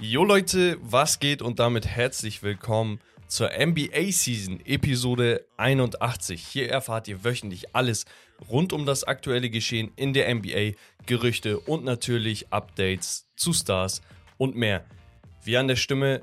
[0.00, 6.46] Jo Leute, was geht und damit herzlich willkommen zur NBA Season Episode 81.
[6.46, 8.06] Hier erfahrt ihr wöchentlich alles
[8.48, 10.72] rund um das aktuelle Geschehen in der NBA,
[11.06, 14.02] Gerüchte und natürlich Updates zu Stars
[14.36, 14.84] und mehr.
[15.42, 16.22] Wie ihr an der Stimme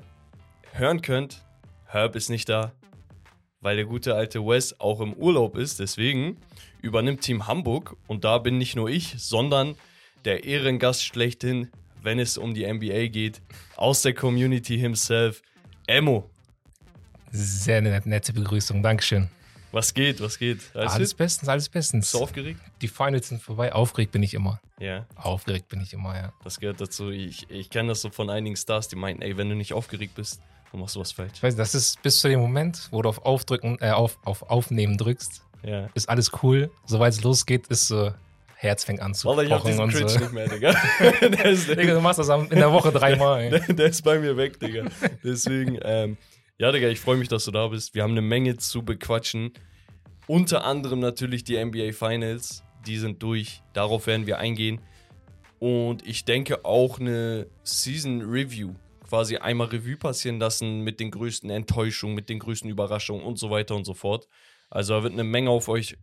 [0.72, 1.44] hören könnt,
[1.84, 2.72] Herb ist nicht da,
[3.60, 5.80] weil der gute alte Wes auch im Urlaub ist.
[5.80, 6.38] Deswegen
[6.82, 9.76] übernimmt Team Hamburg und da bin nicht nur ich, sondern
[10.26, 11.70] der Ehrengast schlechthin,
[12.02, 13.40] wenn es um die NBA geht,
[13.76, 15.40] aus der Community himself,
[15.86, 16.28] Emo.
[17.30, 19.28] Sehr nette, nette Begrüßung, Dankeschön.
[19.72, 20.60] Was geht, was geht?
[20.74, 22.06] Alles, alles bestens, alles bestens.
[22.06, 22.60] Bist du aufgeregt?
[22.80, 24.60] Die Finals sind vorbei, aufgeregt bin ich immer.
[24.78, 25.06] Ja.
[25.16, 26.32] Aufgeregt bin ich immer, ja.
[26.44, 27.10] Das gehört dazu.
[27.10, 30.14] Ich, ich kenne das so von einigen Stars, die meinten, ey, wenn du nicht aufgeregt
[30.14, 30.40] bist,
[30.72, 31.32] dann machst du was falsch.
[31.34, 34.42] Ich weiß, das ist bis zu dem Moment, wo du auf Aufdrücken, äh, auf, auf
[34.50, 35.88] Aufnehmen drückst, Ja.
[35.94, 36.70] ist alles cool.
[36.86, 38.12] Sobald es losgeht, ist so,
[38.66, 40.18] Herz fängt an zu Wallah, ich pochen diesen und Cringe so.
[40.18, 40.70] nicht mehr, Digga.
[41.44, 43.48] ist, Digga, du machst das in der Woche dreimal.
[43.50, 44.84] der, der ist bei mir weg, Digga.
[45.24, 46.16] Deswegen, ähm,
[46.58, 47.94] ja, Digga, ich freue mich, dass du da bist.
[47.94, 49.52] Wir haben eine Menge zu bequatschen.
[50.26, 52.62] Unter anderem natürlich die NBA Finals.
[52.86, 53.62] Die sind durch.
[53.72, 54.80] Darauf werden wir eingehen.
[55.58, 58.74] Und ich denke auch eine Season Review.
[59.08, 63.50] Quasi einmal Revue passieren lassen mit den größten Enttäuschungen, mit den größten Überraschungen und so
[63.50, 64.28] weiter und so fort.
[64.68, 65.96] Also da wird eine Menge auf euch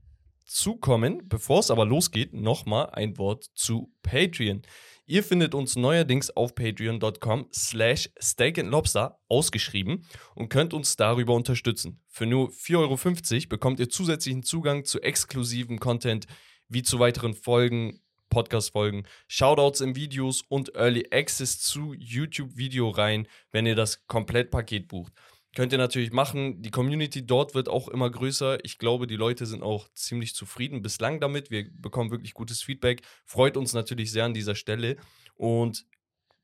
[0.53, 1.27] zukommen.
[1.27, 4.61] Bevor es aber losgeht, nochmal ein Wort zu Patreon.
[5.05, 12.01] Ihr findet uns neuerdings auf patreon.com slash steakandlobster ausgeschrieben und könnt uns darüber unterstützen.
[12.07, 16.27] Für nur 4,50 Euro bekommt ihr zusätzlichen Zugang zu exklusivem Content
[16.69, 23.75] wie zu weiteren Folgen, Podcast-Folgen, Shoutouts in Videos und Early Access zu YouTube-Videoreihen, wenn ihr
[23.75, 25.13] das Komplettpaket bucht.
[25.55, 26.63] Könnt ihr natürlich machen.
[26.63, 28.65] Die Community dort wird auch immer größer.
[28.65, 31.51] Ich glaube, die Leute sind auch ziemlich zufrieden bislang damit.
[31.51, 33.03] Wir bekommen wirklich gutes Feedback.
[33.25, 34.95] Freut uns natürlich sehr an dieser Stelle.
[35.35, 35.85] Und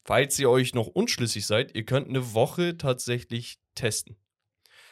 [0.06, 4.16] falls ihr euch noch unschlüssig seid, ihr könnt eine Woche tatsächlich testen.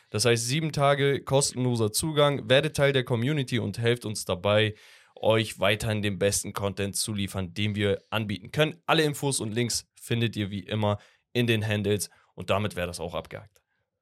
[0.09, 4.73] Das heißt, sieben Tage kostenloser Zugang, werdet Teil der Community und helft uns dabei,
[5.15, 8.81] euch weiterhin den besten Content zu liefern, den wir anbieten können.
[8.85, 10.97] Alle Infos und Links findet ihr wie immer
[11.33, 13.56] in den Handles und damit wäre das auch abgehakt.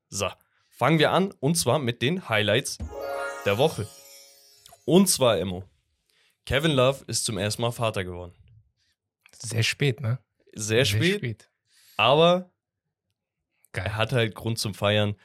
[0.10, 0.30] So,
[0.70, 2.78] fangen wir an und zwar mit den Highlights
[3.46, 3.88] der Woche.
[4.86, 5.64] Und zwar, Emo,
[6.46, 8.34] Kevin Love ist zum ersten Mal Vater geworden.
[9.32, 10.20] Sehr spät, ne?
[10.54, 11.50] Sehr spät,
[11.98, 12.52] aber
[13.74, 13.86] Geil.
[13.88, 15.16] er hat halt Grund zum Feiern,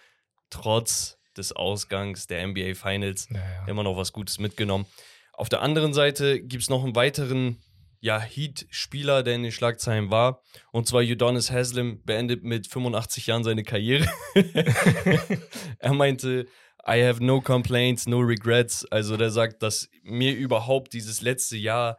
[0.48, 3.28] trotz des Ausgangs der NBA Finals.
[3.30, 3.66] Ja, ja.
[3.66, 4.86] immer noch was Gutes mitgenommen.
[5.32, 7.62] Auf der anderen Seite gibt es noch einen weiteren
[8.00, 10.42] ja, Heat-Spieler, der in den Schlagzeilen war.
[10.72, 14.08] Und zwar Udonis Haslem beendet mit 85 Jahren seine Karriere.
[15.78, 16.46] er meinte,
[16.86, 18.86] I have no complaints, no regrets.
[18.86, 21.98] Also der sagt, dass mir überhaupt dieses letzte Jahr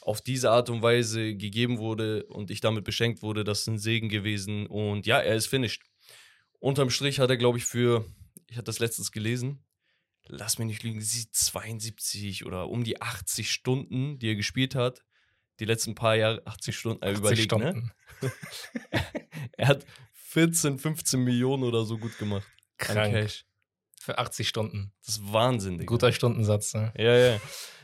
[0.00, 3.78] auf diese Art und Weise gegeben wurde und ich damit beschenkt wurde, das ist ein
[3.78, 4.66] Segen gewesen.
[4.66, 5.82] Und ja, er ist finished.
[6.58, 8.04] Unterm Strich hat er, glaube ich, für,
[8.48, 9.62] ich hatte das letztens gelesen,
[10.26, 15.02] lass mich nicht lügen, sie 72 oder um die 80 Stunden, die er gespielt hat.
[15.62, 17.70] Die letzten paar Jahre, 80 Stunden, äh, 80 überlegt, ne?
[17.70, 17.92] Stunden.
[19.56, 22.48] Er hat 14, 15 Millionen oder so gut gemacht.
[22.78, 23.14] An Krank.
[23.14, 23.44] Cash.
[24.00, 24.92] Für 80 Stunden.
[25.06, 25.86] Das ist Wahnsinn, Digga.
[25.86, 26.92] Guter Stundensatz, ne?
[26.98, 27.40] Ja, ja.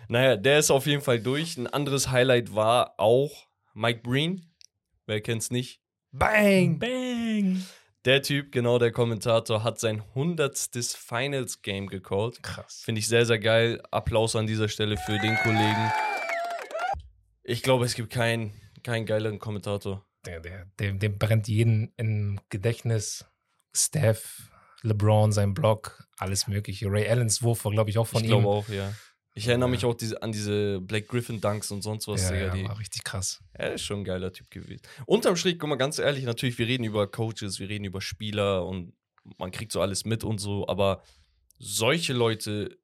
[0.08, 1.56] Naja, der ist auf jeden Fall durch.
[1.56, 4.52] Ein anderes Highlight war auch Mike Breen.
[5.06, 5.80] Wer kennt's nicht?
[6.10, 6.80] Bang!
[6.80, 7.64] Bang!
[8.04, 12.42] Der Typ, genau der Kommentator, hat sein hundertstes Finals-Game gecallt.
[12.42, 12.82] Krass.
[12.84, 13.80] Finde ich sehr, sehr geil.
[13.92, 15.92] Applaus an dieser Stelle für den Kollegen.
[17.50, 20.04] Ich glaube, es gibt keinen, keinen geileren Kommentator.
[20.26, 23.25] Der, der, dem, dem brennt jeden im Gedächtnis.
[23.75, 24.50] Steph,
[24.82, 26.91] LeBron, sein Block, alles mögliche.
[26.91, 28.41] Ray Allens Wurf war, glaube ich, auch von ich ihm.
[28.42, 28.92] glaube auch, ja.
[29.32, 29.70] Ich erinnere Ja.
[29.70, 32.22] mich auch diese, an diese Black Griffin Dunks und sonst was.
[32.25, 33.42] ja, Digga, ja, die, war richtig krass.
[33.54, 34.82] er ist schon ein geiler Typ gewesen.
[35.06, 38.66] Unterm Strich, guck mal, ganz ehrlich, natürlich, wir reden über Coaches, wir reden über Spieler
[38.66, 38.92] und
[39.38, 41.03] man kriegt so alles mit und so, aber
[41.58, 42.76] solche Leute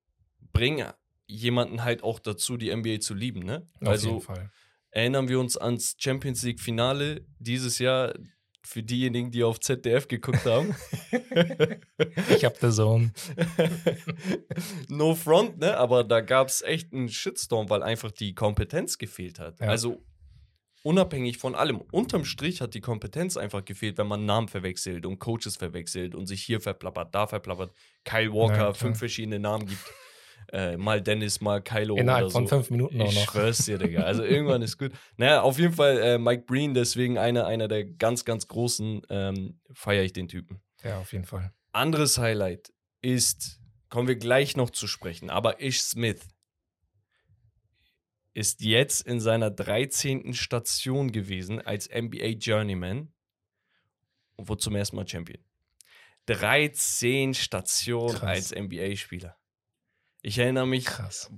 [0.52, 0.90] bringen
[1.26, 3.68] jemanden halt auch dazu, die NBA zu lieben, ne?
[3.80, 4.50] Auf also jeden Fall.
[4.90, 8.14] erinnern wir uns ans Champions League Finale dieses Jahr
[8.66, 10.74] für diejenigen, die auf ZDF geguckt haben.
[12.30, 13.12] Ich hab The Zone.
[14.88, 15.76] no front, ne?
[15.76, 19.60] Aber da gab es echt einen Shitstorm, weil einfach die Kompetenz gefehlt hat.
[19.60, 19.68] Ja.
[19.68, 20.02] Also
[20.82, 21.80] unabhängig von allem.
[21.92, 26.26] Unterm Strich hat die Kompetenz einfach gefehlt, wenn man Namen verwechselt und Coaches verwechselt und
[26.26, 27.72] sich hier verplappert, da verplappert.
[28.04, 29.84] Kyle Walker, Ja, fünf verschiedene Namen gibt.
[30.52, 32.56] Äh, mal Dennis, mal Kylo Innerhalb von so.
[32.56, 33.32] fünf Minuten auch Ich noch.
[33.32, 34.02] schwör's dir, Digga.
[34.02, 34.92] Also irgendwann ist gut.
[35.16, 39.60] Naja, auf jeden Fall äh, Mike Breen, deswegen einer, einer der ganz, ganz großen, ähm,
[39.72, 40.60] feiere ich den Typen.
[40.82, 41.52] Ja, auf jeden Fall.
[41.72, 46.20] Anderes Highlight ist, kommen wir gleich noch zu sprechen, aber Ish Smith.
[48.32, 50.34] ist jetzt in seiner 13.
[50.34, 53.12] Station gewesen als NBA Journeyman
[54.36, 55.42] und wurde zum ersten Mal Champion.
[56.26, 59.36] 13 Stationen als NBA-Spieler.
[60.24, 61.30] Ich erinnere mich Krass.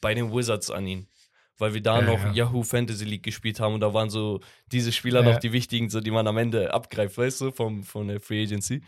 [0.00, 1.08] bei den Wizards an ihn,
[1.56, 2.32] weil wir da Ja, noch ja.
[2.32, 4.40] Yahoo Fantasy League gespielt haben und da waren so
[4.70, 5.32] diese Spieler Ja.
[5.32, 8.42] noch die wichtigen, so die man am Ende abgreift, weißt du, vom, von der Free
[8.44, 8.82] Agency.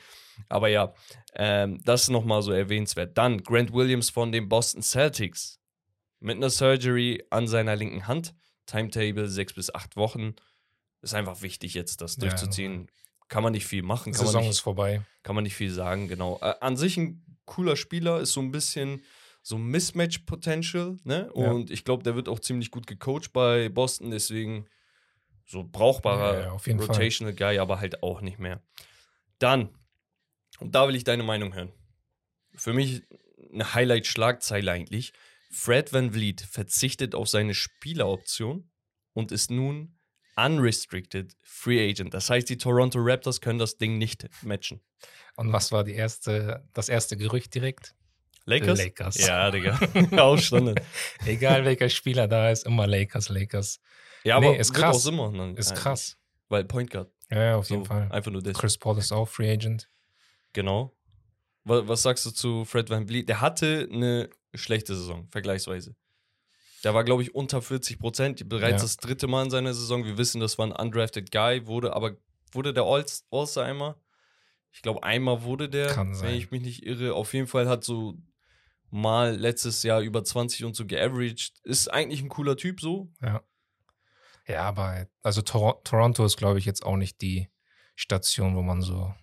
[0.51, 0.93] Aber ja,
[1.35, 3.17] ähm, das ist nochmal so erwähnenswert.
[3.17, 5.59] Dann Grant Williams von den Boston Celtics
[6.21, 8.35] mit einer Surgery an seiner linken Hand.
[8.67, 10.35] Timetable sechs bis acht Wochen.
[11.03, 12.89] Ist einfach wichtig jetzt, das durchzuziehen.
[13.29, 15.01] Kann man nicht viel machen, kann man Saison nicht ist vorbei.
[15.23, 16.39] kann man nicht viel sagen, genau.
[16.43, 19.03] Äh, an sich ein cooler Spieler, ist so ein bisschen
[19.43, 21.31] so Mismatch-Potential, ne?
[21.35, 21.51] Ja.
[21.51, 24.67] Und ich glaube, der wird auch ziemlich gut gecoacht bei Boston, deswegen
[25.47, 26.89] so brauchbarer Ja, ja, auf jeden Fall.
[26.89, 28.63] Rotational Guy, aber halt auch nicht mehr.
[29.39, 29.71] Dann,
[30.59, 31.73] und da will ich deine Meinung hören.
[32.55, 33.03] Für mich
[33.53, 35.13] eine Highlight-Schlagzeile eigentlich.
[35.51, 38.71] Fred Van Vliet verzichtet auf seine Spieleroption
[39.13, 39.99] und ist nun
[40.37, 42.15] unrestricted Free Agent.
[42.15, 44.81] Das heißt, die Toronto Raptors können das Ding nicht matchen.
[45.37, 47.95] Und was war die erste, das erste Gerücht direkt?
[48.51, 48.79] Lakers?
[48.79, 49.27] Lakers.
[49.27, 49.79] Ja, Digga.
[50.23, 50.81] Auch Standard.
[51.25, 53.81] Egal welcher Spieler da ist, immer Lakers, Lakers.
[54.25, 54.97] Ja, aber Nee, ist krass.
[54.97, 55.83] auch Sinn machen Ist eigentlich.
[55.83, 56.17] krass.
[56.49, 57.11] Weil Point Guard.
[57.31, 58.09] Ja, ja, auf So, jeden Fall.
[58.11, 58.59] Einfach nur das.
[58.59, 59.89] Chris Paul ist auch Free Agent.
[60.53, 60.95] Genau.
[61.65, 63.29] Was, was sagst du zu Fred Van Vliet?
[63.29, 65.95] Der hatte eine schlechte Saison, vergleichsweise.
[66.83, 68.49] Der war, glaube ich, unter 40 Prozent.
[68.49, 68.83] Bereits Ja.
[68.83, 70.05] das dritte Mal in seiner Saison.
[70.05, 72.17] Wir wissen, das war ein undrafted Guy, wurde aber
[72.53, 73.95] wurde der All- All-Star einmal?
[74.73, 76.35] Ich glaube, einmal wurde der, Kann wenn sein.
[76.35, 77.15] ich mich nicht irre.
[77.15, 78.15] Auf jeden Fall hat so
[78.91, 81.61] mal letztes Jahr über 20 und so geaveraged.
[81.65, 83.13] Ist eigentlich ein cooler Typ so.
[83.23, 83.43] Ja.
[84.47, 87.49] Ja, aber also Tor Toronto ist, glaube ich, jetzt auch nicht die
[87.95, 89.15] Station, wo man so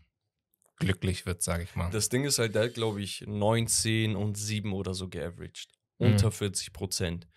[0.77, 1.89] glücklich wird, sage ich mal.
[1.89, 5.69] Das Ding ist halt, der hat, glaube ich, 19 und 7 oder so geaveraged.
[5.97, 6.07] Mhm.
[6.07, 7.27] Unter 40 Prozent.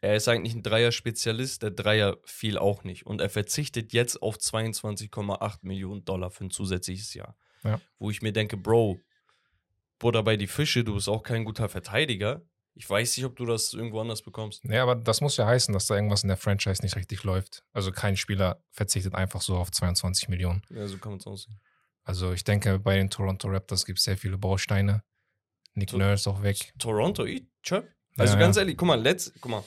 [0.00, 3.06] Er ist eigentlich ein Dreier-Spezialist, der Dreier fiel auch nicht.
[3.06, 7.38] Und er verzichtet jetzt auf 22,8 Millionen Dollar für ein zusätzliches Jahr.
[7.62, 7.80] Ja.
[7.98, 9.00] Wo ich mir denke, Bro,
[10.04, 12.42] Butter bei die Fische, du bist auch kein guter Verteidiger.
[12.74, 14.62] Ich weiß nicht, ob du das irgendwo anders bekommst.
[14.64, 17.64] Ja, aber das muss ja heißen, dass da irgendwas in der Franchise nicht richtig läuft.
[17.72, 20.60] Also kein Spieler verzichtet einfach so auf 22 Millionen.
[20.68, 21.58] Ja, so kann man es aussehen.
[22.02, 25.02] Also ich denke, bei den Toronto Raptors gibt es sehr viele Bausteine.
[25.72, 26.74] Nick So- Nurse auch weg.
[26.78, 27.88] Toronto, ich, Chöp.
[28.18, 28.62] Also Ja, ganz ja.
[28.62, 29.64] ehrlich, guck mal, letzt, guck mal,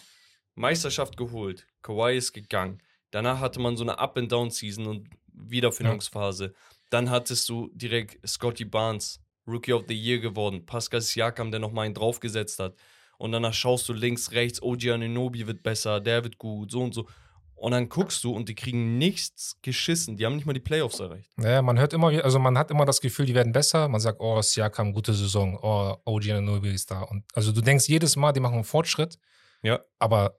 [0.54, 2.81] Meisterschaft geholt, Kawhi ist gegangen.
[3.10, 6.54] Danach hatte man so eine Up-and-Down-Season und Wiederfindungsphase.
[6.92, 10.66] Dann hattest du direkt Scotty Barnes, Rookie of the Year geworden.
[10.66, 12.76] Pascal Siakam, der nochmal einen draufgesetzt hat.
[13.18, 16.94] Und danach schaust du links, rechts, OG Ananobi wird besser, der wird gut, so und
[16.94, 17.08] so.
[17.56, 20.16] Und dann guckst du und die kriegen nichts geschissen.
[20.16, 21.32] Die haben nicht mal die Playoffs erreicht.
[21.42, 23.88] Ja, man hört immer, also man hat immer das Gefühl, die werden besser.
[23.88, 25.58] Man sagt, oh, Siakam, gute Saison.
[25.64, 27.02] Oh, OG Anunoby ist da.
[27.02, 29.18] Und also du denkst jedes Mal, die machen einen Fortschritt.
[29.64, 29.80] Ja.
[29.98, 30.38] Aber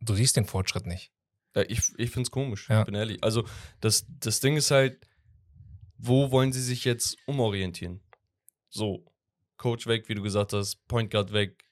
[0.00, 1.10] du siehst den Fortschritt nicht.
[1.56, 2.84] Ja, ich ich finde es komisch, Ja.
[2.84, 3.24] bin ehrlich.
[3.24, 3.44] Also,
[3.80, 4.98] das, das Ding ist halt,
[5.96, 8.02] wo wollen sie sich jetzt umorientieren?
[8.68, 9.04] So,
[9.56, 11.64] Coach weg, wie du gesagt hast, Point Guard weg.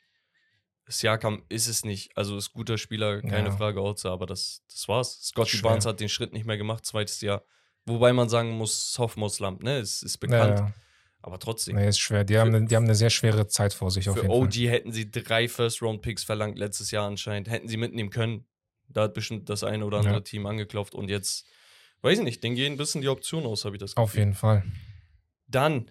[0.88, 2.16] Siakam ist es nicht.
[2.16, 3.56] Also ist guter Spieler, keine Ja.
[3.56, 5.20] Frage, Outzer, aber das, das war's.
[5.22, 5.58] Scotty.
[5.60, 7.42] Barnes hat den Schritt nicht mehr gemacht, zweites Jahr.
[7.86, 9.78] Wobei man sagen muss, Sophomore Slump, ne?
[9.78, 10.72] Es ist bekannt, Ja,
[11.22, 11.76] aber trotzdem.
[11.76, 12.24] nee, ist schwer.
[12.24, 14.52] Die haben, eine, die haben eine sehr schwere Zeit vor sich auf Für jeden OG
[14.54, 14.68] Fall.
[14.68, 17.48] hätten sie drei First-Round-Picks verlangt letztes Jahr anscheinend.
[17.48, 18.46] Hätten sie mitnehmen können.
[18.88, 20.20] Da hat bestimmt das eine oder andere Ja.
[20.20, 21.46] Team angeklopft und jetzt,
[22.02, 24.04] weiß ich nicht, denen gehen ein bisschen die Optionen aus, habe ich das Gefühl.
[24.04, 24.64] Auf jeden Fall.
[25.48, 25.90] Dann,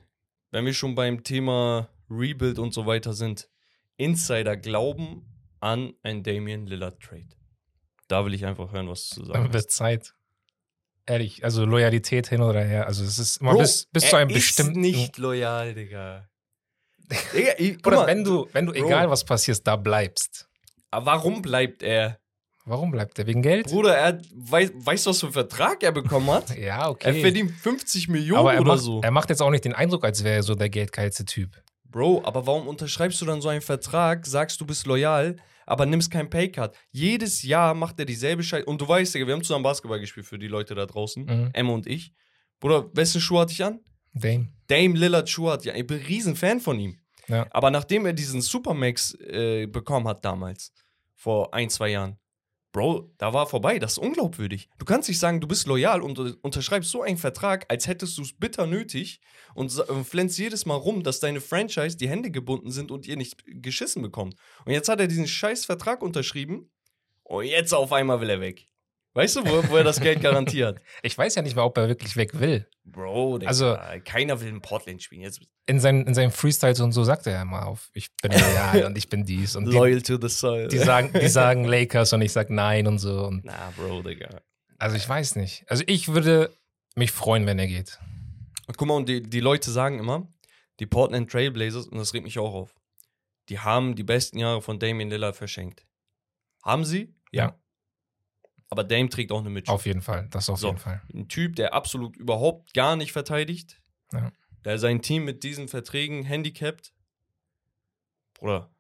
[0.56, 3.50] wenn wir schon beim Thema Rebuild und so weiter sind,
[3.98, 5.26] Insider glauben
[5.60, 7.28] an ein Damian Lillard Trade.
[8.08, 10.14] Da will ich einfach hören, was du zu sagen wird Zeit.
[11.06, 12.88] Ehrlich, also Loyalität hin oder her.
[12.88, 14.82] Also es ist immer Bro, bis, bis zu einem bestimmten.
[14.86, 16.30] Ist nicht loyal, Digga.
[17.34, 18.86] Digga ich, Oder mal, wenn du, wenn du, Bro.
[18.86, 20.48] egal was passiert, da bleibst.
[20.90, 22.18] aber warum bleibt er?
[22.66, 23.28] Warum bleibt er?
[23.28, 23.68] Wegen Geld?
[23.68, 26.56] Bruder, er weiß, weißt du, was für einen Vertrag er bekommen hat?
[26.58, 27.16] Ja, okay.
[27.16, 29.02] Er verdient 50 Millionen aber er oder macht, so.
[29.02, 31.52] er macht jetzt auch nicht den Eindruck, als wäre er so der geldgeilste Typ.
[31.84, 36.10] Bro, aber warum unterschreibst du dann so einen Vertrag, sagst du bist loyal, aber nimmst
[36.12, 36.76] kein Paycard?
[36.92, 38.66] Jedes Jahr macht er dieselbe Scheiße.
[38.66, 41.24] Und du weißt, Digga, wir haben zusammen Basketball gespielt für die Leute da draußen.
[41.26, 41.50] Mhm.
[41.54, 42.14] Emma und ich.
[42.60, 43.80] Bruder, wessen Schuh hatte ich an?
[44.14, 44.50] Dame.
[44.68, 45.80] Dame Lillard Schuh hatte ich an.
[45.80, 46.98] Ich bin ein riesen Fan von ihm.
[47.28, 47.46] Ja.
[47.52, 50.72] Aber nachdem er diesen Supermax äh, bekommen hat damals,
[51.16, 52.18] vor ein, zwei Jahren,
[52.76, 53.80] Bro, da war vorbei.
[53.80, 54.68] Das ist unglaubwürdig.
[54.80, 58.22] Du kannst nicht sagen, du bist loyal und unterschreibst so einen Vertrag, als hättest du
[58.22, 59.22] es bitter nötig
[59.54, 59.72] und
[60.04, 64.02] flänzt jedes Mal rum, dass deine Franchise die Hände gebunden sind und ihr nicht geschissen
[64.02, 64.36] bekommt.
[64.66, 66.70] Und jetzt hat er diesen scheiß Vertrag unterschrieben
[67.24, 68.68] und jetzt auf einmal will er weg.
[69.14, 70.82] Weißt du, wo, wo er das Geld garantiert?
[71.02, 72.68] Ich weiß ja nicht mal, ob er wirklich weg will.
[72.86, 75.22] Bro, Digga, Also- keiner will in Portland spielen.
[75.22, 78.32] Jetzt In, seinen, in seinen Freestyles und so sagt er ja immer auf, ich bin
[78.80, 79.56] loyal und ich bin dies.
[79.56, 80.68] Und die, loyal to the soil.
[80.68, 83.26] die, sagen, die sagen Lakers und ich sag nein und so.
[83.26, 84.42] Und Na, Bro, Digga.
[84.78, 85.66] also ich weiß nicht.
[85.68, 86.56] Also ich würde
[86.96, 88.00] mich freuen, wenn er geht.
[88.68, 90.28] Und guck mal, und die, die Leute sagen immer,
[90.80, 92.76] die Portland Trailblazers, und das regt mich auch auf,
[93.50, 95.86] die haben die besten Jahre von Damian Lillard verschenkt.
[96.64, 97.14] Haben sie?
[97.32, 97.58] Ja.
[98.70, 99.74] Aber Dame trägt auch eine Mitschuld.
[99.76, 100.28] Auf jeden Fall.
[100.32, 100.68] Das auf So.
[100.68, 101.02] jeden Fall.
[101.14, 103.82] Ein Typ, der absolut überhaupt gar nicht verteidigt.
[104.12, 104.32] Ja.
[104.64, 106.92] Der sein Team mit diesen Verträgen handicapt.
[108.34, 108.72] Bruder.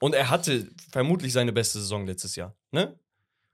[0.00, 2.98] Und er hatte vermutlich seine beste Saison letztes Jahr, ne?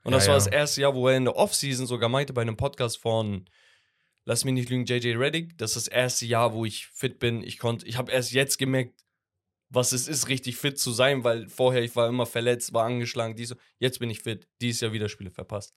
[0.05, 0.39] Und Ja, das war ja.
[0.39, 3.49] das erste Jahr, wo er in der Offseason sogar meinte bei einem Podcast von
[4.27, 7.43] Lass mich nicht lügen, JJ Reddick, das ist das erste Jahr, wo ich fit bin.
[7.43, 9.04] Ich konnte, ich habe erst jetzt gemerkt,
[9.75, 13.37] was es ist, richtig fit zu sein, weil vorher ich war immer verletzt, war angeschlagen,
[13.37, 14.49] dies, jetzt bin ich fit.
[14.61, 15.75] Dieses Jahr wieder Spiele verpasst.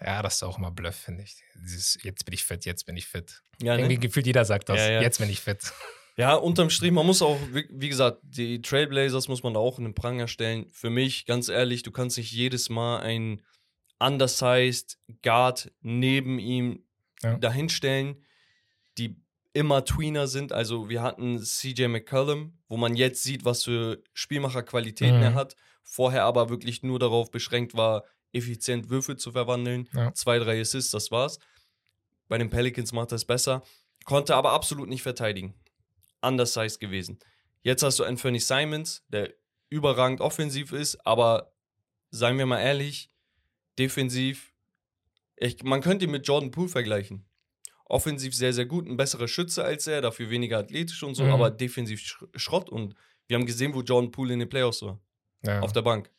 [0.00, 1.42] Ja, das ist auch immer Bluff, finde ich.
[1.54, 3.42] Dieses, jetzt bin ich fit, jetzt bin ich fit.
[3.62, 3.82] Ja, ne?
[3.82, 4.78] Irgendwie gefühlt jeder sagt das.
[4.78, 5.02] Ja, ja.
[5.02, 5.72] Jetzt bin ich fit.
[6.16, 9.84] Ja, unterm Strich, man muss auch, wie, gesagt, die Trailblazers muss man da auch in
[9.84, 10.68] den Pranger stellen.
[10.72, 13.42] Für mich, ganz ehrlich, du kannst nicht jedes Mal einen
[14.00, 16.84] undersized Guard neben ihm
[17.40, 18.24] dahinstellen,
[18.98, 19.16] die
[19.52, 20.52] immer Tweener sind.
[20.52, 25.22] Also wir hatten CJ McCollum, wo man jetzt sieht, was für Spielmacherqualitäten Mhm.
[25.22, 25.56] er hat.
[25.82, 29.88] Vorher aber wirklich nur darauf beschränkt war, effizient Würfel zu verwandeln.
[29.94, 30.12] Ja.
[30.14, 31.38] Zwei, drei Assists, das war's.
[32.28, 33.62] Bei den Pelicans macht er es besser.
[34.04, 35.54] Konnte aber absolut nicht verteidigen.
[36.20, 37.18] Undersized gewesen.
[37.62, 39.32] Jetzt hast du Anthony Simons, der
[39.70, 41.52] überragend offensiv ist, aber
[42.10, 43.10] seien wir mal ehrlich,
[43.78, 44.52] defensiv,
[45.36, 47.24] ich, man könnte ihn mit Jordan Poole vergleichen.
[47.88, 51.30] Offensiv sehr, sehr gut, ein besserer Schütze als er, dafür weniger athletisch und so, Mhm.
[51.32, 52.68] aber defensiv Sch Schrott.
[52.68, 52.94] Und
[53.26, 54.98] wir haben gesehen, wo Jordan Poole in den Playoffs war.
[55.42, 55.60] Ja.
[55.60, 56.10] Auf der Bank.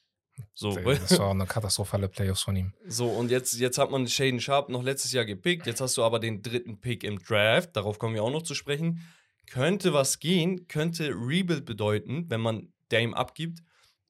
[0.53, 2.73] So, das war eine katastrophale Playoffs von ihm.
[2.87, 5.67] so und jetzt, jetzt hat man Shaden Sharp noch letztes Jahr gepickt.
[5.67, 7.75] Jetzt hast du aber den dritten Pick im Draft.
[7.75, 9.05] Darauf kommen wir auch noch zu sprechen.
[9.47, 13.59] Könnte was gehen, könnte Rebuild bedeuten, wenn man Dame abgibt.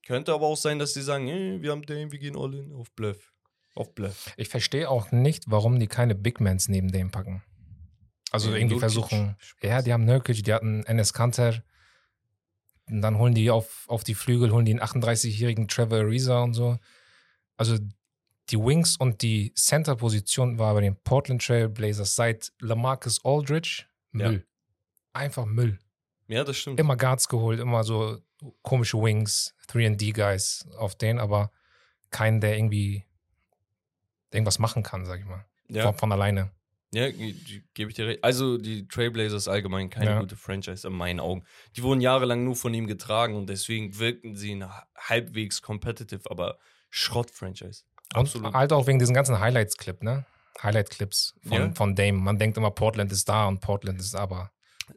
[0.06, 2.72] Könnte aber auch sein, dass sie sagen, hey, wir haben Dame, wir gehen all in
[2.72, 3.32] auf Bluff.
[3.74, 4.32] Auf Bluff.
[4.36, 7.42] Ich verstehe auch nicht, warum die keine Big Mans neben dem packen.
[8.30, 8.80] Also Ja, irgendwie Nurkic.
[8.80, 9.36] versuchen.
[9.62, 11.62] Ja, die haben Nurkic, die hatten Enes Kanter.
[12.88, 16.54] Und dann holen die auf, auf die Flügel, holen die einen 38-jährigen Trevor Ariza und
[16.54, 16.78] so.
[17.56, 17.78] Also
[18.50, 24.44] die Wings und die Center-Position war bei den Portland Trail Blazers seit Lamarcus Aldridge Müll.
[25.12, 25.78] Einfach Müll.
[26.26, 26.80] Ja, das stimmt.
[26.80, 28.18] Immer Guards geholt, immer so
[28.62, 31.52] komische Wings, 3D-Guys auf den, aber
[32.10, 33.04] keinen, der irgendwie
[34.32, 35.44] irgendwas machen kann, sag ich mal.
[35.68, 36.50] Ja, Von, von alleine.
[36.92, 38.24] Ja ge- ge- gebe ich dir recht.
[38.24, 40.20] Also die Trailblazers allgemein keine Ja.
[40.20, 41.44] gute Franchise in meinen Augen.
[41.76, 44.62] Die wurden jahrelang nur von ihm getragen und deswegen wirkten sie
[44.98, 46.58] halbwegs competitive, aber
[46.90, 47.84] Schrott-Franchise.
[48.14, 48.54] Und Absolut.
[48.54, 50.26] halt auch wegen diesen ganzen Highlights-Clip, ne?
[50.62, 51.72] Highlight-Clips von, Ja.
[51.72, 52.18] von Dame.
[52.18, 54.50] Man denkt immer, Portland ist da und Portland ist aber.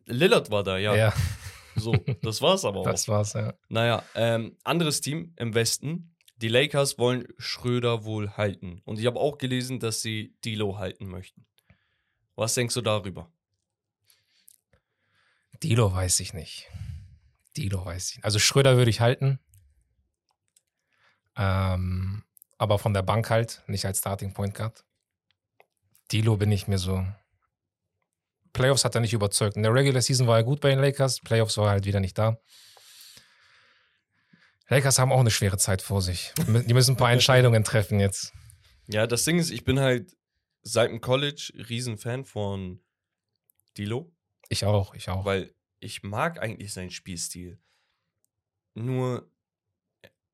[0.06, 0.96] Lillard war da, ja.
[0.96, 1.14] Ja,
[1.76, 2.86] So, das war's aber auch.
[2.86, 3.54] das war's, ja.
[3.70, 6.16] Naja, ähm, anderes Team im Westen.
[6.38, 8.82] Die Lakers wollen Schröder wohl halten.
[8.86, 11.46] Und ich habe auch gelesen, dass sie Dilo halten möchten.
[12.36, 13.32] Was denkst du darüber?
[15.62, 16.70] Dilo weiß ich nicht.
[17.56, 18.25] Dilo weiß ich nicht.
[18.25, 19.40] Also Schröder würde ich halten.
[21.36, 22.24] Ähm,
[22.58, 24.84] aber von der Bank halt, nicht als Starting Point Guard.
[26.12, 27.06] Dilo bin ich mir so.
[28.52, 29.56] Playoffs hat er nicht überzeugt.
[29.56, 32.00] In der Regular Season war er gut bei den Lakers, Playoffs war er halt wieder
[32.00, 32.38] nicht da.
[34.70, 36.34] Lakers haben auch eine schwere Zeit vor sich.
[36.48, 38.34] Die müssen ein paar Entscheidungen treffen jetzt.
[38.88, 40.16] Ja, das Ding ist, ich bin halt
[40.63, 42.82] seit dem College Riesenfan von
[43.77, 44.12] Dilo,
[44.50, 45.25] Ich auch, ich auch.
[45.25, 47.60] weil ich mag eigentlich seinen Spielstil.
[48.74, 49.29] Nur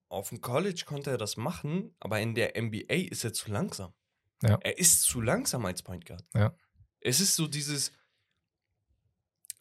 [0.07, 3.93] auf dem College konnte er das machen, aber in der NBA ist er zu langsam.
[4.41, 4.57] Ja.
[4.61, 6.23] Er ist zu langsam als Point Guard.
[6.33, 6.55] Ja.
[7.01, 7.91] Es ist so dieses.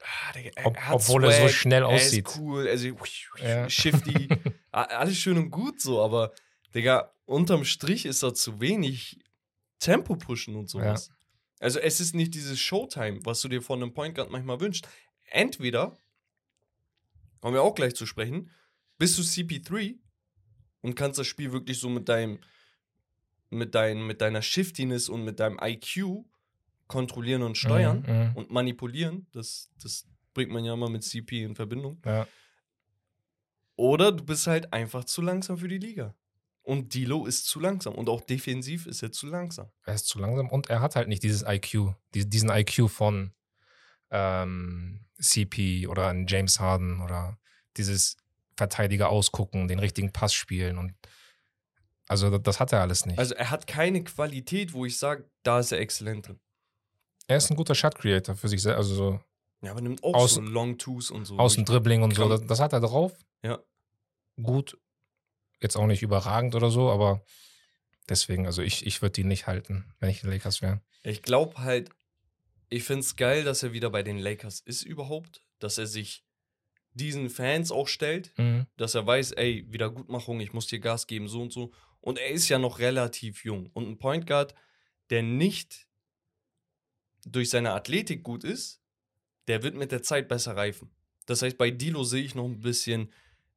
[0.01, 2.27] Ah, Digga, er Ob- obwohl er so Swag, schnell Er aussieht.
[2.29, 2.89] ist cool, also
[3.43, 3.69] Ja.
[3.69, 4.29] shifty.
[4.71, 6.33] Alles schön und gut so, aber
[6.75, 9.19] Digga, unterm Strich ist da zu wenig
[9.79, 11.11] Tempo pushen und sowas.
[11.61, 14.89] Also es ist nicht dieses Showtime, was du dir von einem Point Guard manchmal wünschst.
[15.31, 15.97] Entweder,
[17.41, 18.51] kommen wir auch gleich zu sprechen,
[18.99, 19.99] bist du CP3
[20.81, 22.39] und kannst das Spiel wirklich so mit deinem,
[23.51, 26.25] mit, dein, mit deiner Shiftiness und mit deinem IQ
[26.87, 28.37] kontrollieren und steuern Mhm, mhm.
[28.37, 29.27] und manipulieren.
[29.33, 32.01] Das, das bringt man ja immer mit CP in Verbindung.
[32.05, 32.27] Ja.
[33.77, 36.15] Oder du bist halt einfach zu langsam für die Liga.
[36.69, 37.95] Und Dilo ist zu langsam.
[37.95, 39.71] Und auch defensiv ist er zu langsam.
[39.87, 43.33] Er ist zu langsam und er hat halt nicht dieses IQ, die- diesen IQ von
[44.11, 47.39] ähm, CP oder ein James Harden oder
[47.77, 48.17] dieses
[48.57, 50.95] Verteidiger ausgucken, den richtigen Pass spielen und
[52.07, 53.19] also das, hat er alles nicht.
[53.19, 56.41] Also er hat keine Qualität, wo ich sage, da ist er exzellent drin.
[57.27, 59.21] Er ist ein guter Shot Creator für sich selbst, also so
[59.63, 61.39] Ja, aber nimmt auch Aus- so Long Twos und so.
[61.39, 62.29] aus dem Dribbling und so.
[62.29, 63.13] Das, das hat er drauf.
[63.43, 63.59] Ja.
[64.43, 64.79] Gut.
[65.61, 67.25] Jetzt auch nicht überragend oder so, aber
[68.09, 70.81] deswegen, also ich, ich würde ihn nicht halten, wenn ich die Lakers wäre.
[71.03, 71.91] Ich glaube halt,
[72.69, 76.25] ich finde es geil, dass er wieder bei den Lakers ist überhaupt, dass er sich
[76.93, 78.67] diesen Fans auch stellt, Mhm.
[78.77, 81.73] dass er weiß, ey, Wiedergutmachung, ich muss dir Gas geben, so und so.
[82.01, 83.71] Und er ist ja noch relativ jung.
[83.73, 84.55] Und ein Point Guard,
[85.11, 85.87] der nicht
[87.25, 88.81] durch seine Athletik gut ist,
[89.49, 90.91] der wird mit der Zeit besser reifen.
[91.27, 93.13] Das heißt, bei Dilo sehe ich noch ein bisschen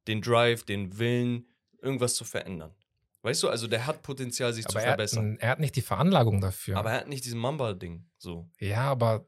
[0.06, 1.46] den Drive, den Willen,
[1.82, 2.74] irgendwas zu verändern.
[3.22, 5.32] Weißt du, also der hat Potenzial, sich zu Aber er hat, verbessern.
[5.34, 6.76] n- er hat nicht die Veranlagung dafür.
[6.76, 8.04] Aber er hat nicht diesen Mamba-Ding.
[8.18, 8.48] So.
[8.58, 9.26] ja, aber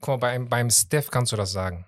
[0.00, 1.86] guck mal, beim, beim Steph kannst du das sagen.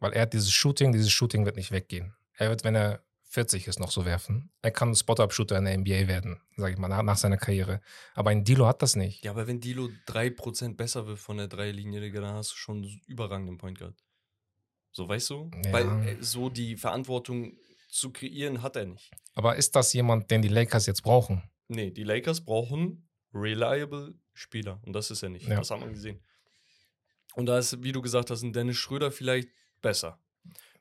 [0.00, 2.14] Weil er hat dieses Shooting, dieses Shooting wird nicht weggehen.
[2.34, 4.50] Er wird, wenn er 40 ist, noch so werfen.
[4.62, 7.80] Er kann Spot-Up-Shooter in der NBA werden, sage ich mal, nach, nach seiner Karriere.
[8.14, 9.24] Aber ein Dilo hat das nicht.
[9.24, 12.78] Ja, aber wenn Dilo 3% besser wird von der Dreilinie, Digga, dann hast du schon
[12.78, 13.94] einen überragenden Point Guard.
[14.92, 15.50] So, weißt du?
[15.64, 15.72] Ja.
[15.72, 17.56] Weil äh, so die Verantwortung
[17.86, 19.10] zu kreieren hat er nicht.
[19.34, 21.42] Aber ist das jemand, den die Lakers jetzt brauchen?
[21.68, 24.80] Nee, die Lakers brauchen reliable Spieler.
[24.84, 25.46] Und das ist er nicht.
[25.48, 25.56] Ja.
[25.56, 26.22] Das haben wir gesehen.
[27.34, 29.48] Und da ist, wie du gesagt hast, ein Dennis Schröder vielleicht
[29.82, 30.18] besser.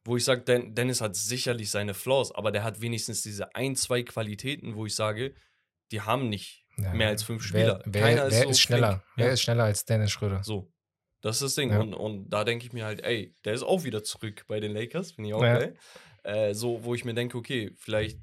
[0.04, 3.76] Wo ich sage, Den Dennis hat sicherlich seine Flaws, aber der hat wenigstens diese ein,
[3.76, 5.34] zwei Qualitäten, wo ich sage,
[5.92, 6.94] die haben nicht Ja.
[6.94, 7.82] mehr als fünf Spieler.
[7.86, 8.92] Wer, wer, Keiner wer so ist schneller?
[8.92, 9.04] flink.
[9.16, 9.34] Wer Ja.
[9.34, 10.44] ist schneller als Dennis Schröder?
[10.44, 10.72] So.
[11.22, 11.72] Das ist das Ding.
[11.72, 11.80] Ja.
[11.80, 14.72] Und, und da denke ich mir halt, ey, der ist auch wieder zurück bei den
[14.74, 15.14] Lakers.
[15.14, 15.58] Finde ich auch Ja.
[15.58, 15.76] geil.
[16.26, 18.20] Äh, so, wo ich mir denke, okay, vielleicht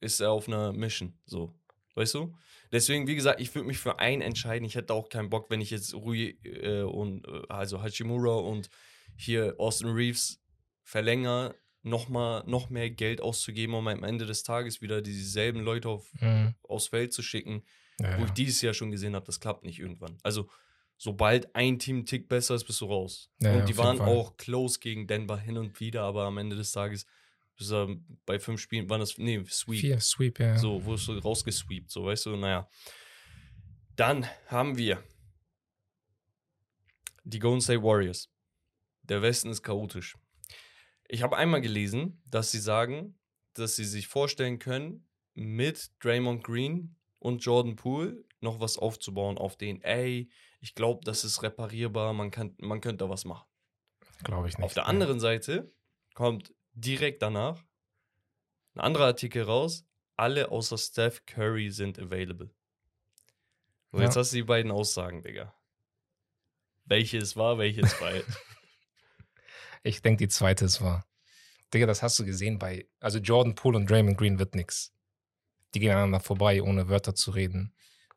[0.00, 1.18] ist er auf einer Mission.
[1.24, 1.54] So.
[1.94, 2.36] Weißt du?
[2.72, 4.64] Deswegen, wie gesagt, ich würde mich für einen entscheiden.
[4.66, 8.68] Ich hätte auch keinen Bock, wenn ich jetzt Rui äh, und äh, also Hachimura und
[9.16, 10.42] hier Austin Reeves
[10.82, 15.88] verlängere, noch mal noch mehr Geld auszugeben, um am Ende des Tages wieder dieselben Leute
[15.88, 16.54] auf, Mhm.
[16.62, 17.62] aufs Feld zu schicken
[18.00, 20.18] Ja, wo ich dieses Jahr schon gesehen habe, das klappt nicht irgendwann.
[20.24, 20.48] Also,
[20.96, 23.30] sobald ein Team einen Tick besser ist, bist du raus.
[23.40, 24.08] Ja, und die waren Fall.
[24.08, 27.06] auch close gegen Denver hin und wieder, aber am Ende des Tages,
[27.56, 29.80] bist du bei fünf Spielen, waren das, nee, Sweep.
[29.80, 30.58] Vier, Sweep, ja.
[30.58, 32.68] So, wurdest du rausgesweept, so, weißt du, naja.
[33.96, 35.02] Dann haben wir
[37.22, 38.30] die Golden State Warriors.
[39.02, 40.16] Der Westen ist chaotisch.
[41.08, 43.18] Ich habe einmal gelesen, dass sie sagen,
[43.54, 49.56] dass sie sich vorstellen können, mit Draymond Green und Jordan Poole noch was aufzubauen, auf
[49.56, 50.28] den, ey,
[50.64, 53.46] ich glaube, das ist reparierbar, man, kann, man könnte da was machen.
[54.22, 54.64] Glaube ich nicht.
[54.64, 55.70] Auf der anderen Seite
[56.14, 57.62] kommt direkt danach
[58.74, 59.84] ein anderer Artikel raus.
[60.16, 62.48] Alle außer Steph Curry sind available.
[63.92, 64.20] So, jetzt Ja.
[64.20, 65.54] hast du die beiden Aussagen, Digga.
[66.86, 68.12] Welche es war, welche es war.
[69.82, 71.06] Ich denke, die zweite ist wahr.
[71.74, 72.88] Digga, das hast du gesehen bei.
[73.00, 74.94] Also Jordan Poole und Draymond Green wird nix.
[75.74, 77.74] Die gehen aneinander vorbei, ohne Wörter zu reden.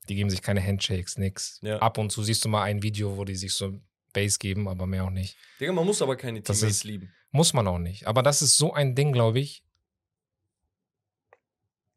[0.09, 1.59] Die geben sich keine Handshakes, nix.
[1.61, 1.79] Ja.
[1.79, 3.79] Ab und zu siehst du mal ein Video, wo die sich so
[4.13, 5.37] Base geben, aber mehr auch nicht.
[5.59, 7.13] Digga, man muss aber keine Das Teammates ist- lieben.
[7.31, 8.07] Muss man auch nicht.
[8.07, 9.63] Aber das ist so ein Ding, glaube ich.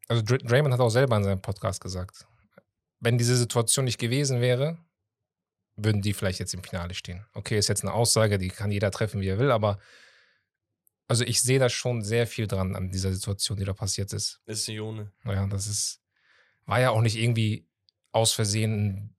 [0.08, 2.26] Also Dr Draymond hat auch selber in seinem Podcast gesagt,
[2.98, 4.78] wenn diese Situation nicht gewesen wäre,
[5.76, 7.24] würden die vielleicht jetzt im Finale stehen.
[7.32, 9.78] Okay, ist jetzt eine Aussage, die kann jeder treffen, wie er will, aber
[11.06, 14.40] also ich sehe da schon sehr viel dran an dieser Situation, die da passiert ist.
[14.46, 15.12] Ist die Ohne.
[15.24, 16.00] Naja, das ist,
[16.66, 17.66] war ja auch nicht irgendwie
[18.12, 19.16] aus Versehen ein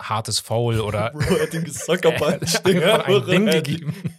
[0.00, 3.94] hartes Foul oder Bro, er hat den Gesockerpunch, Digga, ein Ding Er hat- gegeben.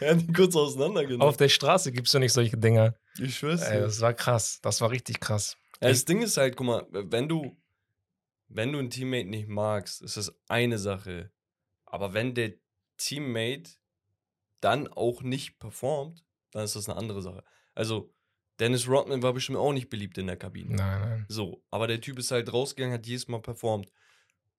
[0.00, 1.26] er hat ihn kurz auseinandergenommen.
[1.28, 2.94] Auf der Straße gibt es ja nicht solche Dinger.
[3.18, 4.58] ich schwör's Ey, das war krass.
[4.62, 5.56] Das war richtig krass.
[5.80, 7.56] Ja, das Ding ist halt, guck mal, wenn du,
[8.48, 11.30] wenn du einen Teammate nicht magst, ist das eine Sache.
[11.86, 12.52] Aber wenn der
[12.96, 13.70] Teammate
[14.60, 17.42] dann auch nicht performt, dann ist das eine andere Sache.
[17.74, 18.12] Also,
[18.60, 20.76] Dennis Rodman war bestimmt auch nicht beliebt in der Kabine.
[20.76, 21.26] Nein, nein.
[21.28, 23.90] So, aber der Typ ist halt rausgegangen, hat jedes Mal performt.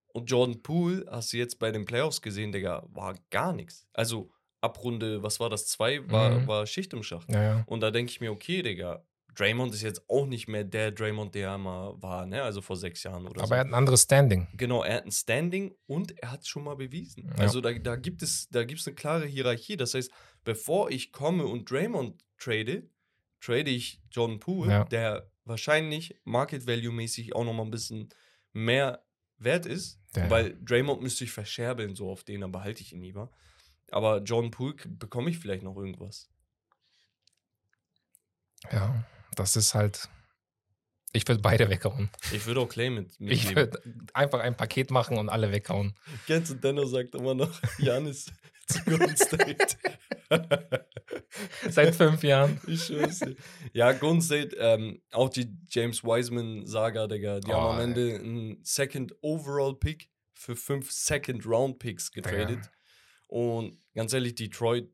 [0.08, 3.86] Und Jordan Poole, hast du jetzt bei den Playoffs gesehen, Digga, war gar nichts.
[3.92, 4.30] Also,
[4.60, 6.46] ab Runde, was war das, zwei, war, Mhm.
[6.46, 7.30] war Schicht im Schacht.
[7.32, 7.64] Ja, ja.
[7.66, 9.04] Und da denke ich mir, okay, Digga,
[9.36, 12.42] Draymond ist jetzt auch nicht mehr der Draymond, der er mal war, ne?
[12.44, 13.54] Also vor sechs Jahren oder Aber so.
[13.54, 14.46] er hat ein anderes Standing.
[14.56, 17.26] genau, er hat ein Standing und er hat es schon mal bewiesen.
[17.36, 17.42] Ja.
[17.42, 19.76] Also da, da gibt es, da gibt es eine klare Hierarchie.
[19.76, 20.12] Das heißt,
[20.44, 22.88] bevor ich komme und Draymond trade,
[23.44, 24.84] trade ich Jordan Poole, Ja.
[24.84, 28.08] der wahrscheinlich Market Value mäßig auch noch mal ein bisschen
[28.52, 29.04] mehr
[29.38, 30.30] wert ist, Ja.
[30.30, 33.30] weil Draymond müsste ich verscherbeln, so auf den, dann behalte ich ihn lieber.
[33.90, 36.30] Aber Jordan Poole bekomme ich vielleicht noch irgendwas.
[38.72, 39.04] Ja,
[39.36, 40.08] das ist halt.
[41.12, 42.10] Ich würde beide weghauen.
[42.32, 43.56] Ich würde auch Clay mit, Ich mitnehmen.
[43.56, 43.82] würde
[44.14, 45.94] einfach ein Paket machen und alle weghauen.
[46.26, 48.32] Kennst du, Denno sagt immer noch, Janis
[48.68, 49.76] zu Golden State.
[51.68, 52.60] Seit fünf Jahren.
[52.66, 53.36] ich schwör's dir.
[53.72, 57.40] Ja, Golden State, ähm, auch die James Wiseman-Saga, Digga.
[57.40, 62.70] Die haben Oh, am Ende einen Second Overall Pick für fünf Second-Round-Picks getradet.
[63.28, 64.88] Und ganz ehrlich, Detroit,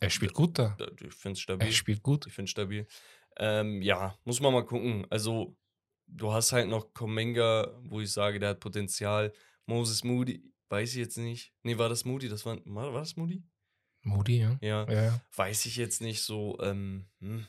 [0.00, 0.76] Er spielt gut da.
[1.00, 1.68] ich finde es stabil.
[1.68, 2.26] Er spielt gut.
[2.26, 2.86] Ich finde stabil.
[3.36, 5.06] Ähm, ja, muss man mal gucken.
[5.10, 5.56] Also,
[6.06, 9.32] du hast halt noch Komenga, wo ich sage, der hat Potenzial.
[9.66, 11.52] Moses Moody, weiß ich jetzt nicht.
[11.62, 12.28] Nee, war das Moody?
[12.28, 13.42] Das war, war, war das Moody?
[14.02, 14.58] Moody, ja.
[14.60, 15.20] Ja, Ja, ja.
[15.36, 16.58] weiß ich jetzt nicht so.
[16.60, 17.46] Ähm, hm.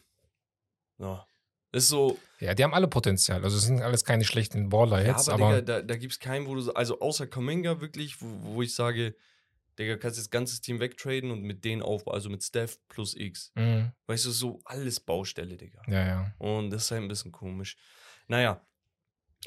[1.00, 1.26] ja.
[1.72, 3.44] Ist so, Ja, die haben alle Potenzial.
[3.44, 6.14] Also es sind alles keine schlechten Baller ja, jetzt, aber, aber, Digga, da, da gibt
[6.14, 9.16] es keinen, wo du, so- also außer Komenga wirklich, wo, wo ich sage,
[9.78, 13.52] Digga, kannst das ganze Team wegtraden und mit denen aufbauen, also mit Steph plus X.
[13.56, 13.92] Mhm.
[14.08, 15.82] Weißt du, so alles Baustelle, Digga.
[15.88, 16.34] ja, ja.
[16.38, 17.76] Und das ist halt ein bisschen komisch.
[18.30, 18.66] Naja,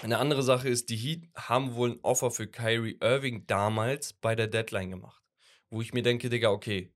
[0.03, 4.35] eine andere Sache ist, die Heat haben wohl ein Offer für Kyrie Irving damals bei
[4.35, 5.23] der Deadline gemacht.
[5.71, 6.93] Wo ich mir denke, Digga, okay,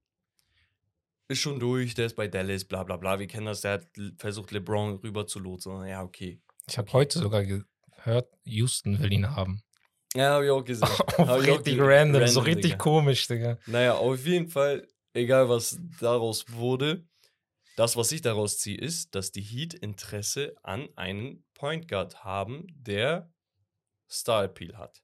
[1.29, 3.19] ist schon durch, der ist bei Dallas, bla bla bla.
[3.19, 3.87] Wir kennen das, der hat
[4.19, 5.87] versucht, LeBron rüber zu lotsen.
[5.87, 6.41] Ja, okay.
[6.69, 9.63] Ich habe heute sogar gehört, Houston will ihn haben.
[10.15, 10.89] Ja, hab ich auch gesehen.
[11.19, 12.77] Richtig ge- random, so random, richtig Digga.
[12.77, 13.59] komisch, Digga.
[13.67, 17.07] Naja, auf jeden Fall, egal was daraus wurde,
[17.77, 22.67] das, was ich daraus ziehe, ist, dass die Heat Interesse an einem Point Guard haben,
[22.75, 23.33] der
[24.11, 25.01] Star Appeal hat.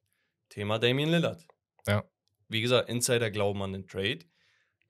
[0.49, 1.47] Thema Damian Lillard.
[1.87, 2.03] Ja.
[2.49, 4.21] Wie gesagt, Insider glauben an den Trade.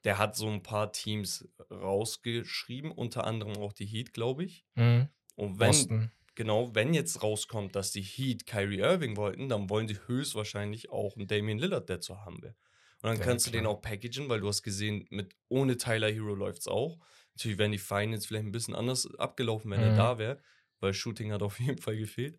[0.04, 4.64] Der hat so ein paar Teams rausgeschrieben, unter anderem auch die Heat, glaube ich.
[4.76, 5.10] Mhm.
[5.36, 6.12] Und wenn, Boston.
[6.36, 11.16] genau, wenn jetzt rauskommt, dass die Heat Kyrie Irving wollten, dann wollen sie höchstwahrscheinlich auch
[11.16, 12.56] einen Damian Lillard, der zu haben wäre.
[13.02, 13.74] Und dann Ja, kannst du den klar.
[13.74, 16.98] auch packagen, weil du hast gesehen, mit ohne Tyler Hero läuft es auch.
[17.34, 19.96] Natürlich wären die Finals vielleicht ein bisschen anders abgelaufen, wenn er Mhm.
[19.96, 20.42] da wäre,
[20.80, 22.38] weil Shooting hat auf jeden Fall gefehlt.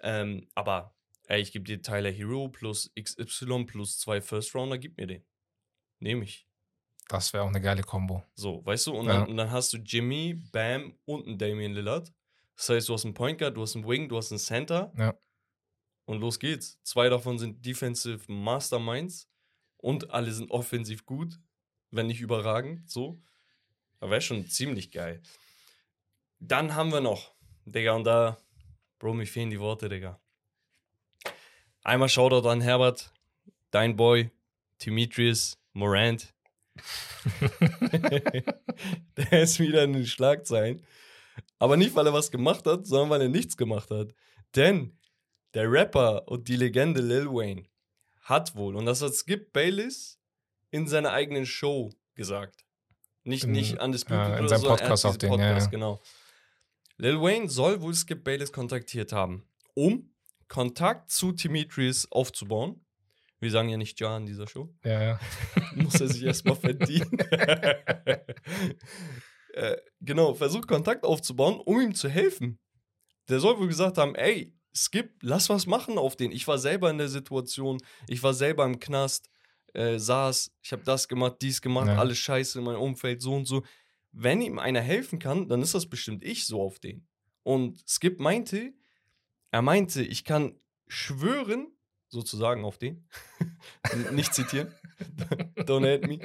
[0.00, 0.94] Ähm, aber
[1.26, 5.24] ey, ich gebe dir Tyler Hero plus XY plus zwei First Rounder, gib mir den.
[5.98, 6.46] Nehme ich.
[7.08, 8.22] Das wäre auch eine geile Kombo.
[8.34, 8.94] So, weißt du?
[8.94, 9.20] Und, Ja.
[9.20, 12.12] dann, und dann hast du Jimmy, Bam und einen Damian Lillard.
[12.56, 14.92] Das heißt, du hast einen Point Guard, du hast einen Wing, du hast einen Center.
[14.96, 15.14] Ja.
[16.04, 16.78] Und los geht's.
[16.82, 19.28] Zwei davon sind Defensive Masterminds
[19.76, 21.38] und alle sind offensiv gut,
[21.90, 22.88] wenn nicht überragend.
[22.90, 23.20] So.
[23.98, 25.20] Da wäre schon ziemlich geil.
[26.38, 28.36] Dann haben wir noch, Digga, und da,
[28.98, 30.20] Bro, mir fehlen die Worte, Digga.
[31.82, 33.12] Einmal Shoutout an Herbert,
[33.70, 34.30] dein Boy,
[34.84, 36.34] Demetrius Morant.
[39.16, 40.84] der ist wieder in den Schlagzeilen.
[41.58, 44.14] Aber nicht, weil er was gemacht hat, sondern weil er nichts gemacht hat.
[44.56, 44.98] Denn
[45.54, 47.64] der Rapper und die Legende Lil Wayne
[48.22, 50.18] hat wohl, und das hat Skip Bayless
[50.70, 52.64] in seiner eigenen Show gesagt.
[53.24, 55.66] Nicht, In- nicht an das ja, in seinem Podcast auf den, ja, ja.
[55.66, 56.00] genau.
[57.00, 59.42] Lil Wayne soll wohl Skip Bayless kontaktiert haben,
[59.74, 60.12] um
[60.48, 62.84] Kontakt zu Demetrius aufzubauen.
[63.38, 65.20] Wir sagen ja nicht Ja an dieser Show Ja, ja.
[65.76, 67.18] muss er sich erstmal verdienen.
[69.54, 72.58] äh, genau, versucht Kontakt aufzubauen, um ihm zu helfen.
[73.30, 76.32] Der soll wohl gesagt haben, ey, Skip, lass was machen auf den.
[76.32, 79.30] Ich war selber in der Situation, ich war selber im Knast,
[79.72, 81.96] äh, saß, ich habe das gemacht, dies gemacht, Ja.
[81.96, 83.62] alles scheiße in meinem Umfeld, so und so.
[84.12, 87.06] Wenn ihm einer helfen kann, dann ist das bestimmt ich so auf den.
[87.42, 88.72] Und Skip meinte,
[89.50, 90.54] er meinte, ich kann
[90.88, 91.68] schwören,
[92.08, 93.08] sozusagen auf den,
[94.12, 94.74] nicht zitieren,
[95.56, 96.18] don't hate me,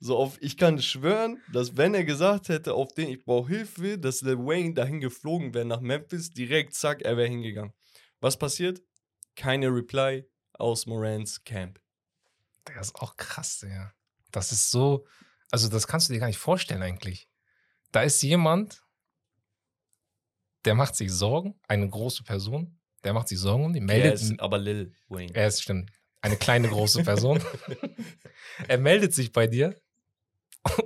[0.00, 3.98] so auf, ich kann schwören, dass wenn er gesagt hätte, auf den ich brauche Hilfe,
[3.98, 7.74] dass Lil Wayne dahin geflogen wäre nach Memphis, direkt zack, er wäre hingegangen.
[8.20, 8.82] Was passiert?
[9.36, 11.80] Keine Reply aus Morans Camp.
[12.66, 13.92] Der ist auch krass, ja.
[14.30, 15.06] Das ist so,
[15.50, 17.28] also das kannst du dir gar nicht vorstellen eigentlich.
[17.92, 18.82] Da ist jemand,
[20.64, 24.20] der macht sich Sorgen, eine große Person, der macht sich Sorgen um die, Er meldet,
[24.20, 25.34] ist aber Lil Wayne.
[25.34, 27.42] er ist stimmt, eine kleine große Person.
[28.68, 29.80] er meldet sich bei dir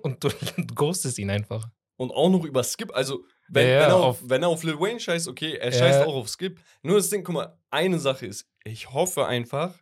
[0.03, 0.29] und du
[0.75, 1.69] ghostest ihn einfach.
[1.97, 2.95] Und auch noch über Skip.
[2.95, 5.79] Also, wenn, Ja, wenn, er, auf, wenn er auf Lil Wayne scheißt, okay, er Ja.
[5.79, 6.61] scheißt auch auf Skip.
[6.83, 9.79] Nur das Ding, guck mal, eine Sache ist, ich hoffe einfach,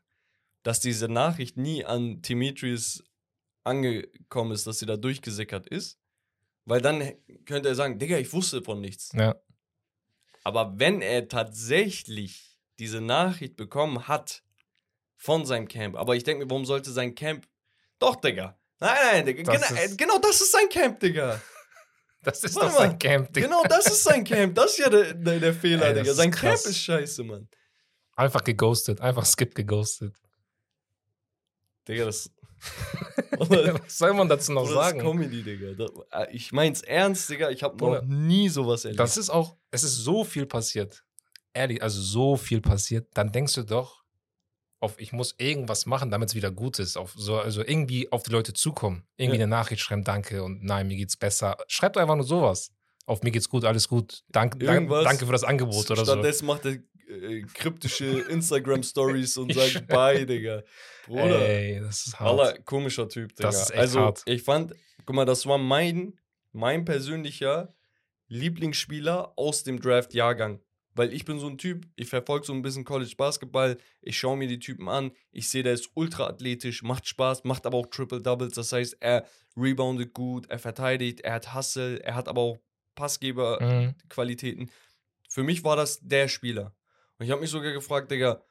[0.63, 3.03] dass diese Nachricht nie an Demetrius
[3.65, 5.99] angekommen ist, dass sie da durchgesickert ist.
[6.65, 7.13] Weil dann
[7.45, 9.11] könnte er sagen, Digga, ich wusste von nichts.
[9.15, 9.35] Ja,
[10.45, 14.43] Aber wenn er tatsächlich diese Nachricht bekommen hat
[15.17, 17.47] von seinem Camp, aber ich denke mir, warum sollte sein Camp.
[17.99, 18.59] Doch, Digga.
[18.81, 19.53] Nein, nein, Digga.
[19.53, 21.41] Das Genau, ist- genau das ist sein Camp, Digga.
[22.23, 22.99] das ist Warte doch sein mal.
[22.99, 23.33] Camp.
[23.33, 23.47] Digga.
[23.47, 24.55] Genau das ist sein Camp.
[24.55, 26.11] Das ist ja der, der, der Fehler, Ey, Digga.
[26.11, 26.63] ist Sein krass.
[26.65, 27.49] Camp ist scheiße, Mann.
[28.17, 30.15] Einfach geghostet, einfach Skip geghostet.
[31.89, 32.31] Digga, das.
[33.39, 35.01] Oder, Was soll man dazu noch oder das ist sagen?
[35.01, 35.87] Comedy, Digga.
[36.13, 37.51] Äh, ich mein's ernst, Digga.
[37.51, 39.01] Ich habe noch nie sowas erlebt.
[39.01, 41.03] Das ist auch, es ist so viel passiert.
[41.55, 43.09] Ehrlich, also so viel passiert.
[43.15, 44.03] Dann denkst du doch,
[44.81, 46.97] auf, ich muss irgendwas machen, damit es wieder gut ist.
[46.97, 49.05] Auf so, also irgendwie auf die Leute zukommen.
[49.17, 49.45] Irgendwie Ja.
[49.45, 51.57] eine Nachricht schreiben, danke und nein, mir geht's besser.
[51.69, 52.73] Schreibt einfach nur sowas.
[53.07, 54.23] Auf mir geht's gut, alles gut.
[54.29, 56.13] Dank, danke für das Angebot oder so.
[56.13, 56.79] Stattdessen macht er
[57.13, 60.63] äh, kryptische Instagram-Stories und sagt Bye, Digga.
[61.07, 61.49] Bruder.
[61.49, 62.41] Ey, das ist hart.
[62.41, 63.49] Aller komischer Typ, Digga.
[63.49, 64.23] Das ist echt also, hart.
[64.27, 66.19] ich fand, guck mal, das war mein,
[66.53, 67.75] mein persönlicher
[68.29, 70.61] Lieblingsspieler aus dem Draft-Jahrgang.
[70.95, 74.37] Weil ich bin so ein Typ, ich verfolge so ein bisschen College Basketball, ich schaue
[74.37, 77.87] mir die Typen an, ich sehe, der ist ultra athletisch, macht Spaß, macht aber auch
[77.87, 79.25] Triple Doubles, das heißt, er
[79.57, 82.59] reboundet gut, er verteidigt, er hat Hustle, er hat aber auch
[82.95, 84.65] Passgeber-Qualitäten.
[84.65, 84.71] Mhm.
[85.29, 86.75] Für mich war das der Spieler.
[87.23, 88.43] Und ich habe mich sogar gefragt, Digga,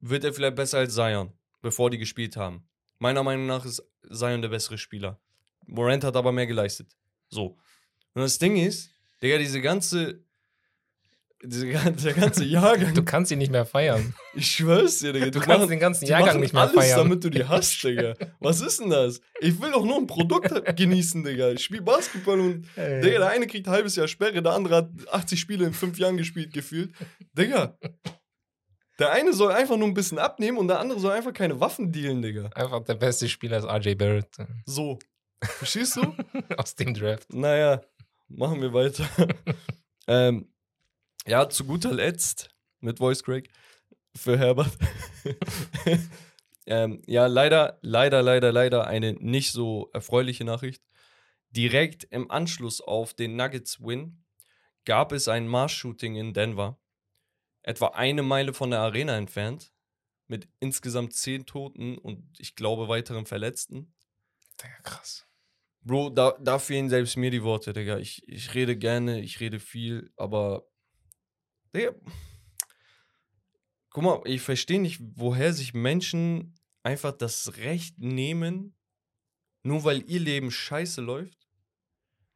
[0.00, 2.68] wird er vielleicht besser als Zion, bevor die gespielt haben?
[2.98, 5.20] Meiner Meinung nach ist Zion der bessere Spieler.
[5.68, 6.96] Morant hat aber mehr geleistet.
[7.28, 7.56] So.
[8.14, 8.90] Und das Ding ist,
[9.22, 10.24] Digga, diese ganze,
[11.42, 14.14] diese, gan- der ganze Jahrgang, Du kannst ihn nicht mehr feiern.
[14.34, 15.26] ich schwör's dir, Digga.
[15.30, 16.98] Du kannst machen- den ganzen Jahrgang nicht mehr alles, feiern.
[16.98, 18.14] damit du die hast, Digga.
[18.40, 19.20] Was ist denn das?
[19.40, 21.50] Ich will doch nur ein Produkt genießen, Digga.
[21.52, 23.00] Ich spiele Basketball und Ey.
[23.00, 25.98] Digga, der eine kriegt ein halbes Jahr Sperre, der andere hat 80 Spiele in fünf
[25.98, 26.92] Jahren gespielt, gefühlt.
[27.32, 27.78] Digga.
[28.98, 31.90] Der eine soll einfach nur ein bisschen abnehmen und der andere soll einfach keine Waffen
[31.90, 32.50] dealen, Digga.
[32.54, 34.28] Einfach der beste Spieler ist RJ Barrett
[34.66, 34.98] So.
[35.42, 36.14] Verstehst du?
[36.58, 37.32] aus dem Draft.
[37.32, 37.80] naja,
[38.28, 39.08] machen wir weiter.
[40.06, 40.49] ähm,
[41.26, 43.48] ja, zu guter Letzt mit Voice Crack
[44.14, 44.76] für Herbert.
[46.66, 50.82] ähm, ja, leider, leider, leider, leider eine nicht so erfreuliche Nachricht.
[51.50, 54.24] Direkt im Anschluss auf den Nuggets-Win
[54.84, 56.80] gab es ein Mars-Shooting in Denver,
[57.62, 59.72] etwa eine Meile von der Arena entfernt,
[60.26, 63.92] mit insgesamt zehn Toten und ich glaube weiteren Verletzten.
[64.62, 65.26] Digga, krass.
[65.82, 67.98] Bro, da, da fehlen selbst mir die Worte, Digga.
[67.98, 70.66] Ich, ich rede gerne, ich rede viel, aber.
[71.74, 71.94] Digga.
[73.90, 78.74] Guck mal, ich verstehe nicht, woher sich Menschen einfach das Recht nehmen,
[79.62, 81.48] nur weil ihr Leben scheiße läuft,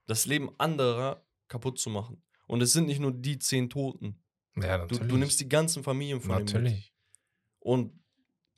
[0.06, 2.22] das Leben anderer kaputt zu machen.
[2.46, 4.22] Und es sind nicht nur die zehn Toten.
[4.56, 5.08] Ja, Du, natürlich.
[5.12, 6.44] du nimmst die ganzen Familien von.
[6.44, 6.92] Natürlich.
[7.60, 7.92] Und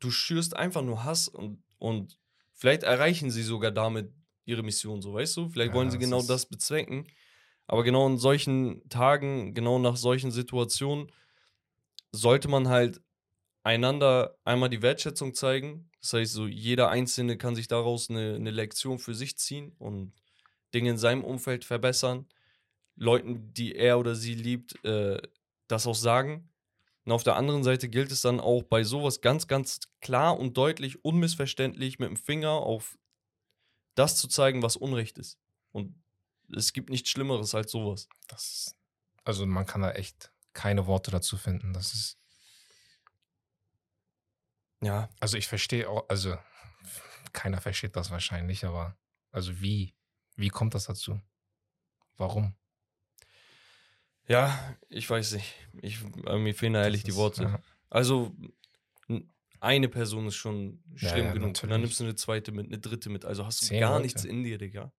[0.00, 2.18] du schürst einfach nur Hass und, und
[2.54, 4.12] vielleicht erreichen sie sogar damit
[4.44, 5.48] ihre Mission, so weißt du?
[5.50, 7.06] Vielleicht Ja, wollen sie genau das bezwecken.
[7.66, 11.10] Aber genau in solchen Tagen, genau nach solchen Situationen,
[12.12, 13.00] sollte man halt
[13.62, 15.90] einander einmal die Wertschätzung zeigen.
[16.00, 20.12] Das heißt, so jeder Einzelne kann sich daraus eine, eine Lektion für sich ziehen und
[20.72, 22.26] Dinge in seinem Umfeld verbessern.
[22.94, 25.20] Leuten, die er oder sie liebt, äh,
[25.68, 26.48] das auch sagen.
[27.04, 30.56] Und auf der anderen Seite gilt es dann auch bei sowas ganz, ganz klar und
[30.56, 32.98] deutlich, unmissverständlich mit dem Finger auf
[33.94, 35.38] das zu zeigen, was Unrecht ist.
[35.72, 35.94] Und
[36.54, 38.08] es gibt nichts Schlimmeres als sowas.
[38.28, 38.74] Das,
[39.24, 41.72] also man kann da echt keine Worte dazu finden.
[41.72, 42.18] Das ist,
[44.82, 46.36] Ja, also ich verstehe auch, also
[47.32, 48.96] keiner versteht das wahrscheinlich, aber
[49.32, 49.94] also wie,
[50.36, 51.20] wie kommt das dazu?
[52.16, 52.54] Warum?
[54.28, 55.54] ja, ich weiß nicht.
[55.82, 57.42] Ich, äh, mir fehlen da ehrlich Das die ist, Worte.
[57.44, 57.62] ja.
[57.90, 58.34] Also,
[59.60, 61.48] eine Person ist schon Ja, schlimm ja, genug.
[61.62, 63.24] Und dann nimmst du eine zweite mit, eine dritte mit.
[63.24, 64.02] Also hast du Zehn gar Leute.
[64.02, 64.92] nichts in dir, Digga.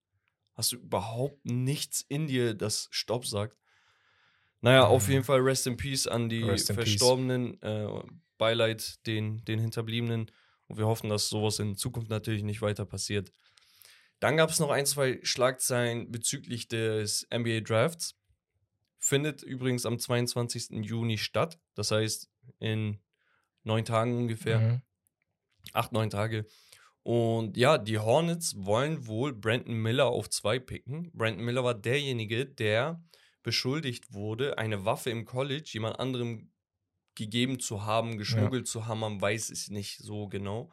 [0.58, 3.56] Hast du überhaupt nichts in dir, das Stopp sagt.
[4.62, 5.14] Naja, auf Mhm.
[5.14, 6.74] jeden Fall Rest in Peace an die Rest.
[6.74, 7.88] Verstorbenen, äh,
[8.40, 10.32] Beileid den, den Hinterbliebenen.
[10.68, 13.32] Und wir hoffen, dass sowas in Zukunft natürlich nicht weiter passiert.
[14.20, 18.16] Dann gab es noch ein, zwei Schlagzeilen bezüglich des NBA Drafts.
[18.98, 20.84] Findet übrigens am 22.
[20.84, 21.60] Juni statt.
[21.76, 23.00] Das heißt, in
[23.64, 24.60] neun Tagen ungefähr.
[24.60, 24.82] Mhm.
[25.74, 26.46] Acht, neun Tage.
[27.08, 31.10] Und ja, die Hornets wollen wohl Brandon Miller auf zwei picken.
[31.14, 33.02] Brandon Miller war derjenige, der
[33.44, 36.52] beschuldigt wurde, eine Waffe im College jemand anderem
[37.16, 40.70] gegeben zu haben, geschmuggelt zu haben, man weiß es nicht so genau.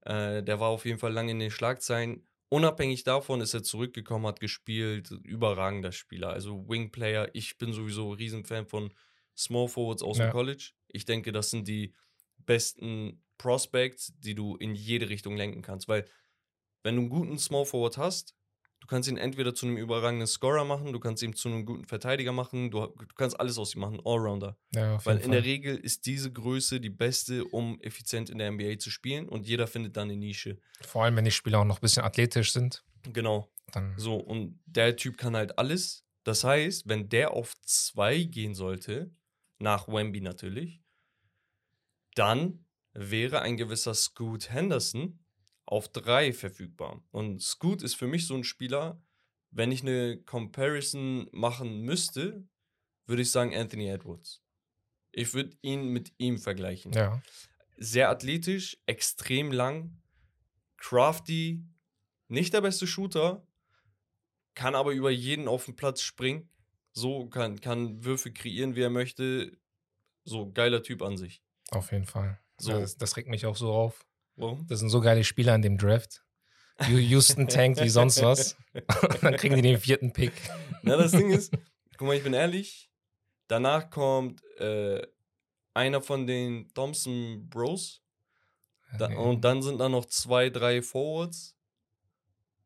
[0.00, 2.26] Äh, der war auf jeden Fall lange in den Schlagzeilen.
[2.48, 6.30] Unabhängig davon ist er zurückgekommen, hat gespielt, überragender Spieler.
[6.30, 8.92] Also Wingplayer, ich bin sowieso ein Riesenfan von
[9.36, 10.26] Small Forwards aus Ja.
[10.26, 10.72] dem College.
[10.88, 11.94] Ich denke, das sind die
[12.38, 15.88] besten Prospects, die du in jede Richtung lenken kannst.
[15.88, 16.04] Weil,
[16.82, 18.34] wenn du einen guten Small Forward hast,
[18.80, 21.84] du kannst ihn entweder zu einem überragenden Scorer machen, du kannst ihn zu einem guten
[21.86, 24.58] Verteidiger machen, du, du kannst alles aus ihm machen, Allrounder.
[24.74, 25.44] Ja, Weil in der.
[25.44, 29.66] Regel ist diese Größe die beste, um effizient in der NBA zu spielen und jeder
[29.66, 30.58] findet dann eine Nische.
[30.82, 33.50] Vor allem, wenn die Spieler auch noch ein bisschen athletisch sind, Genau.
[33.72, 36.04] dann So, und der Typ kann halt alles.
[36.24, 39.10] Das heißt, wenn der auf zwei gehen sollte,
[39.58, 40.82] nach Wemby natürlich,
[42.14, 45.18] dann wäre ein gewisser Scoot Henderson
[45.66, 47.02] auf drei verfügbar.
[47.10, 49.00] Und Scoot ist für mich so ein Spieler,
[49.50, 52.44] wenn ich eine Comparison machen müsste,
[53.06, 54.42] würde ich sagen Anthony Edwards.
[55.12, 57.20] Ich würde ihn mit ihm vergleichen ja.
[57.76, 60.00] sehr athletisch, extrem lang,
[60.76, 61.64] crafty,
[62.28, 63.46] nicht der beste Shooter,
[64.54, 66.48] kann aber über jeden auf den Platz springen.
[66.92, 69.56] So kann, kann Würfe kreieren, wie er möchte.
[70.24, 71.42] So, geiler Typ an sich.
[71.70, 72.40] Auf jeden Fall.
[72.60, 72.72] So.
[72.72, 74.06] Das, das regt mich auch so auf.
[74.36, 74.66] Warum?
[74.68, 76.22] Das sind so geile Spieler in dem Draft.
[76.88, 78.56] Houston tankt wie sonst was.
[78.74, 80.32] Und dann kriegen die den vierten Pick.
[80.82, 81.52] Na, das Ding ist,
[81.96, 82.90] guck mal, ich bin ehrlich,
[83.48, 85.06] danach kommt äh,
[85.74, 88.02] einer von den Thompson Bros.
[88.98, 89.16] Da, Nee.
[89.16, 91.56] Und dann sind da noch zwei, drei Forwards,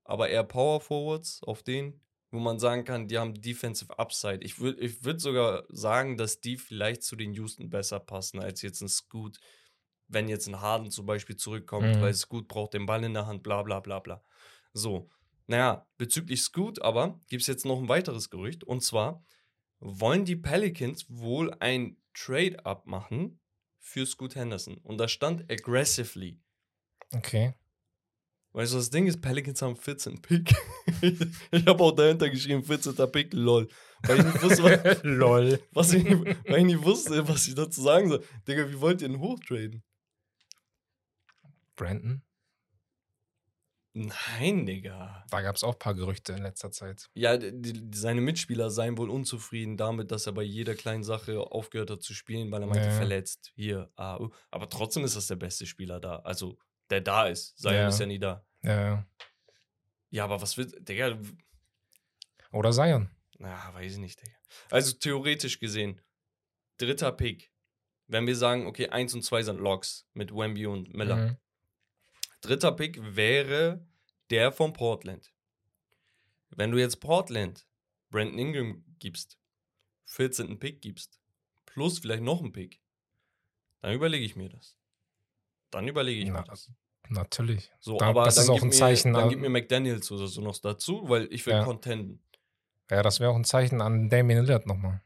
[0.05, 4.41] aber eher Power Forwards auf denen, wo man sagen kann, die haben Defensive Upside.
[4.43, 8.63] Ich würde ich würd sogar sagen, dass die vielleicht zu den Houston besser passen als
[8.63, 9.39] jetzt ein Scoot,
[10.09, 12.01] wenn jetzt ein Harden zum Beispiel zurückkommt, Mhm.
[12.01, 14.23] weil Scoot braucht den Ball in der Hand, bla bla bla bla.
[14.73, 15.09] So,
[15.47, 19.25] naja, bezüglich Scoot aber gibt es jetzt noch ein weiteres Gerücht und zwar
[19.81, 23.40] wollen die Pelicans wohl ein Trade-up machen
[23.79, 24.79] für Scoot Henderson.
[24.79, 26.40] Und da stand aggressively.
[27.12, 27.55] Okay.
[28.53, 30.55] Weißt du, das Ding ist, Pelicans haben 14 Pick.
[31.03, 32.95] ich ich habe auch dahinter geschrieben, 14.
[33.11, 33.69] Pick, lol.
[34.05, 35.61] Weil ich nicht wusste, was, Lol.
[35.73, 38.25] was ich, weil ich nicht wusste, was ich dazu sagen soll.
[38.47, 39.83] Digga, wie wollt ihr denn hochtraden?
[41.77, 42.23] Brandon?
[43.97, 45.25] Nein, Digga.
[45.31, 47.09] Da gab es auch ein paar Gerüchte in letzter Zeit.
[47.15, 51.91] Ja, die, seine Mitspieler seien wohl unzufrieden damit, dass er bei jeder kleinen Sache aufgehört
[51.91, 52.91] hat zu spielen, weil er meinte, Ja.
[52.97, 53.53] verletzt.
[53.55, 54.31] Hier, ah, uh.
[54.51, 56.17] Aber trotzdem ist das der beste Spieler da.
[56.21, 56.59] Also,
[56.91, 57.57] der da ist.
[57.57, 57.89] Zion Ja.
[57.89, 58.45] ist ja nie da.
[58.63, 59.07] Ja, ja.
[60.11, 61.17] Ja, aber was wird, Digga,
[62.51, 63.11] Oder Zion.
[63.39, 64.37] Na, weiß ich nicht, Digga.
[64.71, 66.01] Also theoretisch gesehen,
[66.79, 67.53] dritter Pick.
[68.09, 71.17] Wenn wir sagen, okay, 1 und 2 sind Logs mit Wemby und Miller.
[71.17, 71.37] Mhm.
[72.45, 73.87] Dritter Pick wäre
[74.31, 75.33] der von Portland.
[76.51, 77.67] Wenn du jetzt Portland
[78.11, 79.39] Brandon Ingram gibst,
[80.07, 80.59] 14.
[80.59, 81.19] Pick gibst,
[81.67, 82.81] plus vielleicht noch einen Pick,
[83.81, 84.77] dann überlege ich mir das.
[85.71, 86.71] Dann überlege ich Na, mir das.
[87.09, 87.71] Natürlich.
[87.81, 89.49] So, da- aber das dann ist auch gib ein mir, Zeichen Dann an- gib mir
[89.51, 91.65] McDaniels oder so noch dazu, weil ich will Ja.
[91.65, 92.23] contenden.
[92.91, 95.03] Ja, das wäre auch ein Zeichen an Damian Lillard nochmal.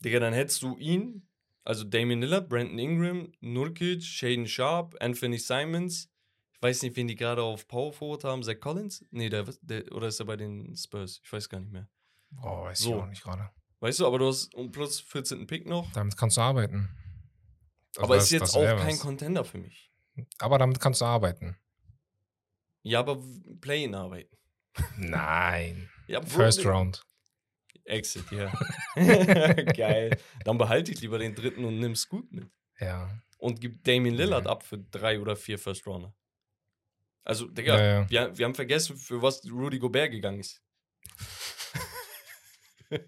[0.00, 1.26] Digga, dann hättest du ihn,
[1.64, 6.08] also Damian Lillard, Brandon Ingram, Nurkic, Shaden Sharp, Anthony Simons.
[6.54, 8.42] Ich weiß nicht, wen die gerade auf Power Forward haben.
[8.42, 9.04] Zach Collins?
[9.10, 11.20] Nee, der, der, oder ist er bei den Spurs?
[11.24, 11.88] Ich weiß gar nicht mehr.
[12.30, 12.90] Boah, weiß So.
[12.90, 13.50] ich auch nicht gerade.
[13.80, 15.46] Weißt du, aber du hast und plus 14.
[15.46, 15.90] Pick noch.
[15.92, 16.88] Damit kannst du arbeiten.
[17.96, 19.00] Also aber das- ist jetzt auch kein was.
[19.00, 19.90] Contender für mich.
[20.38, 21.56] Aber damit kannst du arbeiten.
[22.82, 23.20] Ja, aber
[23.60, 24.36] Play-in arbeiten.
[24.96, 25.90] Nein.
[26.06, 26.64] Ja, First.
[26.64, 27.02] Round.
[27.84, 28.52] Exit, ja.
[29.74, 30.16] Geil.
[30.44, 32.46] Dann behalte ich lieber den dritten und nimm's gut mit.
[32.78, 33.10] Ja.
[33.38, 34.50] Und gib Damian Lillard Ja.
[34.52, 36.14] ab für drei oder vier First Rounder.
[37.24, 38.10] Also, Digga, Ja, ja.
[38.10, 40.62] Wir, wir haben vergessen, für was Rudy Gobert gegangen ist.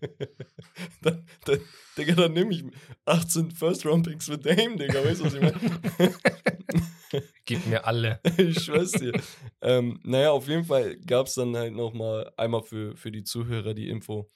[1.02, 1.60] dann, dann,
[1.98, 2.64] Digga, dann nehme ich
[3.04, 5.04] 18 First-Round-Picks für Dame, Digga.
[5.04, 6.14] Weißt du, was ich meine?
[7.44, 8.20] Gib mir alle.
[8.38, 9.12] ich schwör's dir.
[9.60, 13.74] Ähm, naja, auf jeden Fall gab es dann halt nochmal einmal für, für die Zuhörer
[13.74, 14.30] die Info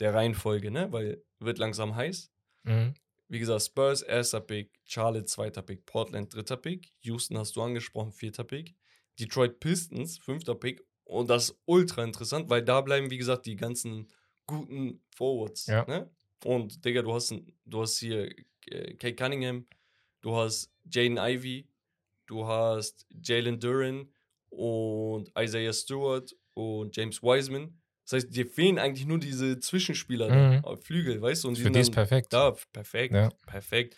[0.00, 0.90] der Reihenfolge, ne?
[0.92, 2.30] Weil wird langsam heiß.
[2.64, 2.94] Mhm.
[3.28, 8.12] Wie gesagt, Spurs, erster Pick, Charlotte, zweiter Pick, Portland, dritter Pick, Houston hast du angesprochen,
[8.12, 8.74] vierter Pick,
[9.20, 10.84] Detroit Pistons, fünfter Pick.
[11.04, 14.08] Und das ist ultra interessant, weil da bleiben, wie gesagt, die ganzen
[14.46, 15.66] guten Forwards.
[15.66, 15.84] Ja.
[15.86, 16.10] Ne?
[16.44, 17.34] Und, Digga, du hast,
[17.64, 18.30] du hast hier
[18.66, 19.66] äh, Kate Cunningham,
[20.20, 21.68] du hast Jaden Ivey,
[22.26, 24.08] du hast Jalen Duran
[24.50, 27.78] und Isaiah Stewart und James Wiseman.
[28.10, 30.62] Das heißt, dir fehlen eigentlich nur diese Zwischenspieler, Mhm.
[30.62, 31.48] da, auf Flügel, weißt du?
[31.48, 32.32] Und die Für die ist perfekt.
[32.32, 33.28] da, perfekt, Ja.
[33.46, 33.96] perfekt.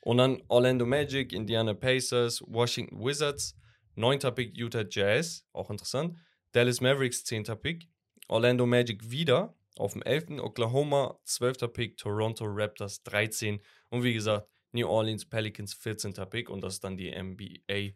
[0.00, 3.54] Und dann Orlando Magic, Indiana Pacers, Washington Wizards,
[3.94, 6.16] neunter Pick Utah Jazz, auch interessant.
[6.52, 7.88] Dallas Mavericks, zehnter Pick.
[8.28, 10.40] Orlando Magic wieder auf dem 11.
[10.40, 11.68] Oklahoma, 12.
[11.68, 11.98] Pick.
[11.98, 13.60] Toronto Raptors, 13.
[13.90, 16.14] Und wie gesagt, New Orleans Pelicans, 14.
[16.30, 16.48] Pick.
[16.48, 17.92] Und das ist dann die NBA,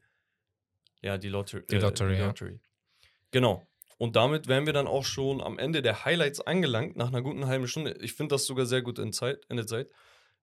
[1.01, 2.27] ja, die, Lotter Die Lottery, ja.
[2.27, 2.61] Lottery.
[3.31, 3.67] Genau.
[4.03, 7.47] Und damit wären wir dann auch schon am Ende der Highlights angelangt, nach einer guten
[7.47, 7.97] halben Stunde.
[8.01, 9.91] Ich finde das sogar sehr gut in, Zeit, in der Zeit.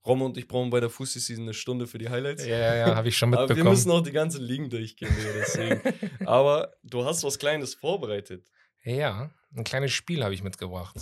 [0.05, 2.45] Rom und ich brauchen bei der Fußball Season eine Stunde für die Highlights.
[2.45, 3.73] Ja, ja, ja, habe ich schon Aber wir mitbekommen.
[3.73, 5.81] müssen auch die ganzen Ligen durchgehen, deswegen.
[6.25, 8.47] Aber du hast was Kleines vorbereitet.
[8.85, 10.95] Ja, ein kleines Spiel habe ich mitgebracht.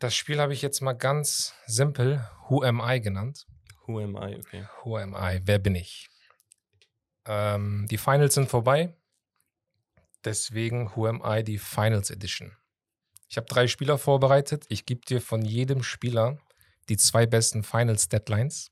[0.00, 3.46] Das Spiel habe ich jetzt mal ganz simpel Who Am I genannt.
[3.86, 4.34] Who am I?
[4.34, 4.66] Okay.
[4.82, 5.40] Who Am I?
[5.44, 6.08] Wer bin ich?
[7.26, 8.92] Ähm, die Finals sind vorbei.
[10.26, 12.52] Deswegen Who Am I die Finals Edition.
[13.28, 14.66] Ich habe drei Spieler vorbereitet.
[14.68, 16.38] Ich gebe dir von jedem Spieler
[16.88, 18.70] die zwei besten Finals Deadlines.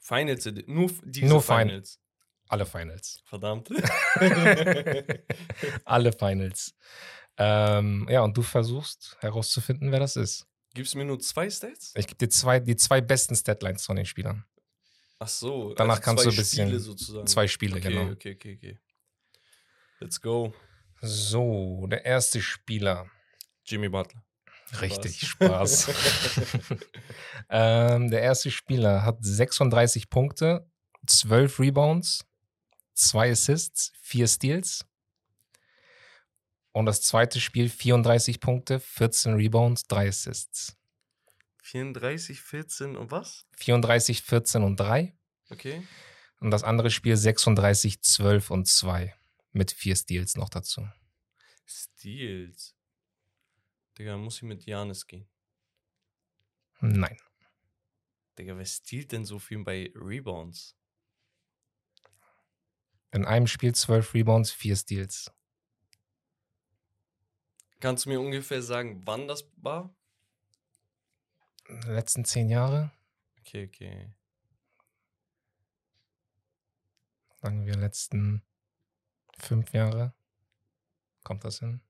[0.00, 1.98] Finals, nur diese Nur Fin- Finals.
[2.48, 3.22] Alle Finals.
[3.24, 3.68] Verdammt.
[5.84, 6.74] Alle Finals.
[7.38, 10.46] Ähm, ja, und du versuchst herauszufinden, wer das ist.
[10.74, 11.92] Gibst du mir nur zwei Stats?
[11.96, 14.44] Ich gebe dir zwei, die zwei besten Deadlines von den Spielern.
[15.18, 15.72] Ach so.
[15.74, 17.26] Danach kannst zwei du ein bisschen- Spiele sozusagen.
[17.26, 18.10] Zwei Spiele, okay, genau.
[18.12, 18.78] Okay, okay, okay.
[20.04, 20.52] Let's go.
[21.00, 23.10] So, der erste Spieler.
[23.64, 24.22] Jimmy Butler.
[24.82, 25.88] Richtig, Spaß.
[27.48, 30.70] ähm, der erste Spieler hat 36 Punkte,
[31.06, 32.26] 12 Rebounds,
[32.92, 34.84] 2 Assists, 4 Steals.
[36.72, 40.76] Und das zweite Spiel 34 Punkte, 14 Rebounds, 3 Assists.
[41.62, 43.46] 34, 14 und was?
[43.56, 45.16] 34, 14 und 3.
[45.48, 45.82] Okay.
[46.40, 49.14] Und das andere Spiel 36, 12 und 2.
[49.54, 50.86] Mit 4 Steals noch dazu.
[51.64, 52.76] Steals.
[53.96, 55.28] Digga, muss ich mit Janis gehen.
[56.80, 57.16] Nein.
[58.36, 60.76] Digga, wer stiehlt denn so viel bei Rebounds?
[63.12, 65.30] In einem Spiel 12 Rebounds, 4 Steals.
[67.78, 69.94] Kannst du mir ungefähr sagen, wann das war?
[71.68, 72.90] In den letzten 10 Jahre,
[73.38, 74.12] Okay, okay.
[77.40, 78.42] sagen wir letzten
[79.38, 80.14] 5 Jahre.
[81.22, 81.80] Kommt das hin?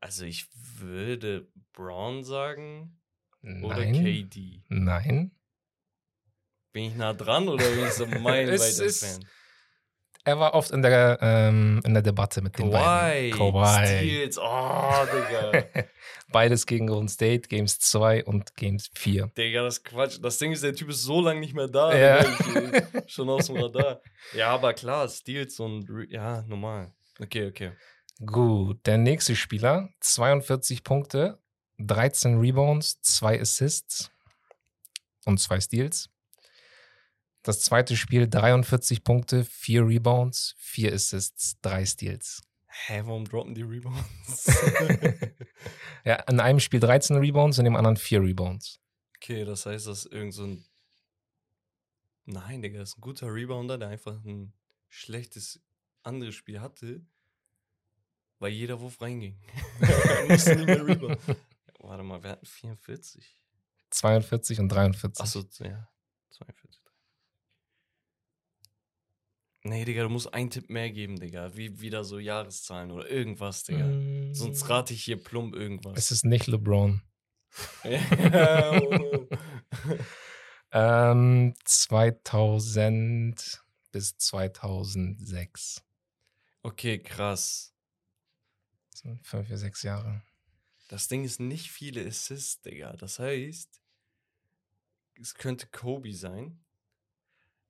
[0.00, 3.00] Also ich würde Braun sagen
[3.62, 3.92] oder Nein.
[3.94, 4.62] KD.
[4.68, 5.30] Nein.
[6.72, 9.26] Bin ich nah dran oder bin ich so meilenweit Es ist- entfernt?
[10.24, 13.32] Er war oft in der, ähm, in der Debatte mit den Kawhi.
[13.32, 13.38] beiden.
[13.38, 13.86] Kawhi.
[13.86, 14.38] Steals.
[14.38, 15.64] Oh, Digga.
[16.32, 19.32] Beides gegen Golden State, Games 2 und Games 4.
[19.36, 20.18] Digga, das ist Quatsch.
[20.22, 21.96] Das Ding ist, der Typ ist so lange nicht mehr da.
[21.96, 22.22] Ja.
[22.22, 24.00] Digga, ich, schon aus dem Radar.
[24.34, 25.88] Ja, aber klar, Steals und.
[26.08, 26.92] Ja, normal.
[27.20, 27.72] Okay, okay.
[28.24, 31.40] Gut, der nächste Spieler, 42 Punkte,
[31.78, 34.12] 13 Rebounds, 2 Assists
[35.24, 36.11] und 2 Steals.
[37.42, 42.42] Das zweite Spiel 43 Punkte, 4 Rebounds, 4 Assists, 3 Steals.
[42.86, 44.46] Hä, warum droppen die Rebounds?
[46.04, 48.80] Ja, in einem Spiel 13 Rebounds, in dem anderen 4 Rebounds.
[49.16, 50.64] okay, das heißt, das ist irgend so ein.
[52.24, 54.52] Nein, Digga, das ist ein guter Rebounder, der einfach ein
[54.88, 55.60] schlechtes
[56.02, 57.04] anderes Spiel hatte,
[58.38, 59.40] weil jeder Wurf reinging.
[60.28, 61.18] musste nicht mehr rebound.
[61.78, 63.38] Warte mal, wir hatten 44.
[63.90, 65.20] 42 und 43.
[65.22, 65.88] Achso, ja.
[66.30, 66.81] 42.
[69.64, 71.56] Nee, Digga, du musst einen Tipp mehr geben, Digga.
[71.56, 73.86] Wie wieder so Jahreszahlen oder irgendwas, Digga.
[73.86, 75.96] Mm, Sonst rate ich hier plump irgendwas.
[75.96, 77.02] Es ist nicht LeBron.
[80.74, 85.82] Ähm, 2000 bis 2006.
[86.62, 87.74] okay, krass.
[88.90, 90.22] Das sind fünf, vier, sechs Jahre.
[90.88, 92.96] Das Ding ist nicht viele Assists, Digga.
[92.96, 93.82] Das heißt,
[95.20, 96.61] es könnte Kobe sein.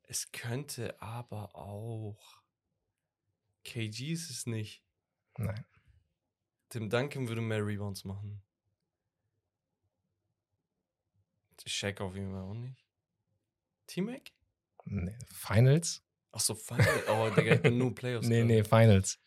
[0.03, 2.43] Es könnte aber auch.
[3.65, 4.85] KG ist es nicht.
[5.37, 5.65] Nein.
[6.69, 8.43] Tim Duncan würde mehr Rebounds machen.
[11.67, 12.85] Shaq auf jeden Fall auch nicht.
[13.87, 14.33] T-Mac?
[14.85, 15.17] Nee.
[15.33, 16.03] Finals?
[16.33, 17.05] Achso, Final.
[17.09, 18.27] Oh, Digga, ich bin nur Playoffs.
[18.27, 19.19] Nee, nee, Finals.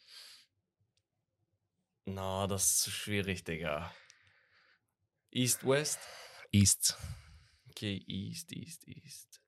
[2.05, 3.93] Na, das ist zu schwierig, Digga.
[5.32, 5.99] East, West?
[6.51, 6.97] East.
[7.69, 9.41] Okay, East, East, East.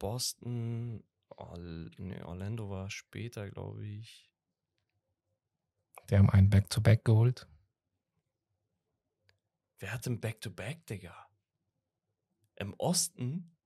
[0.00, 1.04] Boston.
[1.28, 4.28] Or nee, Orlando war später, glaube ich.
[6.10, 7.46] Die haben einen Back-to-Back geholt.
[9.78, 11.14] Wer hat denn Back-to-Back, Digga?
[12.56, 13.56] Im Osten?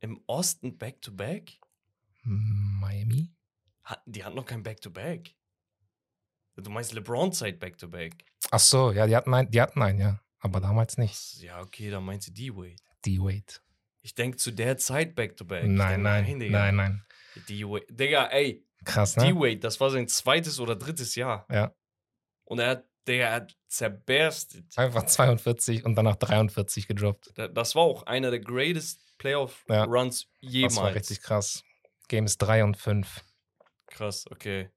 [0.00, 1.60] Im Osten Back-to-Back?
[2.22, 3.32] Miami?
[3.82, 5.36] Hat, die hatten noch kein Back-to-Back.
[6.56, 8.24] Du meinst LeBron-Zeit Back-to-Back?
[8.50, 10.20] Ach so, ja, die hatten einen, die hatten einen, ja.
[10.38, 11.40] Aber damals nicht.
[11.40, 12.82] Ja, okay, dann meinst du D-Wade.
[13.06, 13.60] D-Wade.
[14.02, 15.64] Ich denke zu der Zeit Back-to-Back.
[15.64, 16.58] Ich Nein, denk, nein, Digga.
[16.58, 17.02] nein, nein.
[17.48, 17.86] D-Wade.
[17.90, 19.24] Digga, ey, Krass, ne?
[19.32, 21.46] D-Wade, das war sein zweites oder drittes Jahr.
[21.50, 21.74] Ja.
[22.44, 24.66] Und er hat, Digga, er hat zerberstet.
[24.76, 27.30] Einfach 42 und danach 43 gedroppt.
[27.34, 29.14] Da- Das war auch einer der greatest Ja.
[29.18, 30.74] Playoff-Runs jemals.
[30.74, 31.62] Das war richtig krass.
[32.08, 33.24] Games 3 und 5.
[33.86, 34.68] Krass, okay.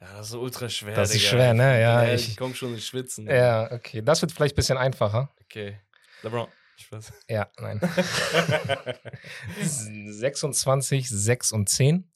[0.00, 1.30] Ja, das ist ultra schwer, Das ist Digga.
[1.30, 1.80] schwer, ne?
[1.80, 3.26] Ja, Ja, ich- ich komm schon ins Schwitzen.
[3.26, 4.00] Ja, okay.
[4.02, 5.34] Das wird vielleicht ein bisschen einfacher.
[5.42, 5.80] Okay.
[6.22, 6.46] LeBron.
[6.78, 7.12] Spaß.
[7.28, 7.80] Ja, nein.
[9.60, 12.10] 26, 6 und 10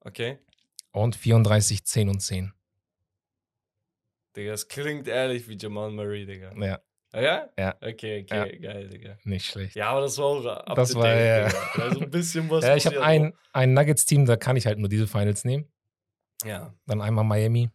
[0.00, 0.38] okay.
[0.92, 2.52] und 34, 10 und 10.
[4.36, 6.52] Digga, das klingt ehrlich wie Jamal Murray, Digga.
[6.56, 6.80] Ja,
[7.12, 7.48] Ah, ja?
[7.58, 7.74] Ja.
[7.80, 9.18] Okay, okay, geil, Digga.
[9.24, 9.74] nicht schlecht.
[9.74, 11.48] Ja, aber das war auch up Das war, date, ja.
[11.48, 11.82] Digga.
[11.82, 12.64] Also ein bisschen was.
[12.64, 15.66] Ja, ich habe ja ein, ein Nuggets-Team, da kann ich halt nur diese Finals nehmen.
[16.44, 17.70] Ja, Dann einmal Miami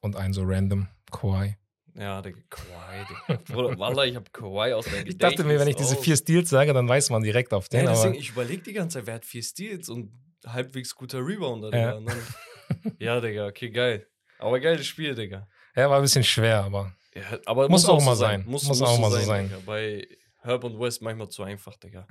[0.00, 1.56] und ein so random Kawhi.
[1.98, 2.38] Ja, Digga.
[2.50, 3.42] Kawhi, Digga.
[3.52, 6.50] Bruder, Wallah, ich habe Kawhi aus der Ich dachte mir, wenn ich diese vier Steals
[6.50, 7.84] sage, dann weiß man direkt auf den.
[7.84, 10.12] Ja, aber deswegen, ich überlege die ganze Zeit, wer hat vier Steals und
[10.46, 11.94] halbwegs guter Rebounder, Digga.
[11.94, 12.00] Ja.
[12.00, 12.22] Dann,
[12.98, 14.06] ja, Digga, okay, geil.
[14.38, 15.48] Aber geiles Spiel, Digga.
[15.74, 18.44] ja, war ein bisschen schwer, aber Ja, aber Muss auch mal so sein.
[18.46, 19.48] Muss, Muss muss auch so mal so sein.
[19.48, 19.60] Digga.
[19.64, 20.06] Bei
[20.42, 22.06] Herb und West manchmal zu einfach, Digga.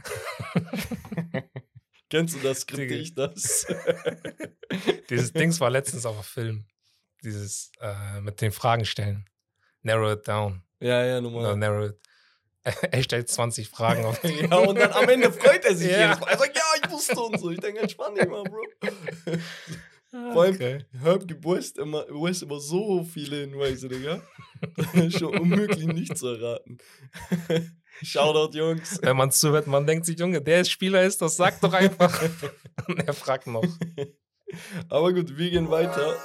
[2.10, 2.62] Kennst du das?
[2.62, 3.68] Skripte ich das?
[5.10, 6.66] dieses Dings war letztens auf dem Film.
[7.24, 9.26] dieses äh, mit den Fragen stellen.
[9.86, 10.62] Narrow it down.
[10.80, 11.56] Ja, ja, No, normal.
[11.58, 11.96] narrow it.
[12.92, 14.20] Er stellt 20 Fragen auf.
[14.24, 16.08] ja, und dann am Ende freut er sich Ja.
[16.08, 16.32] jedes Mal.
[16.32, 17.52] Er sagt, ja, ich wusste und so.
[17.52, 18.64] Ich denke, entspann dich mal, Bro.
[20.34, 20.86] Vor allem, Okay.
[21.02, 24.22] Herb gibt West immer, West immer so viele Hinweise, Digga.
[25.16, 26.78] Schon unmöglich nicht zu erraten.
[28.02, 28.98] Shoutout, Jungs.
[29.02, 32.20] Wenn man zuhört, man denkt sich, Junge, der Spieler ist das, sag doch einfach.
[32.88, 33.64] Und er fragt noch.
[34.90, 36.16] Aber gut, wir gehen weiter.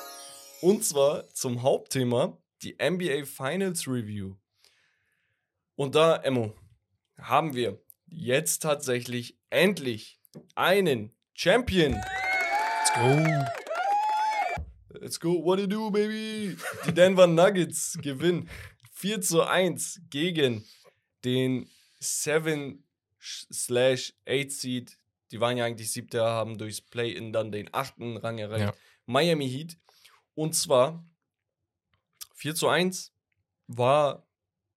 [0.62, 4.36] Und zwar zum Hauptthema, die NBA Finals Review.
[5.76, 6.54] Und da, Emmo,
[7.18, 10.20] haben wir jetzt tatsächlich endlich
[10.54, 11.92] einen Champion.
[11.92, 13.60] Let's go.
[15.00, 16.56] Let's go, what do you do, baby?
[16.86, 18.48] Die Denver Nuggets gewinnen
[18.92, 20.64] 4 zu 1 gegen
[21.24, 22.84] den 7
[23.18, 24.98] slash 8 Seed.
[25.30, 28.64] Die waren ja eigentlich siebter, haben durchs Play-In dann den achten Rang erreicht.
[28.64, 28.74] Ja.
[29.06, 29.78] Miami Heat.
[30.34, 31.04] Und zwar
[32.40, 33.12] 4 zu 1
[33.66, 34.26] war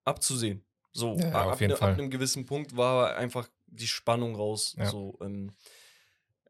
[0.04, 0.66] abzusehen.
[0.92, 1.94] So, Ja, ab, auf jeden ne- Fall.
[1.94, 4.76] ab einem gewissen Punkt war einfach die Spannung raus.
[4.78, 4.90] Ja.
[4.90, 5.52] So, ähm,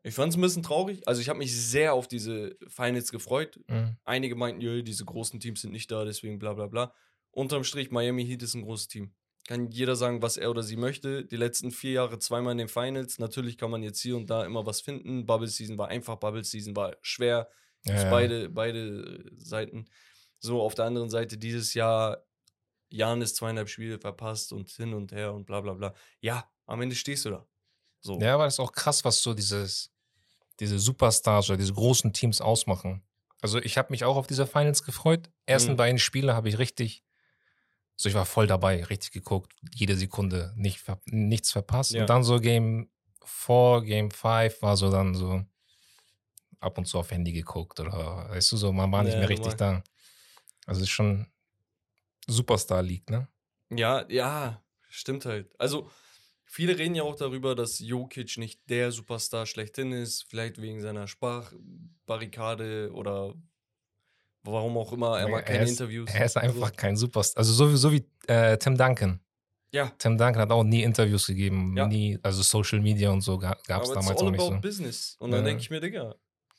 [0.01, 1.07] ich fand es ein bisschen traurig.
[1.07, 3.59] Also ich habe mich sehr auf diese Finals gefreut.
[3.68, 3.95] Mhm.
[4.03, 6.93] Einige meinten, jö, diese großen Teams sind nicht da, deswegen bla bla bla.
[7.32, 9.14] Unterm Strich, Miami Heat ist ein großes Team.
[9.47, 11.26] Kann jeder sagen, was er oder sie möchte.
[11.26, 13.20] Die letzten vier Jahre zweimal in den Finals.
[13.20, 15.26] Natürlich kann man jetzt hier und da immer was finden.
[15.28, 17.49] Bubble Season war einfach, Bubble Season war schwer.
[17.86, 18.09] Ja, ja.
[18.09, 19.86] beide, beide Seiten.
[20.43, 22.25] So, auf der anderen Seite dieses Jahr
[22.89, 25.93] Janis zweieinhalb Spiele verpasst und hin und her und bla bla bla.
[26.19, 27.47] Ja, am Ende stehst du da.
[28.01, 28.19] So.
[28.19, 29.91] Ja, aber das ist auch krass, was so dieses,
[30.59, 33.03] diese Superstars oder diese großen Teams ausmachen.
[33.41, 35.31] Also ich habe mich auch auf diese Finals gefreut.
[35.45, 35.77] Ersten Mhm.
[35.77, 37.03] beiden Spiele habe ich richtig,
[37.95, 41.91] so ich war voll dabei, richtig geguckt, jede Sekunde nicht, nichts verpasst.
[41.91, 42.01] Ja.
[42.01, 42.89] Und dann so Game
[43.25, 45.43] 4, Game 5 war so dann so
[46.59, 49.29] ab und zu auf Handy geguckt oder weißt du so, man war nicht Ja, mehr
[49.29, 49.83] richtig da.
[50.66, 51.28] Also es ist schon
[52.28, 53.28] Superstar League, ne?
[53.70, 55.49] Ja, ja, stimmt halt.
[55.59, 55.89] Also,
[56.45, 61.07] viele reden ja auch darüber, dass Jokic nicht der Superstar schlechthin ist, vielleicht wegen seiner
[61.07, 63.34] Sprachbarrikade oder
[64.43, 65.20] warum auch immer.
[65.20, 66.09] Er mag keine ist, Interviews.
[66.14, 66.74] Er ist einfach So.
[66.76, 67.39] kein Superstar.
[67.39, 69.20] Also so, wie- so wie äh, Tim Duncan.
[69.72, 71.88] Ja, Tim Duncan hat auch nie Interviews gegeben, Ja.
[71.88, 73.89] nie, also Social Media und so gab es damals
[74.22, 74.61] all auch nicht about so.
[74.61, 75.16] business.
[75.20, 75.45] Und dann Ja.
[75.47, 76.14] denke ich mir, Digga,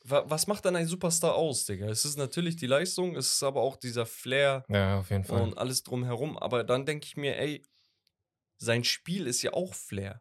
[0.07, 1.87] was macht dann ein Superstar aus, Digga?
[1.89, 5.41] Es ist natürlich die Leistung, es ist aber auch dieser Flair Ja, auf jeden Fall.
[5.41, 6.37] und alles drumherum.
[6.39, 7.67] Aber dann denke ich mir, ey,
[8.59, 10.21] sein Spiel ist ja auch Flair.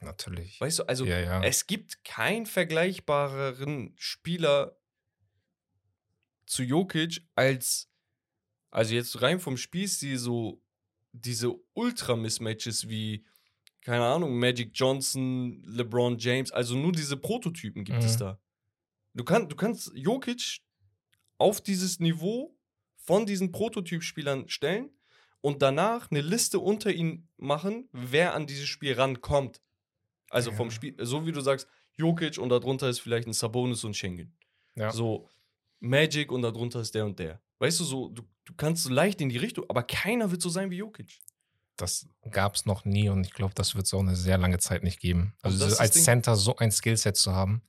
[0.00, 0.60] Natürlich.
[0.60, 1.42] Weißt du, also ja, ja.
[1.42, 4.76] Es gibt keinen vergleichbareren Spieler
[6.46, 7.90] zu Jokic als,
[8.70, 10.62] also jetzt rein vom Spielstil, so
[11.12, 13.24] diese Ultra-Mismatches wie,
[13.80, 18.20] keine Ahnung, Magic Johnson, LeBron James, also nur diese Prototypen gibt es Mhm.
[18.20, 18.40] da.
[19.14, 20.60] Du, kann, du kannst Jokic
[21.38, 22.56] auf dieses Niveau
[22.96, 24.90] von diesen Prototypspielern stellen
[25.40, 29.60] und danach eine Liste unter ihn machen, wer an dieses Spiel rankommt.
[30.30, 30.74] Also vom Ja.
[30.74, 34.36] Spiel, so wie du sagst, Jokic und darunter ist vielleicht ein Sabonis und Schengen.
[34.74, 34.90] Ja.
[34.90, 35.28] So
[35.80, 37.40] Magic und darunter ist der und der.
[37.58, 40.48] Weißt du, so, du, du kannst so leicht in die Richtung, aber keiner wird so
[40.48, 41.20] sein wie Jokic.
[41.76, 44.58] Das gab es noch nie und ich glaube, das wird es auch eine sehr lange
[44.58, 45.34] Zeit nicht geben.
[45.42, 46.02] Also als.
[46.04, 47.62] Center so ein Skillset zu haben,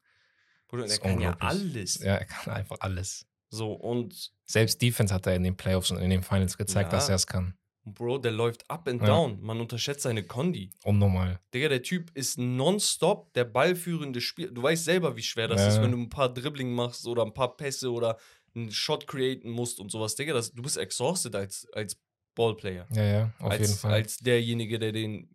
[0.76, 2.00] Bruder, ist kann ja alles.
[2.00, 3.26] ja, er kann einfach alles.
[3.50, 6.98] So, und Selbst Defense hat er in den Playoffs und in den Finals gezeigt, Ja.
[6.98, 7.56] dass er es kann.
[7.88, 9.08] Bro, der läuft up and Ja.
[9.08, 9.40] down.
[9.42, 10.72] Man unterschätzt seine Kondi.
[10.84, 11.40] Unnormal.
[11.54, 14.52] Digga, der Typ ist nonstop der ballführende Spieler.
[14.52, 15.68] Du weißt selber, wie schwer das Ja.
[15.68, 18.18] ist, wenn du ein paar Dribbling machst oder ein paar Pässe oder
[18.56, 20.16] einen Shot createn musst und sowas.
[20.16, 21.98] Digga, das, du bist exhausted als, als
[22.34, 22.88] Ballplayer.
[22.92, 23.94] Ja, ja, auf als, jeden Fall.
[23.94, 25.30] als derjenige, der den,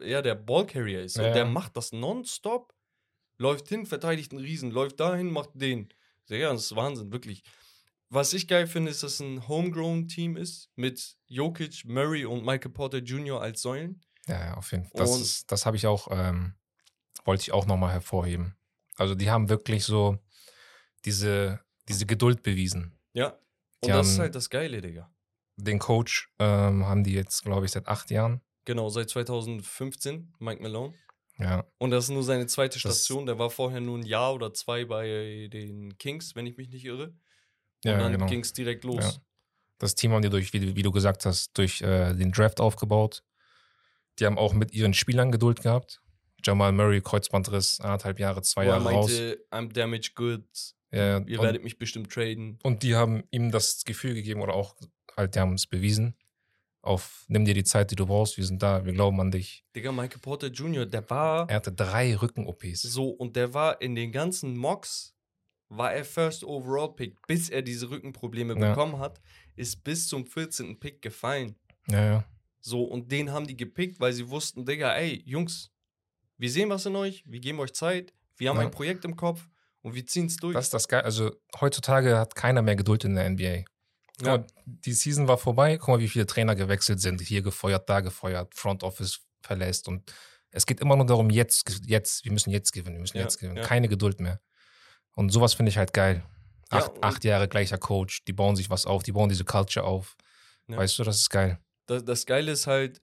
[0.00, 1.16] ja, der Ballcarrier ist.
[1.16, 2.73] Ja, und der macht das nonstop.
[3.38, 5.88] Läuft hin, verteidigt einen Riesen, läuft dahin, macht den.
[6.30, 7.42] Digga, das ist Wahnsinn, wirklich.
[8.10, 12.70] Was ich geil finde, ist, dass es ein Homegrown-Team ist mit Jokic, Murray und Michael
[12.70, 13.40] Porter Jr.
[13.40, 14.00] als Säulen.
[14.28, 14.92] Ja, ja, auf jeden Fall.
[14.94, 16.54] Das, ist- das habe ich auch, ähm,
[17.24, 18.56] wollte ich auch nochmal hervorheben.
[18.96, 20.18] Also die haben wirklich so
[21.04, 22.96] diese, diese Geduld bewiesen.
[23.12, 23.30] Ja.
[23.30, 23.38] Und
[23.86, 25.10] Die das ist halt das Geile, Digga.
[25.56, 28.40] Den Coach ähm, haben die jetzt, glaube ich, seit acht Jahren.
[28.64, 30.94] Genau, seit 2015, Mike Malone.
[31.38, 33.26] Ja, Und das ist nur seine zweite Das- Station.
[33.26, 36.84] Der war vorher nur ein Jahr oder zwei bei den Kings, wenn ich mich nicht
[36.84, 37.06] irre.
[37.08, 37.16] Und
[37.90, 38.26] ja dann genau.
[38.26, 39.02] ging es direkt los.
[39.04, 39.12] Ja.
[39.78, 42.60] Das Team haben die durch, wie, du- wie du gesagt hast, durch äh, den Draft
[42.60, 43.24] aufgebaut.
[44.20, 46.00] Die haben auch mit ihren Spielern Geduld gehabt.
[46.44, 49.10] Jamal Murray, Kreuzbandriss, anderthalb Jahre, zwei Wo er Jahre raus.
[49.10, 50.76] meinte, I'm damaged goods.
[50.92, 52.58] Ja, Ihr und, werdet mich bestimmt traden.
[52.62, 54.76] und die haben ihm das Gefühl gegeben oder auch
[55.16, 56.14] halt, die haben es bewiesen.
[56.84, 59.64] Auf, nimm dir die Zeit, die du brauchst, wir sind da, wir glauben an dich.
[59.74, 62.82] Digga, Michael Porter Jr., der war Er hatte drei Rücken-OPs.
[62.82, 65.12] so und der war in den ganzen Mocks
[65.70, 68.68] war er First Overall Pick, bis er diese Rückenprobleme Ja.
[68.68, 69.20] bekommen hat,
[69.56, 70.78] ist bis zum 14.
[70.78, 71.56] Pick gefallen.
[71.88, 72.24] Ja, ja.
[72.60, 75.70] So, und den haben die gepickt, weil sie wussten, Digga, ey, Jungs,
[76.36, 78.62] wir sehen was in euch, wir geben euch Zeit, wir haben Ja.
[78.64, 79.48] ein Projekt im Kopf
[79.82, 80.54] und wir ziehen es durch.
[80.54, 81.02] Das ist das geil.
[81.02, 83.64] Also heutzutage hat keiner mehr Geduld in der NBA.
[84.22, 84.38] Ja.
[84.38, 85.76] mal, die Season war vorbei.
[85.78, 87.20] Guck mal, wie viele Trainer gewechselt sind.
[87.20, 89.88] Hier gefeuert, da gefeuert, Front Office verlässt.
[89.88, 90.12] Und
[90.50, 93.38] es geht immer nur darum, jetzt, jetzt, wir müssen jetzt gewinnen, wir müssen Ja, jetzt
[93.38, 93.56] gewinnen.
[93.56, 93.64] ja.
[93.64, 94.40] Keine Geduld mehr.
[95.14, 96.24] Und sowas finde ich halt geil.
[96.70, 100.16] Acht, acht Jahre gleicher Coach, die bauen sich was auf, die bauen diese Culture auf.
[100.66, 101.58] Weißt du, das ist geil.
[101.86, 103.00] das, das Geile ist halt,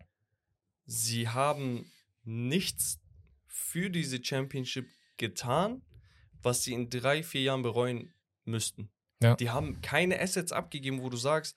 [0.86, 1.90] sie haben
[2.24, 3.00] nichts
[3.46, 4.88] für diese Championship
[5.18, 5.84] getan,
[6.42, 8.14] was sie in drei, vier Jahren bereuen
[8.46, 8.90] müssten.
[9.22, 9.36] Ja.
[9.36, 11.56] Die haben keine Assets abgegeben, wo du sagst,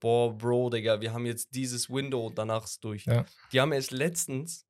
[0.00, 3.06] boah, Bro, Digga, wir haben jetzt dieses Window und danach ist durch.
[3.06, 3.24] Ja.
[3.52, 4.66] Die haben erst letztens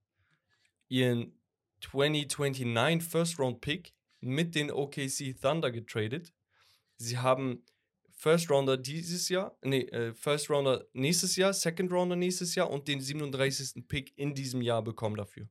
[0.89, 1.39] ihren
[1.81, 6.33] 2029 First Round Pick mit den OKC Thunder getradet.
[6.97, 7.65] Sie haben
[8.17, 12.89] First Rounder dieses Jahr, nee, äh, First Rounder nächstes Jahr, Second Rounder nächstes Jahr und
[12.89, 13.87] den 37.
[13.87, 15.49] Pick in diesem Jahr bekommen dafür.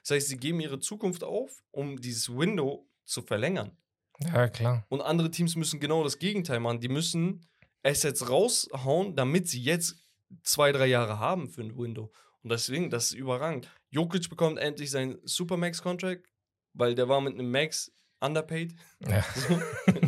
[0.00, 3.76] Das heißt, sie geben ihre Zukunft auf, um dieses Window zu verlängern.
[4.20, 4.84] Ja, klar.
[4.88, 6.80] Und andere Teams müssen genau das Gegenteil machen.
[6.80, 7.46] Die müssen
[7.82, 9.96] Assets raushauen, damit sie jetzt
[10.42, 12.12] zwei, drei Jahre haben für ein Window.
[12.42, 13.68] Und deswegen, das ist überragend.
[13.90, 16.26] Jokic bekommt endlich seinen Supermax-Contract,
[16.74, 18.74] weil der war mit einem Max underpaid.
[19.00, 19.24] Ja.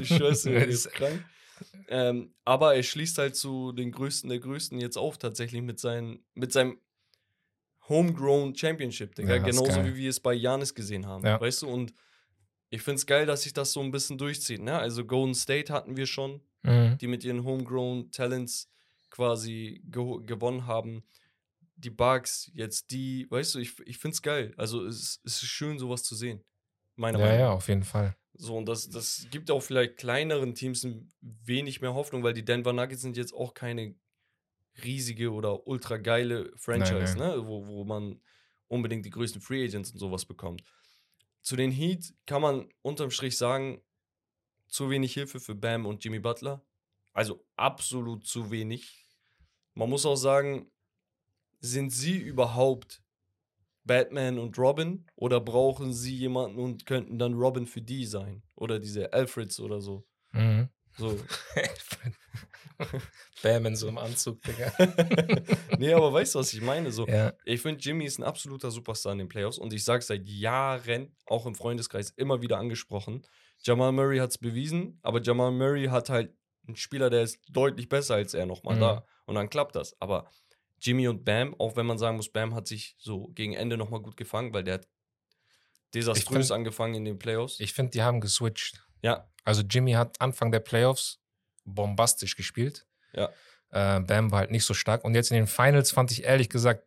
[0.01, 1.25] ich schwör's dir, ist krank.
[1.89, 6.25] Ähm, aber er schließt halt zu den Größten der Größten jetzt auf, tatsächlich mit, seinen,
[6.35, 6.79] mit seinem
[7.89, 9.37] Homegrown Championship, Digga.
[9.37, 11.25] Ja, Genauso wie wir es bei Janis gesehen haben.
[11.25, 11.41] Ja.
[11.41, 11.95] Weißt du, und
[12.71, 14.61] ich finde es geil, dass sich das so ein bisschen durchzieht.
[14.63, 14.79] Ne?
[14.79, 16.99] Also Golden State hatten wir schon, Mhm.
[16.99, 18.69] die mit ihren Homegrown Talents
[19.11, 21.05] quasi geho- gewonnen haben.
[21.77, 24.53] Die Bugs, jetzt die, weißt du, ich, ich finde es geil.
[24.57, 26.43] Also es, es ist schön, sowas zu sehen.
[26.97, 27.47] Meiner Ja, Meinung nach.
[27.47, 28.17] ja, auf jeden Fall.
[28.35, 32.45] So, und das, das gibt auch vielleicht kleineren Teams ein wenig mehr Hoffnung, weil die
[32.45, 33.95] Denver Nuggets sind jetzt auch keine
[34.85, 37.37] riesige oder ultra geile Franchise, nein.
[37.39, 37.47] Ne?
[37.47, 38.21] Wo, wo man
[38.69, 40.63] unbedingt die größten Free Agents und sowas bekommt.
[41.49, 43.81] Zu den Heat kann man unterm Strich sagen,
[44.67, 46.63] zu wenig Hilfe für Bam und Jimmy Butler.
[47.15, 49.07] Also absolut zu wenig.
[49.73, 50.71] Man muss auch sagen,
[51.59, 53.03] sind sie überhaupt
[53.85, 58.43] Batman und Robin oder brauchen sie jemanden und könnten dann Robin für die sein?
[58.55, 60.07] Oder diese Alfreds oder so.
[60.33, 60.69] Mhm.
[60.99, 61.19] So.
[63.43, 64.73] Bam in so einem Anzug, Digga.
[65.79, 66.91] nee, aber weißt du, was ich meine?
[66.93, 67.33] So, ja.
[67.45, 71.17] ich finde, Jimmy ist ein absoluter Superstar in den Playoffs und ich sage seit Jahren,
[71.27, 73.27] auch im Freundeskreis, immer wieder angesprochen.
[73.63, 76.33] Jamal Murray hat es bewiesen, aber Jamal Murray hat halt
[76.67, 78.81] einen Spieler, der ist deutlich besser als er nochmal Mhm.
[78.81, 79.07] da.
[79.27, 80.01] Und dann klappt das.
[80.01, 80.31] Aber
[80.81, 84.01] Jimmy und Bam, auch wenn man sagen muss, Bam hat sich so gegen Ende nochmal
[84.01, 84.89] gut gefangen, weil der hat
[85.95, 87.59] desaströs find- angefangen in den Playoffs.
[87.61, 88.85] Ich finde, die haben geswitcht.
[89.03, 91.21] ja, Also Jimmy hat Anfang der Playoffs
[91.75, 92.87] bombastisch gespielt.
[93.13, 93.31] Ja.
[93.71, 95.05] Äh, Bam war halt nicht so stark.
[95.05, 96.85] Und jetzt in den Finals fand ich ehrlich gesagt,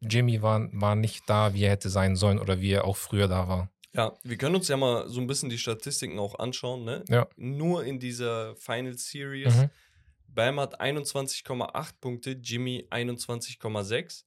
[0.00, 3.28] Jimmy war, war nicht da, wie er hätte sein sollen oder wie er auch früher
[3.28, 3.70] da war.
[3.94, 7.04] Ja, wir können uns ja mal so ein bisschen die Statistiken auch anschauen, ne?
[7.08, 7.28] Ja.
[7.36, 9.54] Nur in dieser Final Series.
[9.54, 9.70] Mhm.
[10.28, 14.24] Bam hat 21,8 Punkte, Jimmy 21,6.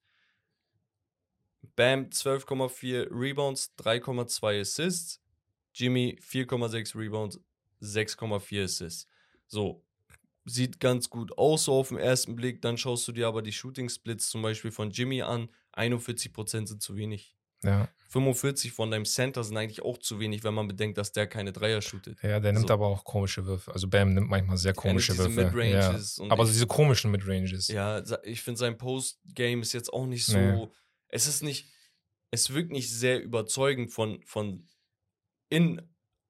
[1.76, 5.20] Bam 12,4 Rebounds, 3,2 Assists.
[5.74, 7.40] Jimmy 4,6 Rebounds,
[7.82, 9.08] 6,4 Assists.
[9.48, 9.84] So,
[10.46, 12.62] sieht ganz gut aus so auf den ersten Blick.
[12.62, 15.50] Dann schaust du dir aber die Shooting Splits zum Beispiel von Jimmy an.
[15.76, 17.36] 41% sind zu wenig.
[17.64, 17.90] Ja.
[18.10, 21.52] 45 von deinem Center sind eigentlich auch zu wenig, wenn man bedenkt, dass der keine
[21.52, 22.22] Dreier shootet.
[22.22, 22.74] ja, der nimmt So.
[22.74, 23.72] aber auch komische Würfe.
[23.74, 25.42] Also Bam nimmt manchmal sehr komische Würfe.
[25.70, 26.00] Ja.
[26.30, 27.68] Aber ich- diese komischen Midranges.
[27.70, 30.38] Ja, ich finde sein Post-Game ist jetzt auch nicht so.
[30.38, 30.68] Nee.
[31.08, 31.72] Es ist nicht.
[32.30, 34.68] Es wirkt nicht sehr überzeugend von, von
[35.50, 35.82] in.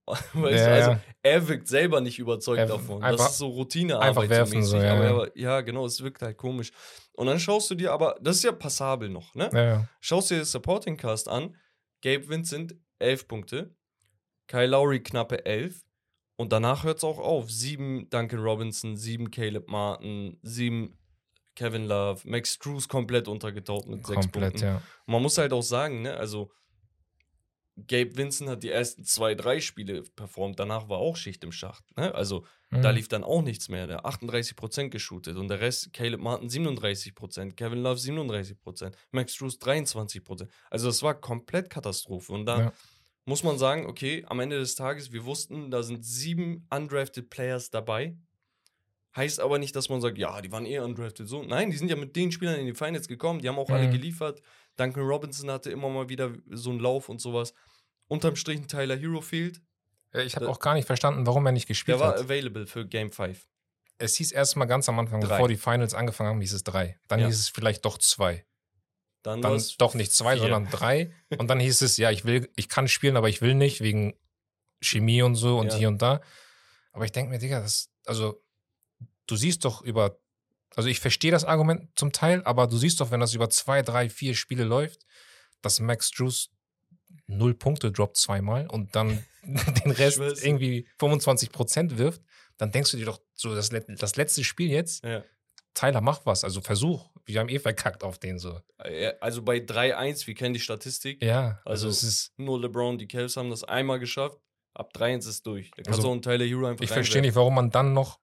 [0.34, 0.99] Weißt du, Ja, also ja.
[1.24, 3.03] er wirkt selber nicht überzeugt Er- davon.
[3.03, 4.08] einfach- das ist so Routinearbeit.
[4.10, 5.62] einfach werfen so, ja, aber, ja.
[5.62, 6.72] genau, es wirkt halt komisch.
[7.14, 9.49] Und dann schaust du dir aber, das ist ja passabel noch, ne?
[9.53, 9.88] Ja.
[10.01, 11.56] Schaust dir das Supporting Cast an.
[12.03, 13.76] Gabe Vincent 11 Punkte,
[14.47, 15.82] Kyle Lowry knappe 11
[16.36, 17.49] und danach hört es auch auf.
[17.49, 20.95] 7 Duncan Robinson, 7 Caleb Martin, 7
[21.56, 24.66] Kevin Love, Max Drews komplett untergetaucht mit 6 Komplett, Punkten.
[24.68, 24.82] ja.
[25.08, 26.51] Man muss halt auch sagen, ne, also
[27.78, 31.84] Gabe Vincent hat die ersten zwei, drei Spiele performt, danach war auch Schicht im Schacht.
[31.97, 32.13] Ne?
[32.15, 32.95] Also da Mhm.
[32.95, 33.86] lief dann auch nichts mehr.
[33.88, 40.49] Der 38% geshootet und der Rest, Caleb Martin 37%, Kevin Love 37%, Max Drews 23%.
[40.69, 42.32] Also das war komplett Katastrophe.
[42.34, 42.73] Und da Ja.
[43.26, 47.69] muss man sagen, okay, am Ende des Tages, wir wussten, da sind sieben undrafted Players
[47.71, 48.15] dabei.
[49.15, 51.28] Heißt aber nicht, dass man sagt, ja, die waren eh undrafted.
[51.30, 53.71] So, nein, die sind ja mit den Spielern in die Finals gekommen, die haben auch
[53.71, 53.91] alle Mhm.
[53.91, 54.41] geliefert.
[54.78, 57.53] Duncan Robinson hatte immer mal wieder so einen Lauf und sowas.
[58.07, 59.61] Unterm Strich ein Tyler Hero fehlt.
[60.13, 62.19] Äh, Ich habe auch gar nicht verstanden, warum er nicht Der gespielt war hat.
[62.19, 63.47] available für Game 5.
[63.97, 65.30] Es hieß erstmal ganz am Anfang, Drei.
[65.30, 66.99] bevor die Finals angefangen haben, hieß es drei.
[67.07, 67.28] Dann Ja.
[67.28, 68.45] hieß es vielleicht doch zwei.
[69.23, 70.41] Dann, Dann doch nicht zwei, vier.
[70.41, 71.11] sondern drei.
[71.39, 74.13] Und dann hieß es, ja, ich will, ich kann spielen, aber ich will nicht, wegen
[74.82, 75.78] Chemie und so und Ja.
[75.78, 76.21] hier und da.
[76.91, 78.43] Aber ich denke mir, Digga, das, also,
[79.28, 80.19] du siehst doch über,
[80.76, 83.82] also ich verstehe das Argument zum Teil, aber du siehst doch, wenn das über zwei,
[83.82, 85.05] drei, vier Spiele läuft,
[85.61, 86.49] dass Max Drews
[87.28, 92.22] null Punkte droppt zweimal und dann den Rest irgendwie 25 Prozent wirft,
[92.57, 95.24] dann denkst du dir doch so, das, das letzte Spiel jetzt, Ja.
[95.74, 97.09] Tyler, mach was, also versuch.
[97.26, 98.61] Wir haben eh verkackt auf den so.
[99.20, 101.22] Also bei 3-1, wir kennen die Statistik.
[101.22, 104.38] Ja, Also also, es ist, Nur LeBron, die Cavs haben das einmal geschafft.
[104.74, 105.72] Ab 3-1 ist es durch.
[105.72, 107.91] Da kannst Also, du auch einen Tyler Hero einfach ich verstehe nicht, warum man dann
[107.91, 108.20] noch,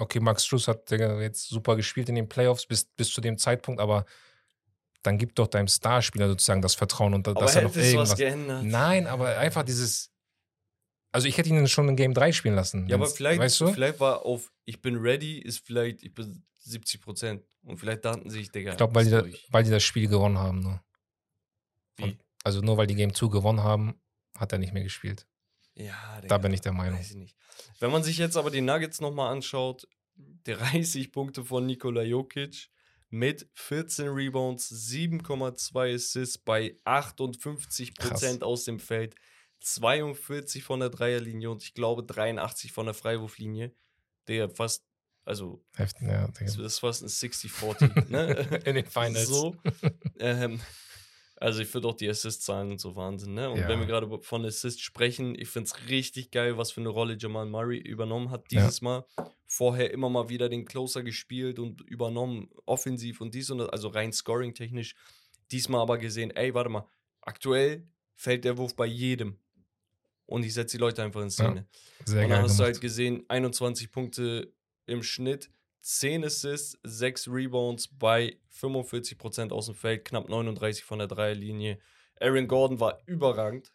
[0.00, 3.80] okay, Max Struss hat jetzt super gespielt in den Playoffs bis, bis zu dem Zeitpunkt,
[3.80, 4.04] aber
[5.02, 7.84] dann gib doch deinem Starspieler sozusagen das Vertrauen und Aber dass er noch es was
[7.86, 8.16] irgendwas.
[8.16, 8.64] geändert?
[8.64, 10.10] Nein, aber einfach dieses.
[11.12, 12.86] Also ich hätte ihn schon in Game 3 spielen lassen.
[12.86, 13.72] Ja, aber vielleicht, weißt du?
[13.72, 17.42] vielleicht war auf ich bin ready, ist vielleicht, ich bin 70 Prozent.
[17.62, 18.70] Und vielleicht dachten sich, Digga.
[18.72, 20.80] Ich glaube, weil, die da- weil die das Spiel gewonnen haben.
[22.00, 24.00] Und- Also nur weil die Game 2 gewonnen haben,
[24.38, 25.26] hat er nicht mehr gespielt.
[25.86, 27.00] Ja, Da bin ich der Meinung.
[27.00, 27.36] Ich.
[27.78, 29.86] Wenn man sich jetzt aber die Nuggets nochmal anschaut,
[30.44, 32.68] 30 Punkte von Nikola Jokic
[33.08, 39.14] mit 14 Rebounds, 7,2 Assists bei 58 Prozent aus dem Feld,
[39.60, 43.74] 42 von der Dreierlinie und ich glaube 83 von der Freiwurflinie.
[44.28, 44.84] Der fast,
[45.24, 48.10] also Heftig, ja, das ist fast ein 60-40.
[48.10, 48.60] ne?
[48.64, 49.26] In den Finals.
[49.26, 49.56] So.
[50.20, 50.60] ähm,
[51.40, 53.50] also ich finde auch die Assist-Zahlen und so Wahnsinn, ne?
[53.50, 53.68] Und Ja.
[53.68, 57.16] wenn wir gerade von Assist sprechen, ich finde es richtig geil, was für eine Rolle
[57.18, 58.60] Jamal Murray übernommen hat Ja.
[58.60, 59.04] dieses Mal.
[59.46, 63.88] Vorher immer mal wieder den Closer gespielt und übernommen, offensiv und dies und das, also
[63.88, 64.94] rein scoring-technisch.
[65.50, 66.86] Diesmal aber gesehen, ey, warte mal,
[67.22, 69.40] aktuell fällt der Wurf bei jedem.
[70.26, 71.66] Und ich setze die Leute einfach in Szene.
[72.04, 72.82] Sehr und dann hast du halt gemacht.
[72.82, 74.52] gesehen, 21 Punkte
[74.86, 75.50] im Schnitt,
[75.80, 81.78] 10 Assists, 6 Rebounds bei 45% aus dem Feld, knapp 39 von der Dreierlinie.
[82.20, 83.72] Aaron Gordon war überragend.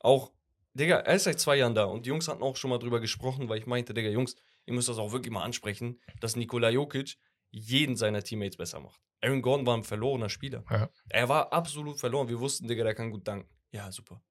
[0.00, 0.32] Auch,
[0.74, 3.00] Digga, er ist seit zwei Jahren da und die Jungs hatten auch schon mal drüber
[3.00, 4.36] gesprochen, weil ich meinte, Digga, Jungs,
[4.66, 7.16] ihr müsst das auch wirklich mal ansprechen, dass Nikola Jokic
[7.50, 9.00] jeden seiner Teammates besser macht.
[9.20, 10.64] Aaron Gordon war ein verlorener Spieler.
[10.70, 10.90] Ja.
[11.08, 12.28] Er war absolut verloren.
[12.28, 13.48] Wir wussten, Digga, der kann gut danken.
[13.72, 14.22] Ja, super.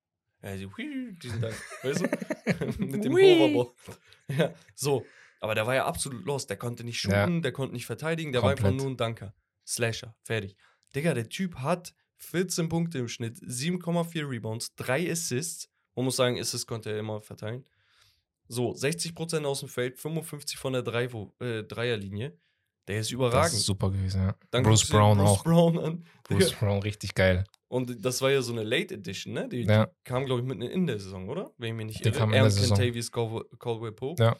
[0.42, 1.56] Ja, so, hui, diesen Dank.
[1.84, 2.80] Weißt du?
[2.86, 3.14] Mit dem.
[3.14, 3.74] Hoverball.
[4.30, 5.06] Ja, so.
[5.40, 6.50] Aber der war ja absolut lost.
[6.50, 7.24] Der konnte nicht Ja.
[7.26, 8.72] shooten, der konnte nicht verteidigen, der war Komplett.
[8.74, 9.34] einfach nur ein Danker.
[9.66, 10.16] Slasher.
[10.24, 10.56] Fertig.
[10.96, 15.70] Digga, der Typ hat 14 Punkte im Schnitt, 7,4 Rebounds, 3 Assists.
[15.96, 17.66] Man muss sagen, Assists konnte er immer verteilen.
[18.48, 21.04] So, 60% aus dem Feld, 55 von der Drei
[21.40, 22.38] äh, Dreierlinie.
[22.88, 23.54] Der ist Das überragend.
[23.54, 24.36] ist super gewesen, ja.
[24.50, 25.44] Dann Bruce Brown Bruce auch.
[25.44, 26.06] Brown an.
[26.24, 26.58] Bruce Digga.
[26.62, 27.44] Brown, richtig geil.
[27.68, 29.50] Und das war ja so eine Late Edition, ne?
[29.50, 29.88] Die, Ja.
[29.88, 31.52] die kam, glaube ich, mitten in der Saison, oder?
[31.58, 32.18] Wenn ich mich nicht Die irre.
[32.20, 32.78] kam in Er der Saison.
[32.78, 34.24] Caldwell, Caldwell Pope.
[34.24, 34.38] Ja.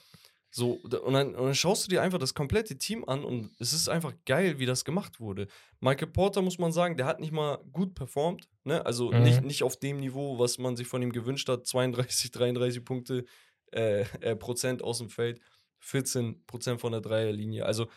[0.58, 3.74] So, und dann, und dann schaust du dir einfach das komplette Team an und es
[3.74, 5.48] ist einfach geil, wie das gemacht wurde.
[5.82, 8.84] Michael Porter, muss man sagen, der hat nicht mal gut performt, ne?
[8.84, 9.22] Also Mhm.
[9.22, 11.68] nicht, nicht auf dem Niveau, was man sich von ihm gewünscht hat.
[11.68, 13.26] 32, 33 Punkte
[13.72, 15.40] äh, äh, Prozent aus dem Feld,
[15.80, 17.64] 14 Prozent von der Dreierlinie.
[17.66, 17.88] Also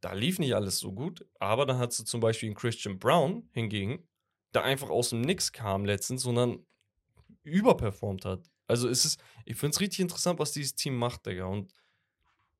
[0.00, 3.48] da lief nicht alles so gut, aber dann hast du zum Beispiel einen Christian Brown
[3.52, 4.06] hingegen,
[4.54, 6.64] der einfach aus dem Nix kam letztens, sondern
[7.42, 8.50] überperformt hat.
[8.66, 11.46] Also es ist, ich finde es richtig interessant, was dieses Team macht, Digga.
[11.46, 11.72] Und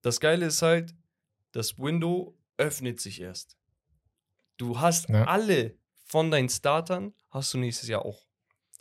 [0.02, 0.94] das Geile ist halt,
[1.52, 3.56] das Window öffnet sich erst.
[4.56, 5.24] Du hast Ja.
[5.24, 8.26] alle von deinen Startern, hast du nächstes Jahr auch.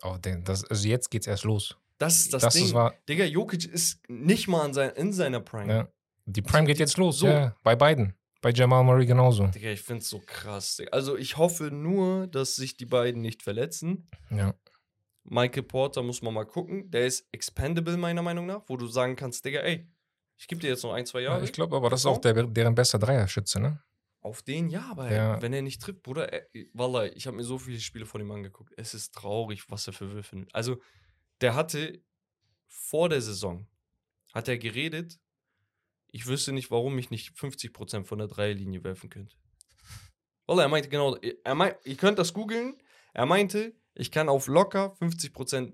[0.04, 1.76] Oh, das, also jetzt geht's erst los.
[1.98, 2.66] Das ist das, Das Ding.
[2.66, 2.76] ist
[3.10, 5.72] Digga, Jokic ist nicht mal an sein, in seiner Prime.
[5.74, 5.88] ja.
[6.30, 7.28] Die Prime geht jetzt los, So.
[7.28, 7.56] ja.
[7.64, 8.14] Bei beiden.
[8.42, 9.48] Bei Jamal Murray genauso.
[9.48, 10.76] Digga, ich finde es so krass.
[10.76, 10.92] Digga.
[10.92, 14.10] Also ich hoffe nur, dass sich die beiden nicht verletzen.
[14.30, 14.54] Ja.
[15.24, 16.92] Michael Porter muss man mal gucken.
[16.92, 19.88] Der ist expendable, meiner Meinung nach, wo du sagen kannst, Digga, ey,
[20.38, 21.40] ich gebe dir jetzt noch ein, zwei Jahre.
[21.40, 23.82] ja ich glaube aber, das ist auch der, deren bester Dreierschütze, ne?
[24.22, 25.42] Auf den ja, aber Ja.
[25.42, 28.32] wenn er nicht trifft, Bruder, ey, Wallah, ich habe mir so viele Spiele von ihm
[28.32, 28.74] angeguckt.
[28.76, 30.54] Es ist traurig, was er für Würfe nimmt.
[30.54, 30.82] Also,
[31.42, 32.02] der hatte
[32.68, 33.68] vor der Saison,
[34.34, 35.20] hat er geredet,
[36.12, 39.36] ich wüsste nicht, warum ich nicht 50% von der Dreierlinie werfen könnte.
[40.46, 42.82] Wallah, er meinte genau, er meint, ihr könnt das googeln,
[43.14, 45.74] er meinte, ich kann auf locker 50%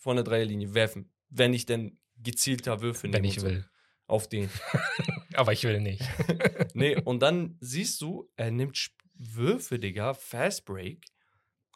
[0.00, 3.26] von der Dreierlinie werfen, wenn ich denn gezielter Würfe Wenn nehme.
[3.28, 3.46] ich so.
[3.46, 3.64] will.
[4.06, 4.48] Auf den.
[5.34, 6.02] Aber ich will nicht.
[6.74, 11.06] Nee, und dann siehst du, er nimmt Würfe, Digga, Fast Break.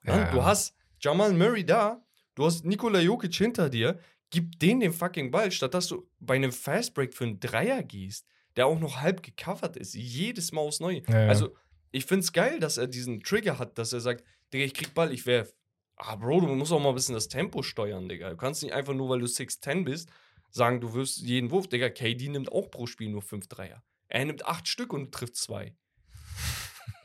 [0.03, 0.31] Mann, Ja.
[0.31, 5.31] Du hast Jamal Murray da, du hast Nikola Jokic hinter dir, gib den den fucking
[5.31, 8.27] Ball, statt dass du bei einem Fast Break für einen Dreier gehst,
[8.57, 11.03] der auch noch halb gecovert ist, jedes Mal aufs Neue.
[11.09, 11.29] Ja.
[11.29, 11.57] Also,
[11.93, 14.23] ich find's geil, dass er diesen Trigger hat, dass er sagt,
[14.53, 15.55] Digga, ich krieg Ball, ich werf.
[15.97, 18.29] Ah, Bro, du musst auch mal ein bisschen das Tempo steuern, Digga.
[18.31, 20.11] Du kannst nicht einfach nur, weil du 6'10 bist,
[20.55, 21.69] sagen, du wirst jeden Wurf.
[21.69, 23.83] Digga, KD nimmt auch pro Spiel nur 5 Dreier.
[24.09, 25.75] Er nimmt 8 Stück und trifft 2.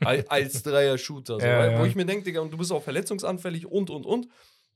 [0.28, 1.40] als Dreier-Shooter.
[1.40, 1.46] So.
[1.46, 1.86] Ja, Wo ja.
[1.86, 4.28] ich mir denke, Digga, und du bist auch verletzungsanfällig und, und, und.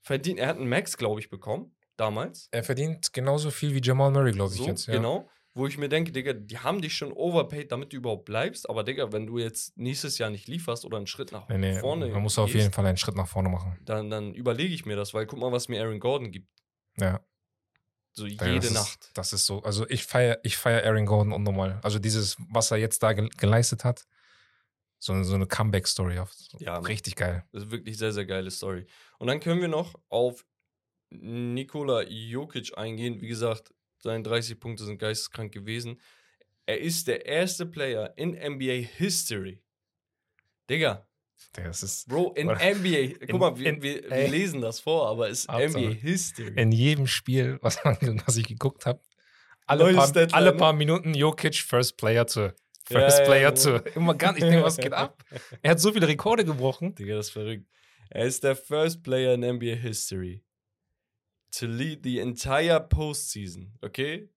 [0.03, 2.49] Verdient, er hat einen Max, glaube ich, bekommen, damals.
[2.53, 4.87] Er verdient genauso viel wie Jamal Murray, glaube ich So, jetzt.
[4.87, 4.95] Ja.
[4.95, 5.29] genau.
[5.53, 8.71] Wo ich mir denke, Digga, die haben dich schon overpaid, damit du überhaupt bleibst.
[8.71, 11.79] Aber, Digga, wenn du jetzt nächstes Jahr nicht lieferst oder einen Schritt nach Nee, nee,
[11.81, 13.77] vorne man muss auf gehst, jeden Fall einen Schritt nach vorne machen.
[13.85, 16.49] dann, dann überlege ich mir das, weil guck mal, was mir Aaron Gordon gibt.
[16.99, 17.21] Ja.
[18.13, 19.05] So Ja, jede das Nacht.
[19.05, 19.63] Ist, das ist so.
[19.63, 21.79] Also ich feiere ich feier Aaron Gordon unnormal.
[21.83, 24.05] Also dieses, was er jetzt da ge geleistet hat,
[24.99, 26.19] so, eine- so eine Comeback-Story.
[26.19, 26.79] auf- Ja.
[26.79, 27.45] Richtig geil.
[27.53, 28.87] Das ist wirklich sehr, sehr geile Story.
[29.19, 30.45] Und dann können wir noch auf
[31.11, 33.21] Nikola Jokic eingehen.
[33.21, 36.01] Wie gesagt, seine 30 Punkte sind geisteskrank gewesen.
[36.67, 39.63] Er ist der erste Player in NBA History.
[40.69, 41.07] Digga,
[41.53, 44.81] Das ist Bro, in Oder- NBA, guck in- mal, wir, in- wir, wir lesen das
[44.81, 45.51] vor, aber es ist.
[45.51, 46.53] NBA History.
[46.57, 49.01] in jedem Spiel, was, man, was ich geguckt habe,
[49.67, 50.57] alle, paar, alle ne?
[50.57, 52.55] paar Minuten Jokic, First Player zu.
[52.85, 53.55] First ja, Player ja.
[53.55, 53.77] zu.
[53.95, 55.23] Immer gar nicht, ich denke, was geht ab?
[55.63, 56.95] Er hat so viele Rekorde gebrochen.
[56.95, 57.67] Digga, das ist verrückt.
[58.09, 60.43] Er ist der first player in NBA History
[61.53, 64.29] to lead the entire postseason, okay?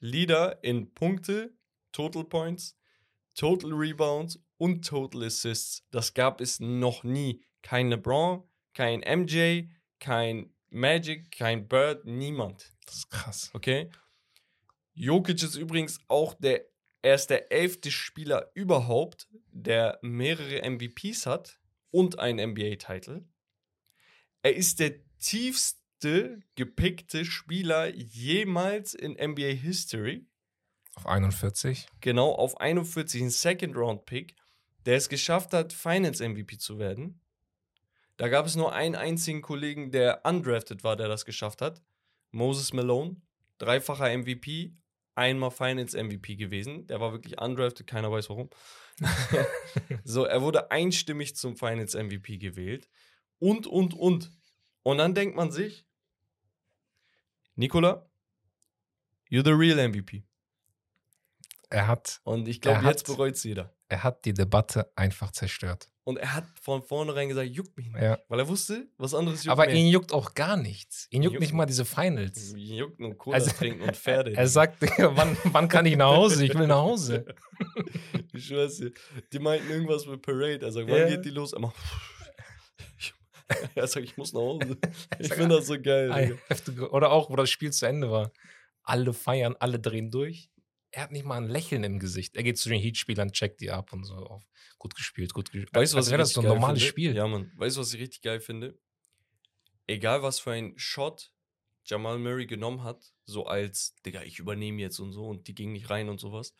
[0.00, 1.52] Leader in Punkte,
[1.92, 2.76] Total Points,
[3.34, 5.84] Total Rebounds und Total Assists.
[5.90, 7.42] Das gab es noch nie.
[7.62, 8.42] Kein LeBron,
[8.74, 12.74] kein MJ, kein Magic, kein Bird, niemand.
[12.84, 13.50] Das ist krass.
[13.54, 13.90] Okay?
[14.94, 16.66] Jokic ist übrigens auch der,
[17.02, 23.24] er ist der elfte Spieler überhaupt, der mehrere MVPs hat und einen NBA-Titel.
[24.42, 30.26] Er ist der tiefste gepickte Spieler jemals in NBA History.
[30.94, 31.86] Auf 41.
[32.00, 34.34] Genau, auf 41, ein Second-Round-Pick,
[34.86, 37.20] der es geschafft hat, Finance-MVP zu werden.
[38.16, 41.82] Da gab es nur einen einzigen Kollegen, der undrafted war, der das geschafft hat.
[42.30, 43.16] Moses Malone,
[43.58, 44.74] dreifacher MVP,
[45.14, 46.86] einmal Finance-MVP gewesen.
[46.86, 48.48] Der war wirklich undrafted, keiner weiß warum.
[50.04, 52.88] so, er wurde einstimmig zum Finance-MVP gewählt.
[53.38, 54.30] Und, und, und.
[54.82, 55.84] Und dann denkt man sich,
[57.56, 58.08] Nikola,
[59.30, 60.22] you're the real MVP.
[61.70, 63.74] Er hat, Und ich glaube, jetzt bereut es jeder.
[63.88, 65.88] er hat die Debatte einfach zerstört.
[66.04, 68.00] Und er hat von vornherein gesagt, juckt mich nicht.
[68.00, 68.20] Ja.
[68.28, 69.74] Weil er wusste, was anderes juckt Aber mehr.
[69.74, 71.08] ihn juckt auch gar nichts.
[71.10, 72.54] Ihn juckt Juckt- nicht mal diese Finals.
[72.54, 74.32] Ihn juckt nur Cola Also- trinken und Pferde.
[74.36, 76.44] Er sagt, wann, wann kann ich nach Hause?
[76.44, 77.26] Ich will nach Hause.
[78.32, 78.92] ich schwör's dir.
[79.32, 80.60] Die meinten irgendwas mit Parade.
[80.64, 81.08] Er sagt, wann Ja.
[81.08, 81.52] geht die los?
[81.52, 81.74] Er macht.
[83.74, 84.76] er sagt, ich muss nach Hause.
[85.18, 86.38] Ich finde das so geil.
[86.90, 88.30] Oder auch, wo das Spiel zu Ende war.
[88.82, 90.50] Alle feiern, alle drehen durch.
[90.96, 92.36] Er hat nicht mal ein Lächeln im Gesicht.
[92.36, 94.14] Er geht zu den Heat-Spielern, checkt die ab und so.
[94.14, 94.42] Auf.
[94.78, 95.68] Gut gespielt, gut gespielt.
[95.74, 96.90] Weißt du, was Als ich wäre das richtig so ein geil normales finde?
[96.90, 97.14] Spiel.
[97.14, 97.52] Ja, Mann.
[97.54, 98.78] Weißt du, was ich richtig geil finde?
[99.86, 101.34] Egal, was für ein Shot
[101.84, 105.72] Jamal Murray genommen hat, so als, Digga, ich übernehme jetzt und so und die ging
[105.72, 106.54] nicht rein und sowas.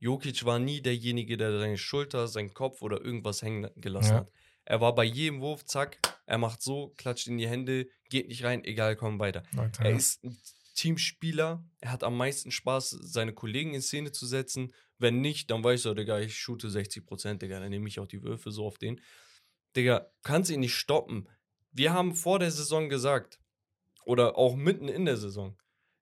[0.00, 4.16] Jokic war nie derjenige, der seine Schulter, seinen Kopf oder irgendwas hängen gelassen Ja.
[4.22, 4.32] hat.
[4.64, 8.42] Er war bei jedem Wurf, zack, er macht so, klatscht in die Hände, geht nicht
[8.42, 9.44] rein, egal, komm weiter.
[9.52, 10.36] Leute, Er ist ein
[10.80, 11.62] Teamspieler.
[11.80, 14.72] Er hat am meisten Spaß, seine Kollegen in Szene zu setzen.
[14.98, 18.06] Wenn nicht, dann weiß er, Digga, ich shoote 60 Prozent, Digga, dann nehme ich auch
[18.06, 18.98] die Würfe so auf den.
[19.76, 21.28] Digga, kannst ihn nicht stoppen.
[21.70, 23.40] Wir haben vor der Saison gesagt,
[24.06, 25.54] oder auch mitten in der Saison,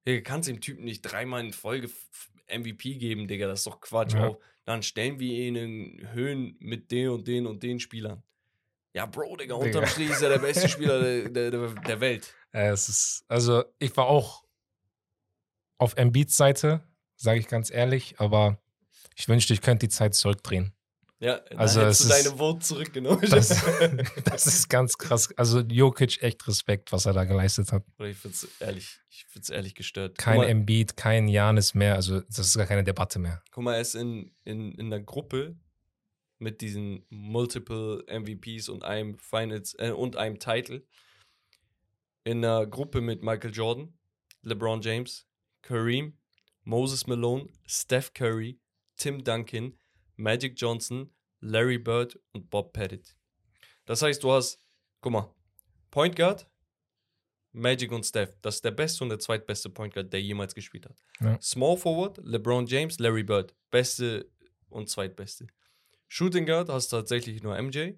[0.07, 1.91] Digga, kannst dem Typen nicht dreimal in Folge
[2.49, 4.15] MVP geben, Digga, das ist doch Quatsch.
[4.15, 4.29] Ja.
[4.29, 8.23] Auch, dann stellen wir ihn in Höhen mit den und den und den Spielern.
[8.95, 9.87] Ja, Bro, Digga, unterm.
[9.87, 12.33] Strich ist er der beste Spieler der, der, der, Welt.
[12.53, 14.48] Äh, es ist, also ich war auch
[15.79, 16.83] auf Embiids Seite,
[17.17, 18.61] sage ich ganz ehrlich, aber
[19.17, 20.73] ich wünschte, ich könnte die Zeit zurückdrehen.
[21.21, 23.21] Ja, Also hättest du deine Vote zurückgenommen.
[23.29, 23.49] Das,
[24.25, 25.29] das ist ganz krass.
[25.37, 27.85] Also Jokic, echt Respekt, was er da geleistet hat.
[27.99, 30.17] Oder ich find's ehrlich, ich find's ehrlich gestört.
[30.17, 31.97] Kein Embiid, kein Janis mehr.
[31.97, 33.43] Also das ist gar keine Debatte mehr.
[33.51, 35.57] guck mal, er ist in, in, in der Gruppe
[36.39, 40.87] mit diesen Multiple MVPs und einem Finals äh, und einem Title.
[42.23, 43.99] In einer Gruppe mit Michael Jordan,
[44.43, 45.27] LeBron James,
[45.69, 46.15] Kareem,
[46.65, 48.59] Moses Malone, Steph Curry,
[48.97, 49.75] Tim Duncan,
[50.17, 51.11] Magic Johnson,
[51.41, 53.15] Larry Bird und Bob Pettit.
[53.85, 54.63] Das heißt, du hast,
[55.03, 55.35] guck mal,
[55.91, 56.49] Point Guard,
[57.53, 58.35] Magic und Steph.
[58.41, 60.97] Das ist der beste und der zweitbeste Point Guard, der jemals gespielt hat.
[61.21, 61.39] Ja.
[61.43, 63.55] Small Forward, LeBron James, Larry Bird.
[63.71, 64.31] Beste
[64.71, 65.49] und zweitbeste.
[66.09, 67.93] Shooting Guard hast du tatsächlich nur MJ.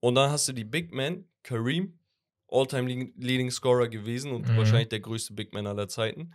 [0.00, 2.00] Und dann hast du die Big Man, Kareem,
[2.50, 4.56] All-Time Leading- Leading Scorer gewesen und Mhm.
[4.56, 6.32] wahrscheinlich der größte Big Man aller Zeiten.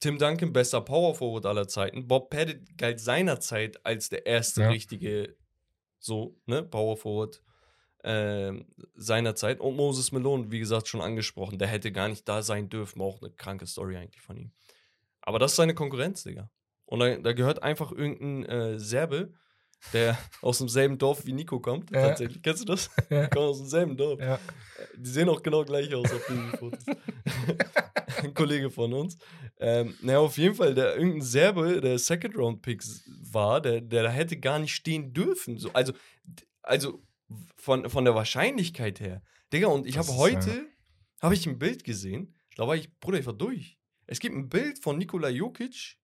[0.00, 2.06] Tim Duncan, bester Power Forward aller Zeiten.
[2.06, 4.68] Bob Pettit galt seinerzeit als der erste Ja.
[4.70, 5.34] richtige,
[5.98, 7.40] so, ne, Power Forward.
[8.06, 8.52] äh,
[8.94, 9.60] seiner Zeit.
[9.60, 11.58] Und Moses Malone, wie gesagt, schon angesprochen.
[11.58, 13.00] Der hätte gar nicht da sein dürfen.
[13.00, 14.52] Auch eine kranke Story eigentlich von ihm.
[15.22, 16.50] Aber das ist seine Konkurrenz, Digga.
[16.84, 19.32] Und da, da gehört einfach irgendein äh, Serbe,
[19.92, 21.90] der aus demselben Dorf wie Nico kommt.
[21.90, 22.08] Ja.
[22.08, 22.42] Tatsächlich.
[22.42, 22.90] Kennst du das?
[23.10, 23.24] Ja.
[23.24, 24.20] Die kommen aus demselben Dorf.
[24.20, 24.38] Ja.
[24.96, 26.84] Die sehen auch genau gleich aus auf den Fotos.
[28.22, 29.16] Ein Kollege von uns.
[29.58, 32.82] Ähm, naja, auf jeden Fall, der irgendein Serbe, der Second Round Pick
[33.30, 35.58] war, der, der da hätte gar nicht stehen dürfen.
[35.58, 35.92] So, also,
[36.62, 37.02] also
[37.56, 39.22] von, von der Wahrscheinlichkeit her.
[39.52, 40.66] Digga, und ich habe heute
[41.20, 42.34] habe ich ein Bild gesehen.
[42.56, 43.78] Da war ich, Bruder, ich war durch.
[44.06, 45.96] Es gibt ein Bild von Nikola Jokic.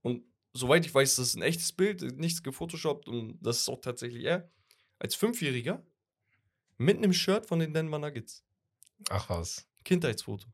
[0.00, 0.24] Und
[0.58, 4.24] soweit ich weiß, das ist ein echtes Bild, nichts gefotoshoppt und das ist auch tatsächlich
[4.24, 4.50] er.
[4.98, 5.82] Als Fünfjähriger
[6.76, 8.44] mit einem Shirt von den Denver Nuggets.
[9.10, 9.66] Ach was.
[9.84, 10.46] Kindheitsfoto.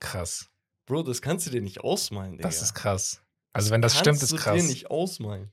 [0.00, 0.50] Krass.
[0.86, 2.48] Bro, das kannst du dir nicht ausmalen, Digga.
[2.48, 3.22] Das ist krass.
[3.52, 4.62] Also, wenn das kannst stimmt, ist du dir krass.
[4.64, 5.52] nicht ausmalen.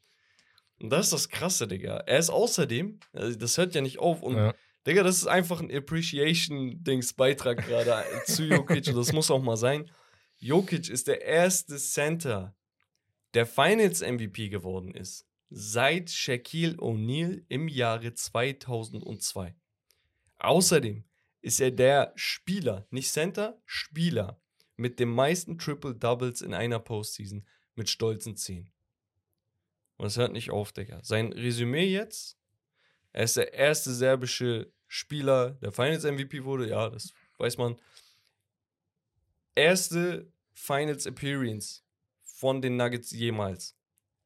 [0.80, 1.98] Und das ist das Krasse, Digga.
[2.06, 4.22] Er ist außerdem, also das hört ja nicht auf.
[4.22, 4.54] Und, Ja.
[4.86, 8.88] Digga, das ist einfach ein Appreciation-Dings-Beitrag gerade zu Jokic.
[8.88, 9.90] Und das muss auch mal sein.
[10.38, 12.56] Jokic ist der erste Center,
[13.36, 19.56] der Finals-MVP geworden ist, seit Shaquille O'Neal im Jahre 2002.
[20.38, 21.04] Außerdem
[21.42, 24.42] ist er der Spieler, nicht Center, Spieler
[24.78, 28.72] mit den meisten Triple-Doubles in einer Postseason mit stolzen 10.
[29.98, 31.04] Und es hört nicht auf, Digga.
[31.04, 32.38] Sein Resümee jetzt,
[33.12, 37.76] er ist der erste serbische Spieler, der Finals-MVP wurde, ja, das weiß man.
[39.56, 41.85] Erste Finals-Appearance
[42.36, 43.78] von den Nuggets jemals.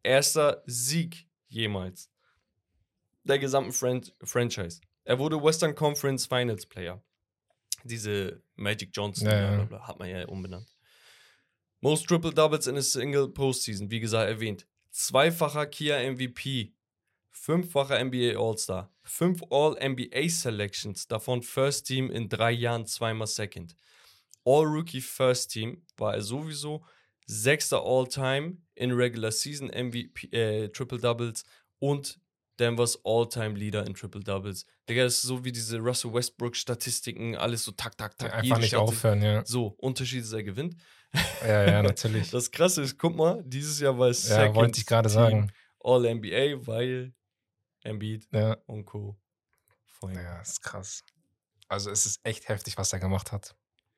[0.02, 2.10] Erster Sieg jemals.
[3.24, 4.82] Der gesamten Fran Franchise.
[5.04, 7.04] Er wurde Western Conference Finals Player.
[7.84, 10.76] Diese Magic Johnson, Ja, bla, hat man ja umbenannt.
[11.82, 14.68] Most Triple Doubles in a Single Postseason, wie gesagt erwähnt.
[14.92, 16.74] Zweifacher Kia MVP,
[17.30, 23.76] fünffacher NBA All-Star, fünf All-NBA Selections, davon First Team in drei Jahren zweimal Second.
[24.44, 26.84] All-Rookie First Team war er sowieso,
[27.30, 31.44] sechster All-Time in Regular Season MVP, äh, Triple Doubles
[31.78, 32.20] und
[32.60, 34.66] Denvers All-Time Leader in Triple Doubles.
[34.90, 38.34] Digga, das ist so wie diese Russell Westbrook Statistiken, alles so tak, tak, tak.
[38.34, 38.80] Einfach nicht Statistik.
[38.80, 39.46] aufhören, ja.
[39.46, 40.76] So, Unterschied ist, er gewinnt.
[41.44, 42.32] Ja, ja, natürlich.
[42.32, 45.52] Das Krasse ist, guck mal, dieses Jahr war es ja, Second wollte ich gerade sagen.
[45.82, 47.14] All-NBA, weil
[47.84, 48.58] Embiid Ja.
[48.66, 49.18] und Co.
[49.86, 50.18] vor ihm.
[50.18, 51.04] ja, ist krass.
[51.68, 53.56] Also, es ist echt heftig, was er gemacht hat.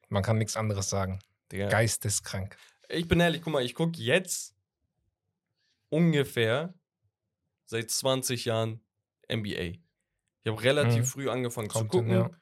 [0.10, 1.20] Man kann nichts anderes sagen.
[1.52, 2.56] Digga, Geisteskrank.
[2.92, 4.56] Ich bin ehrlich, guck mal, ich gucke jetzt
[5.90, 6.74] ungefähr
[7.66, 8.82] seit 20 Jahren
[9.30, 9.62] NBA.
[10.44, 11.12] Ich habe relativ Mhm.
[11.12, 12.12] früh angefangen Kommt zu hin, gucken.
[12.12, 12.42] ja.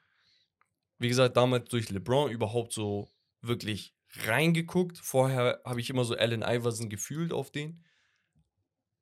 [0.98, 3.08] Wie gesagt, damals durch LeBron überhaupt so
[3.40, 3.94] wirklich
[4.26, 4.98] reingeguckt.
[4.98, 7.84] Vorher habe ich immer so Allen Iverson gefühlt auf den.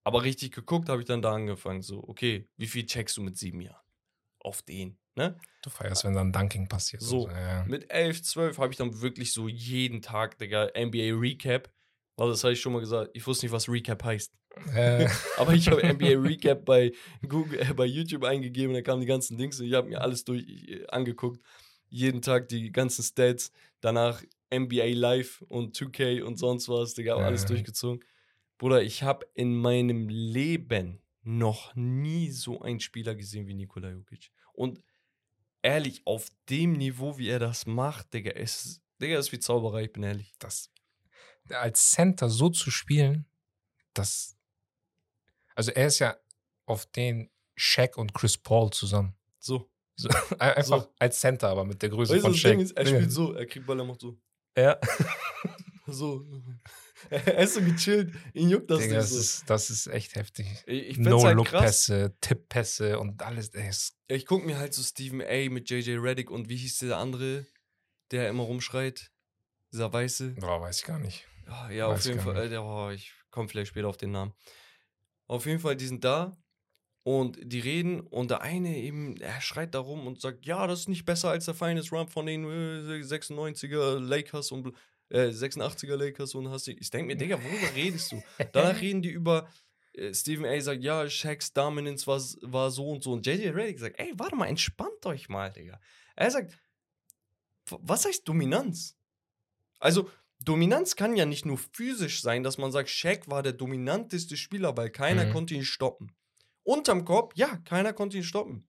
[0.05, 1.83] Aber richtig geguckt habe ich dann da angefangen.
[1.83, 3.85] So, okay, wie viel checkst du mit sieben Jahren?
[4.41, 5.39] Auf den, ne?
[5.63, 7.03] Du feierst, wenn dann Dunking passiert.
[7.03, 7.27] So.
[7.27, 7.65] und Ja.
[7.67, 11.69] Mit 11, 12 habe ich dann wirklich so jeden Tag, Digga, NBA Recap.
[12.17, 13.11] Weil das habe ich schon mal gesagt.
[13.13, 14.33] Ich wusste nicht, was Recap heißt.
[14.75, 16.93] Äh, Aber ich habe NBA Recap bei
[17.29, 20.25] Google, äh, bei YouTube eingegeben, da kamen die ganzen Dings und ich habe mir alles
[20.25, 21.41] durch äh, angeguckt.
[21.91, 27.25] Jeden Tag die ganzen Stats, danach NBA Live und 2K und sonst was, Digga, hab
[27.25, 28.05] alles durchgezogen.
[28.59, 34.31] Bruder, ich habe in meinem Leben noch nie so einen Spieler gesehen wie Nikola Jokic.
[34.53, 34.83] Und
[35.69, 39.93] ehrlich, auf dem Niveau, wie er das macht, Digga, ist, Digga, ist wie Zauberei, ich
[39.93, 40.33] bin ehrlich.
[40.39, 40.71] das,
[41.51, 43.27] als Center so zu spielen,
[43.95, 44.37] das.
[45.55, 46.17] Also, er ist ja
[46.67, 49.15] auf den Shaq und Chris Paul zusammen.
[49.39, 49.71] So.
[49.97, 50.09] So,
[50.39, 50.95] einfach So.
[50.99, 52.59] als Center, aber mit der Größe Weißt von Shaq.
[52.61, 54.19] Ist, er spielt so, er kriegt Ball, er macht so.
[54.57, 54.79] Ja.
[55.91, 56.23] So.
[57.11, 59.19] er ist so gechillt, ihn juckt das Digga, nicht das, so.
[59.21, 60.47] ist, das ist echt heftig.
[60.67, 61.37] Ich, ich find's halt.
[61.37, 63.51] No-Look-Pässe, Tipp-Pässe und alles.
[63.55, 63.71] ey,
[64.11, 65.51] Ja, ich guck mir halt so Stephen A.
[65.51, 67.47] mit JJ Reddick und wie hieß der andere,
[68.11, 69.11] der immer rumschreit?
[69.73, 70.37] Dieser Weiße.
[70.41, 71.27] Boah, weiß ich gar nicht.
[71.47, 72.47] Ja, ja Weiß auf jeden Fall.
[72.47, 74.33] Äh, der, oh, ich komme vielleicht später auf den Namen.
[75.27, 76.39] Auf jeden Fall, die sind da
[77.03, 80.81] und die reden und der eine eben, er schreit da rum und sagt, ja, das
[80.81, 84.75] ist nicht besser als der Finest Run von den äh, 96er Lakers und
[85.11, 86.73] äh, 86er Lakers und hast du.
[86.73, 88.23] Ich denke mir, Digga, worüber redest du?
[88.53, 89.49] Danach reden die über
[89.95, 90.61] äh, Stephen A.
[90.61, 93.13] sagt, ja, Shaqs Dominance war, war so und so.
[93.13, 95.81] Und JJ Reddick sagt, ey, warte mal, entspannt euch mal, Digga.
[96.17, 96.59] Er sagt,
[97.71, 98.97] was heißt Dominanz?
[99.79, 104.37] Also, Dominanz kann ja nicht nur physisch sein, dass man sagt, Shaq war der dominanteste
[104.37, 105.31] Spieler, weil keiner Mhm.
[105.33, 106.13] konnte ihn stoppen.
[106.63, 108.69] Unterm Korb, ja, keiner konnte ihn stoppen.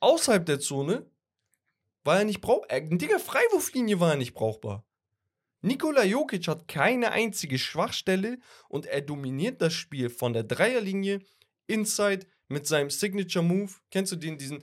[0.00, 1.10] Außerhalb der Zone
[2.04, 2.80] war er nicht brauchbar.
[2.80, 4.86] Digga, Freiwurflinie war er nicht brauchbar.
[5.64, 8.38] Nikola Jokic hat keine einzige Schwachstelle
[8.68, 11.20] und er dominiert das Spiel von der Dreierlinie
[11.66, 13.72] inside mit seinem Signature Move.
[13.90, 14.62] Kennst du den, diesen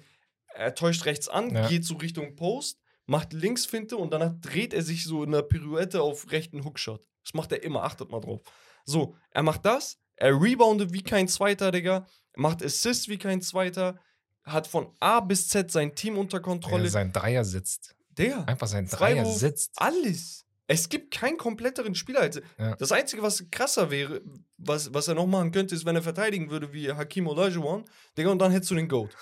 [0.54, 1.68] er täuscht rechts an, Ja.
[1.68, 6.02] geht so Richtung Post, macht Linksfinte und danach dreht er sich so in einer Pirouette
[6.02, 7.08] auf rechten Hookshot.
[7.24, 8.42] Das macht er immer, achtet mal drauf.
[8.86, 14.00] So, er macht das, er reboundet wie kein Zweiter, Digga, macht Assist wie kein Zweiter,
[14.44, 16.84] hat von A bis Z sein Team unter Kontrolle.
[16.86, 17.96] Ja, sein Dreier sitzt.
[18.12, 19.72] Digga, Einfach sein Dreier Freiwurf, sitzt.
[19.78, 20.46] alles.
[20.72, 22.22] Es gibt keinen kompletteren Spieler.
[22.22, 22.76] als- Ja.
[22.78, 24.22] Das Einzige, was krasser wäre,
[24.58, 27.84] was, was er noch machen könnte, ist, wenn er verteidigen würde wie Hakim Olajuwon,
[28.18, 29.16] Digga, und dann hättest du den Goat.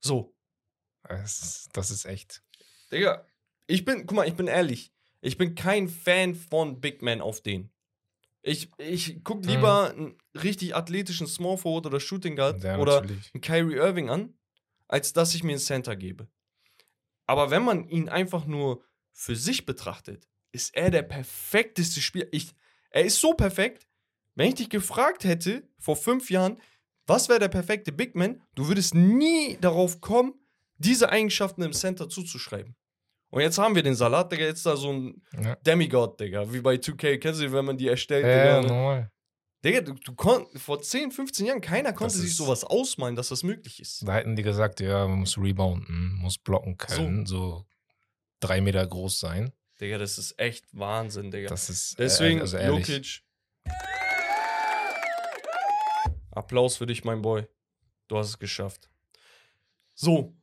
[0.00, 0.34] So.
[1.08, 2.42] Das, das ist echt.
[2.90, 3.26] Digga,
[3.66, 4.92] ich bin, guck mal, ich bin ehrlich.
[5.20, 7.70] Ich bin kein Fan von Big Man auf den.
[8.42, 9.48] Ich, ich guck Mhm.
[9.50, 14.34] lieber einen richtig athletischen Small Forward oder Shooting Guard Ja, oder einen Kyrie Irving an,
[14.88, 16.28] als dass ich mir einen Center gebe.
[17.26, 22.26] Aber wenn man ihn einfach nur für sich betrachtet, ist er der perfekteste Spieler.
[22.30, 22.52] Ich,
[22.90, 23.86] er ist so perfekt.
[24.34, 26.60] Wenn ich dich gefragt hätte vor fünf Jahren,
[27.06, 30.34] was wäre der perfekte Big Man, du würdest nie darauf kommen,
[30.78, 32.74] diese Eigenschaften im Center zuzuschreiben.
[33.30, 35.56] Und jetzt haben wir den Salat, Digga, jetzt da so ein Ja.
[35.56, 37.18] Demigod, Digga, wie bei 2K.
[37.18, 38.74] Kennst du, wenn man die erstellt, Ja, Digga?
[38.74, 39.10] normal.
[39.64, 43.42] Digga, du, du konnt, vor 10, 15 Jahren, keiner konnte sich sowas ausmalen, dass das
[43.42, 44.06] möglich ist.
[44.06, 47.64] Da hätten die gesagt, ja, man muss rebounden, muss blocken können, so,
[48.40, 49.52] drei Meter groß sein.
[49.82, 51.48] Digga, das ist echt Wahnsinn, Digga.
[51.48, 52.86] Das ist äh, Deswegen, also ehrlich.
[52.86, 53.22] Jokic.
[56.30, 57.48] Applaus für dich, mein Boy.
[58.06, 58.88] Du hast es geschafft.
[59.94, 60.36] So,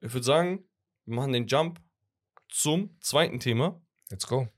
[0.00, 0.64] ich würde sagen,
[1.06, 1.80] wir machen den Jump
[2.48, 3.80] zum zweiten Thema.
[4.10, 4.48] Let's go.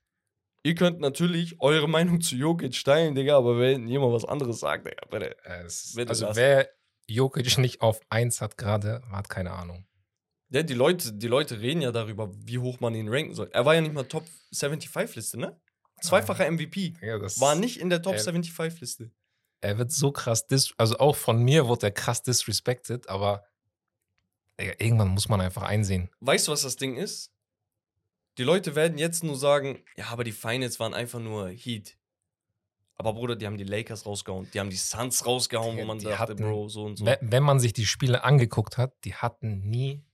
[0.63, 4.87] Ihr könnt natürlich eure Meinung zu Jokic teilen, Digga, aber wenn jemand was anderes sagt,
[4.87, 5.37] Digga, bitte.
[5.45, 6.37] Äh, es Bitte also lass.
[6.37, 6.71] wer
[7.07, 9.87] Jokic nicht auf 1 hat gerade, hat keine Ahnung.
[10.55, 13.51] Ja, die Leute, die Leute reden ja darüber, wie hoch man ihn ranken soll.
[13.53, 15.61] Er war ja nicht mal Top 75-Liste, ne?
[16.01, 16.95] Zweifacher MVP.
[17.03, 19.11] Ja, War nicht in der Top Äh, 75-Liste.
[19.61, 23.43] Er wird so krass dis also auch von mir wurde er krass disrespected, aber
[24.61, 26.09] Digga, irgendwann muss man einfach einsehen.
[26.21, 27.33] Weißt du, was das Ding ist?
[28.39, 31.97] Die Leute werden jetzt nur sagen, ja, aber die Finals waren einfach nur Heat.
[32.97, 35.99] Aber Bruder, die haben die Lakers rausgehauen, die haben die Suns rausgehauen, Die- wo man
[35.99, 37.07] dachte, hatten- Bro, so und so.
[37.07, 40.05] We- Wenn man sich die Spiele angeguckt hat, die hatten nie,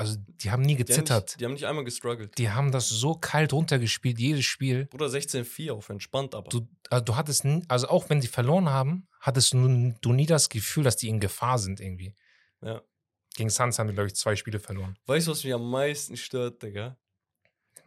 [0.00, 1.24] also die haben nie Die haben, gezittert.
[1.30, 2.36] nicht, die haben nicht einmal gestruggelt.
[2.38, 4.86] Die haben das so kalt runtergespielt, jedes Spiel.
[4.86, 6.48] Bruder, 16-4 auf entspannt, aber.
[6.48, 10.48] Du, äh, du hattest, also auch wenn die verloren haben, hattest du, du nie das
[10.48, 12.14] Gefühl, dass die in Gefahr sind irgendwie.
[12.62, 12.82] Ja.
[13.36, 14.96] Gegen Suns haben die, glaube ich, zwei Spiele verloren.
[15.06, 16.96] Weißt du, was mich am meisten stört, Digga?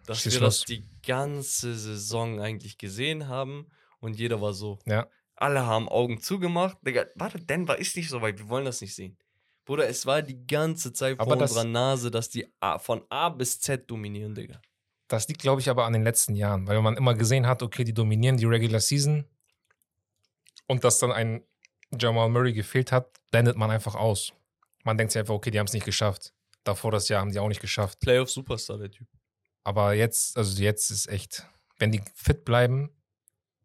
[0.06, 0.60] Dass Schieß wir los.
[0.60, 3.68] das die ganze Saison eigentlich gesehen haben
[4.00, 4.80] und jeder war so.
[4.86, 5.08] Ja.
[5.36, 6.78] Alle haben Augen zugemacht.
[6.86, 9.18] Digga, warte, Denver ist nicht so weit, wir wollen das nicht sehen.
[9.66, 13.06] Bruder, es war die ganze Zeit vor Aber das- unserer Nase, dass die A, von
[13.10, 14.62] A bis Z dominieren, Digga.
[15.08, 17.84] Das liegt, glaube ich, aber an den letzten Jahren, weil man immer gesehen hat, okay,
[17.84, 19.26] die dominieren die Regular Season
[20.68, 21.44] und dass dann ein
[22.00, 24.34] Jamal Murray gefehlt hat, blendet man einfach aus.
[24.84, 26.34] Man denkt sich einfach, okay, die haben es nicht geschafft.
[26.64, 28.00] Davor das Jahr haben die auch nicht geschafft.
[28.00, 29.08] Playoff Superstar, der Typ.
[29.64, 31.46] Aber jetzt, also jetzt ist echt,
[31.78, 32.90] wenn die fit bleiben,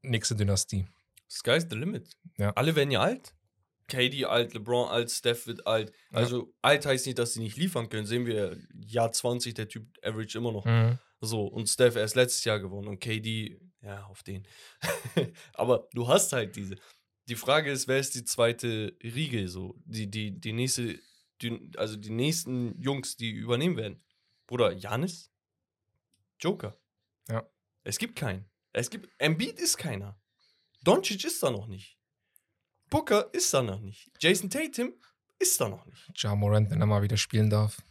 [0.03, 0.87] nächste Dynastie.
[1.31, 2.17] Sky's the limit.
[2.37, 2.51] Ja.
[2.51, 3.35] Alle werden ja alt.
[3.89, 5.93] KD alt, LeBron alt, Steph wird alt.
[6.11, 6.19] Ja.
[6.19, 8.07] Also alt heißt nicht, dass sie nicht liefern können.
[8.07, 10.65] Sehen wir, Jahr 20, der Typ average immer noch.
[10.65, 10.99] Mhm.
[11.21, 14.47] So, und Steph erst letztes Jahr gewonnen und KD, ja, auf den.
[15.55, 16.77] Aber du hast halt diese.
[17.29, 19.75] Die Frage ist, wer ist die zweite Riege so?
[19.85, 20.99] Die, die, die nächste,
[21.43, 24.03] die, also die nächsten Jungs, die übernehmen werden.
[24.47, 25.31] Bruder, Janis?
[26.41, 26.79] Joker.
[27.29, 27.47] Ja.
[27.85, 28.49] Es gibt keinen.
[28.73, 30.21] Es gibt, Embiid ist keiner.
[30.85, 31.98] Doncic ist da noch nicht.
[32.91, 34.11] Booker ist da noch nicht.
[34.19, 34.95] Jason Tatum
[35.39, 36.11] ist da noch nicht.
[36.17, 37.83] Ja Morant, wenn er mal wieder spielen darf.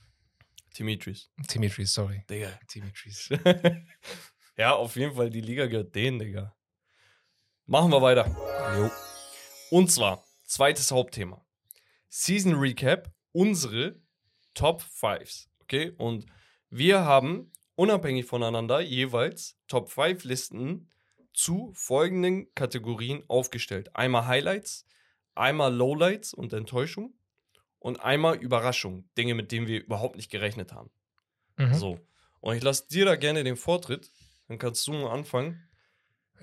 [0.78, 1.32] Dimitris.
[1.54, 2.24] Dimitris, sorry.
[2.30, 2.60] Digga.
[2.74, 3.30] Dimitris.
[4.58, 6.56] ja, auf jeden Fall, die Liga gehört denen, Digga.
[7.66, 8.26] Machen wir weiter.
[8.78, 8.92] Jo.
[9.72, 11.46] Und zwar, zweites Hauptthema.
[12.10, 14.00] Season Recap, unsere
[14.54, 15.48] Top 5s.
[15.62, 15.92] Okay?
[15.98, 16.26] Und
[16.70, 20.90] wir haben unabhängig voneinander jeweils Top 5 Listen
[21.38, 23.96] zu folgenden Kategorien aufgestellt.
[23.96, 24.86] Einmal Highlights,
[25.36, 27.14] einmal Lowlights und Enttäuschung
[27.78, 30.90] und einmal Überraschung, Dinge, mit denen wir überhaupt nicht gerechnet haben.
[31.58, 31.74] Mhm.
[31.76, 32.00] So.
[32.40, 34.12] Und ich lasse dir da gerne den Vortritt.
[34.48, 35.62] Dann kannst du mal anfangen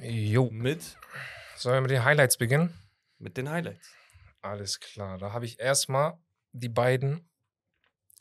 [0.01, 0.49] Jo.
[0.51, 0.97] mit,
[1.57, 2.73] Sollen wir mit den Highlights beginnen?
[3.19, 3.91] mit den Highlights.
[4.43, 5.19] Alles klar.
[5.19, 6.19] Da habe ich erstmal
[6.53, 7.29] die beiden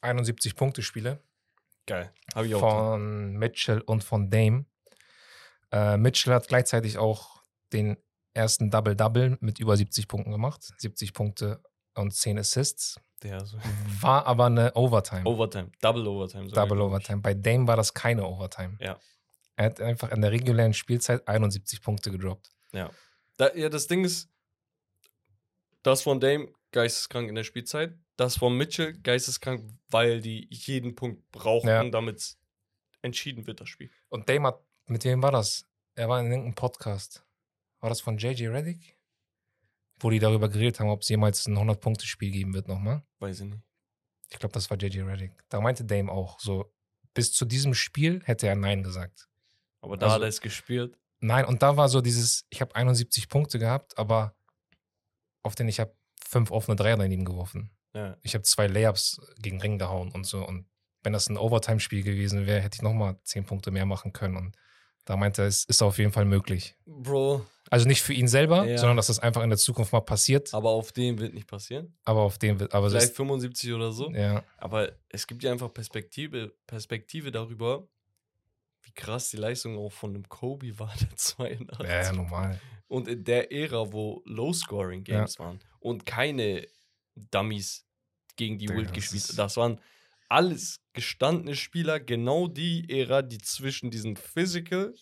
[0.01, 1.21] 71-Punkte-Spiele
[1.85, 2.13] Geil.
[2.33, 2.59] Habe ich auch.
[2.61, 4.65] von Mitchell und von Dame.
[5.73, 7.41] Äh, Mitchell hat gleichzeitig auch
[7.73, 7.97] den
[8.33, 10.71] ersten Double-Double mit über 70 Punkten gemacht.
[10.77, 11.61] 70 Punkte
[11.95, 12.99] und 10 Assists.
[13.23, 13.57] Der so.
[14.01, 15.25] War aber eine Overtime.
[15.25, 15.71] Overtime.
[15.81, 16.47] Double Overtime.
[16.49, 16.81] Double.
[16.81, 17.21] Overtime.
[17.21, 18.77] Bei Dame war das keine Overtime.
[18.79, 18.99] Ja.
[19.55, 22.49] Er hat einfach in der regulären Spielzeit 71 Punkte gedroppt.
[23.37, 24.29] Da, ja, das Ding ist,
[25.81, 27.97] das von Dame geisteskrank in der Spielzeit.
[28.15, 31.83] Das von Mitchell geisteskrank, weil die jeden Punkt brauchen, Ja.
[31.89, 32.35] damit
[33.01, 33.89] entschieden wird, das Spiel.
[34.09, 35.65] Und Dame hat, mit wem war das?
[35.95, 37.23] Er war in irgendeinem Podcast.
[37.79, 38.97] War das von JJ Reddick?
[39.99, 43.03] Wo die darüber geredet haben, ob es jemals ein 100-Punkte-Spiel geben wird nochmal.
[43.19, 43.61] Weiß ich nicht.
[44.29, 45.31] Ich glaube, das war JJ Reddick.
[45.49, 46.73] Da meinte Dame auch so,
[47.13, 49.29] bis zu diesem Spiel hätte er Nein gesagt.
[49.81, 50.97] Aber da Also- hat er es gespielt.
[51.19, 54.35] Nein, und da war so dieses, ich habe 71 Punkte gehabt, aber
[55.43, 55.95] auf den ich habe
[56.25, 57.71] fünf offene Dreier daneben geworfen.
[57.93, 58.17] Ja.
[58.23, 60.45] Ich habe zwei Layups gegen Ring gehauen und so.
[60.45, 60.67] Und
[61.03, 64.35] wenn das ein Overtime-Spiel gewesen wäre, hätte ich nochmal zehn Punkte mehr machen können.
[64.35, 64.57] Und
[65.05, 66.75] da meinte er, es ist auf jeden Fall möglich.
[66.85, 68.77] Bro, Also nicht für ihn selber, Ja.
[68.77, 70.53] sondern dass das einfach in der Zukunft mal passiert.
[70.53, 71.95] aber auf dem wird nicht passieren.
[72.05, 74.09] Aber auf den wird, aber Vielleicht ist, 75 oder so.
[74.11, 77.87] ja, Aber es gibt ja einfach Perspektive, Perspektive darüber,
[78.83, 81.87] wie krass die Leistung auch von einem Kobe war, der 82.
[81.89, 82.59] ja, ja, normal.
[82.87, 86.67] Und in der Ära, wo Low-Scoring-Games waren und keine
[87.31, 87.85] Dummies
[88.35, 89.79] gegen die Digga, Wild gespielt Das waren
[90.33, 94.93] alles gestandene Spieler, genau die Ära, die zwischen diesem Physical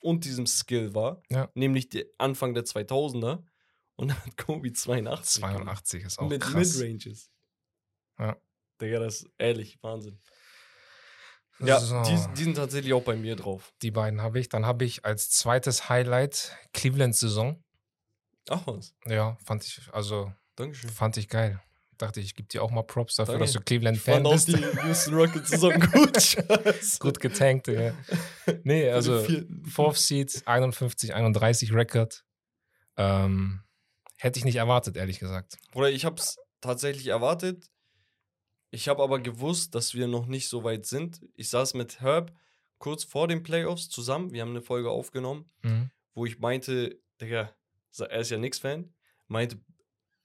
[0.00, 1.22] und diesem Skill war.
[1.28, 1.50] Ja.
[1.54, 3.44] Nämlich die Anfang der 2000er.
[3.96, 5.42] Und dann hat Kobe 82.
[5.42, 5.86] gemacht.
[5.86, 6.76] 82 ist auch Mit krass.
[6.76, 7.30] Midranges.
[8.18, 8.36] Ja.
[8.80, 10.20] Digga, das ist ehrlich Wahnsinn.
[11.58, 12.02] Ja, So.
[12.02, 13.72] die, die sind tatsächlich auch bei mir drauf.
[13.82, 14.48] Die beiden habe ich.
[14.48, 17.64] Dann habe ich als zweites Highlight Cleveland Saison.
[18.48, 18.94] Ach was.
[19.06, 20.90] Ja, fand ich, also Dankeschön.
[20.90, 21.60] fand ich geil.
[21.98, 23.44] Dachte ich, gebe dir auch mal Props dafür, Danke.
[23.46, 24.48] dass du Cleveland Ich Fan fand auch bist.
[24.48, 26.36] die Houston Rockets Saison gut.
[27.00, 27.94] Gut getankt, ja.
[28.64, 29.24] Nee, also.
[29.70, 32.24] Fourth Seed, 51, 31 Record.
[32.96, 33.60] Ähm,
[34.18, 35.56] hätte ich nicht erwartet, ehrlich gesagt.
[35.74, 37.70] Oder ich habe es tatsächlich erwartet.
[38.70, 41.20] Ich habe aber gewusst, dass wir noch nicht so weit sind.
[41.34, 42.32] Ich saß mit Herb
[42.78, 44.32] kurz vor den Playoffs zusammen.
[44.32, 45.90] Wir haben eine Folge aufgenommen, Mhm.
[46.14, 47.50] wo ich meinte, Digga,
[47.98, 48.92] er ist ja Nix-Fan,
[49.28, 49.58] meinte,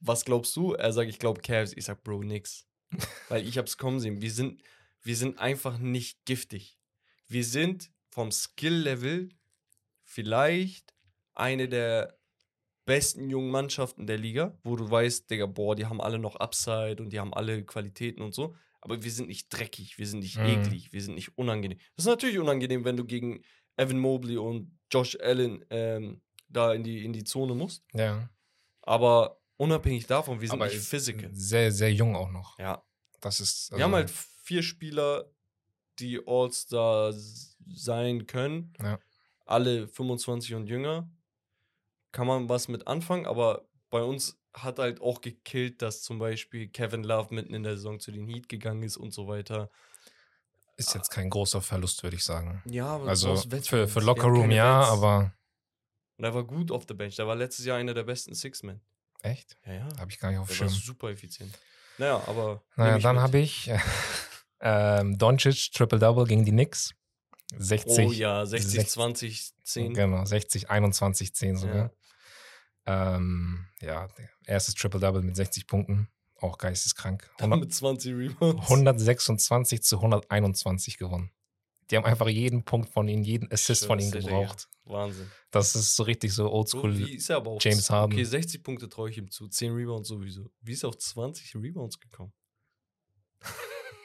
[0.01, 0.73] was glaubst du?
[0.73, 1.73] Er sagt, ich glaube Cavs.
[1.75, 2.67] Ich sag, Bro, nix.
[3.29, 4.21] Weil ich hab's kommen sehen.
[4.21, 4.61] Wir sind,
[5.03, 6.77] wir sind einfach nicht giftig.
[7.27, 9.29] Wir sind vom Skill-Level
[10.03, 10.93] vielleicht
[11.33, 12.17] eine der
[12.85, 16.97] besten jungen Mannschaften der Liga, wo du weißt, Digga, boah, die haben alle noch Upside
[17.01, 18.55] und die haben alle Qualitäten und so.
[18.81, 20.45] Aber wir sind nicht dreckig, wir sind nicht Mhm.
[20.45, 21.77] eklig, wir sind nicht unangenehm.
[21.95, 23.43] Das ist natürlich unangenehm, wenn du gegen
[23.77, 27.85] Evan Mobley und Josh Allen ähm, da in die, in die Zone musst.
[27.93, 28.27] Ja.
[28.81, 31.29] Aber unabhängig davon, wir sind Aber nicht physical.
[31.33, 32.57] Sehr, sehr jung auch noch.
[32.59, 32.83] Ja.
[33.19, 33.71] Das ist.
[33.71, 35.29] wir haben also- halt vier Spieler,
[35.99, 37.13] die All-Star
[37.73, 38.73] sein können.
[38.81, 38.99] Ja.
[39.45, 41.09] Alle 25 und jünger.
[42.11, 46.67] Kann man was mit anfangen, aber bei uns hat halt auch gekillt, dass zum Beispiel
[46.67, 49.69] Kevin Love mitten in der Saison zu den Heat gegangen ist und so weiter.
[50.75, 52.61] Ist jetzt kein großer Verlust, würde ich sagen.
[52.65, 54.89] Ja, aber Also für, für Wir Locker haben Room keine ja, Vets.
[54.91, 55.33] aber
[56.17, 57.15] Und er war gut auf der Bench.
[57.15, 58.81] Der war letztes Jahr einer der besten Six-Men.
[59.23, 59.57] Echt?
[59.65, 59.87] Ja, ja.
[59.99, 60.69] Habe ich gar nicht auf Schirm.
[60.69, 61.57] super effizient.
[61.97, 62.63] Naja, aber.
[62.75, 63.71] Naja, dann habe ich
[64.61, 66.93] ähm, Doncic Triple-Double gegen die Knicks.
[67.57, 68.07] 60.
[68.07, 69.93] Oh ja, 60, 60, 20, 10.
[69.93, 71.91] Genau, 60, 21, 10 sogar.
[72.87, 74.07] Ja, ähm, ja
[74.45, 76.07] erstes Triple-Double mit 60 Punkten.
[76.39, 77.29] Auch geisteskrank.
[77.37, 78.63] Dann 100, mit 20 Rebounds.
[78.63, 81.31] 126 zu 121 gewonnen.
[81.91, 84.69] Die haben einfach jeden Punkt von ihnen, jeden Assist von ihnen gebraucht.
[84.85, 84.93] Digga.
[84.95, 85.29] Wahnsinn.
[85.51, 86.97] Das ist so richtig so So, oldschool.
[86.97, 88.13] wie ist er aber auf James Harden.
[88.13, 90.49] Okay, 60 Punkte traue ich ihm zu, 10 Rebounds sowieso.
[90.61, 92.31] Wie ist er auf 20 Rebounds gekommen?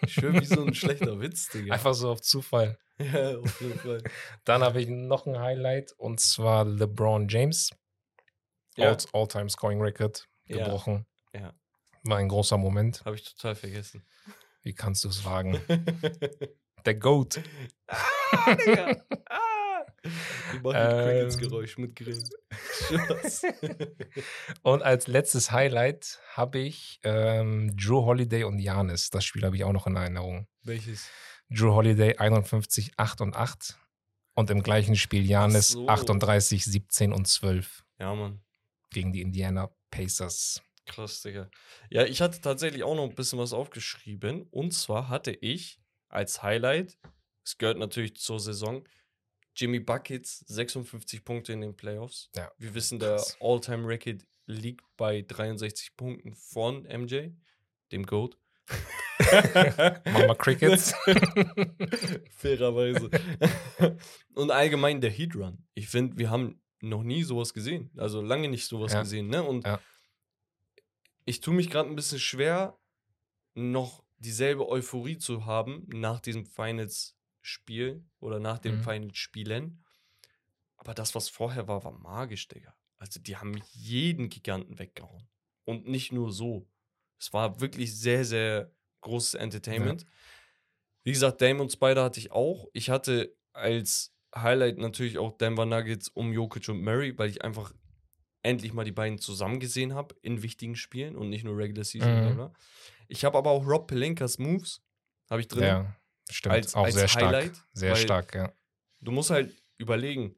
[0.06, 1.72] Schön wie so ein schlechter Witz, Digga.
[1.74, 2.78] Einfach so auf Zufall.
[2.98, 4.02] Ja, auf jeden Fall.
[4.44, 7.68] Dann habe ich noch ein Highlight und zwar LeBron James.
[8.74, 10.64] Ja, All- All-Time Scoring Record Ja.
[10.64, 11.04] gebrochen.
[11.34, 11.52] Ja.
[12.04, 13.04] War ein großer Moment.
[13.04, 14.02] habe ich total vergessen.
[14.62, 15.60] Wie kannst du es wagen?
[16.86, 17.40] Der Goat.
[17.88, 18.96] ah, Digga.
[19.28, 19.40] Ah.
[20.52, 21.04] Wir machen Ähm.
[21.04, 21.98] Crickets-Geräusch mit.
[22.86, 23.42] Spaß.
[24.62, 29.10] Und als letztes Highlight habe ich ähm, Drew Holiday und Janis.
[29.10, 30.46] Das Spiel habe ich auch noch in Erinnerung.
[30.62, 31.08] Welches?
[31.50, 33.76] Drew Holiday 51, 8 und 8.
[34.34, 35.88] Und im gleichen Spiel Janis so.
[35.88, 38.42] 38, 17 und 12 Ja, Mann.
[38.90, 40.62] gegen die Indiana Pacers.
[40.84, 41.50] Krass, Digga.
[41.90, 44.42] Ja, ich hatte tatsächlich auch noch ein bisschen was aufgeschrieben.
[44.52, 45.80] Und zwar hatte ich
[46.16, 46.98] als Highlight,
[47.44, 48.86] es gehört natürlich zur Saison,
[49.54, 52.30] Jimmy Buckets 56 Punkte in den Playoffs.
[52.34, 53.22] Ja, Wir wissen, der.
[53.40, 57.28] All-Time-Record liegt bei 63 Punkten von MJ,
[57.92, 58.36] dem GOAT.
[60.06, 60.92] Mama Crickets.
[62.36, 63.10] Fairerweise.
[64.34, 65.64] Und allgemein der Heat Run.
[65.74, 67.90] Ich finde, wir haben noch nie sowas gesehen.
[67.96, 69.02] Also lange nicht sowas Ja.
[69.02, 69.28] gesehen.
[69.28, 69.42] Ne?
[69.42, 69.80] Und Ja.
[71.24, 72.78] ich tue mich gerade ein bisschen schwer,
[73.54, 78.82] noch dieselbe Euphorie zu haben nach diesem Finals-Spiel oder nach den Mhm.
[78.82, 79.84] Finals-Spielen.
[80.76, 82.74] Aber das, was vorher war, war magisch, Digga.
[82.98, 85.28] Also die haben jeden Giganten weggehauen.
[85.64, 86.68] Und nicht nur so.
[87.18, 90.02] Es war wirklich sehr, sehr großes Entertainment.
[90.02, 90.08] Ja.
[91.04, 92.68] Wie gesagt, Dame und Spider hatte ich auch.
[92.72, 97.72] Ich hatte als Highlight natürlich auch Denver Nuggets um Jokic und Murray, weil ich einfach
[98.42, 102.36] endlich mal die beiden zusammen gesehen habe in wichtigen Spielen und nicht nur Regular Season.
[102.36, 102.50] Mhm.
[103.08, 104.82] Ich habe aber auch Rob Pelinkas Moves,
[105.30, 105.64] habe ich drin.
[105.64, 105.96] Ja,
[106.30, 106.54] stimmt.
[106.54, 107.68] Als, auch als sehr Highlight, stark.
[107.72, 108.52] Sehr stark, ja.
[109.00, 110.34] Du musst halt überlegen,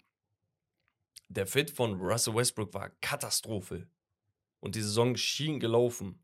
[1.28, 3.86] der Fit von Russell Westbrook war Katastrophe.
[4.60, 6.22] Und die Saison schien gelaufen.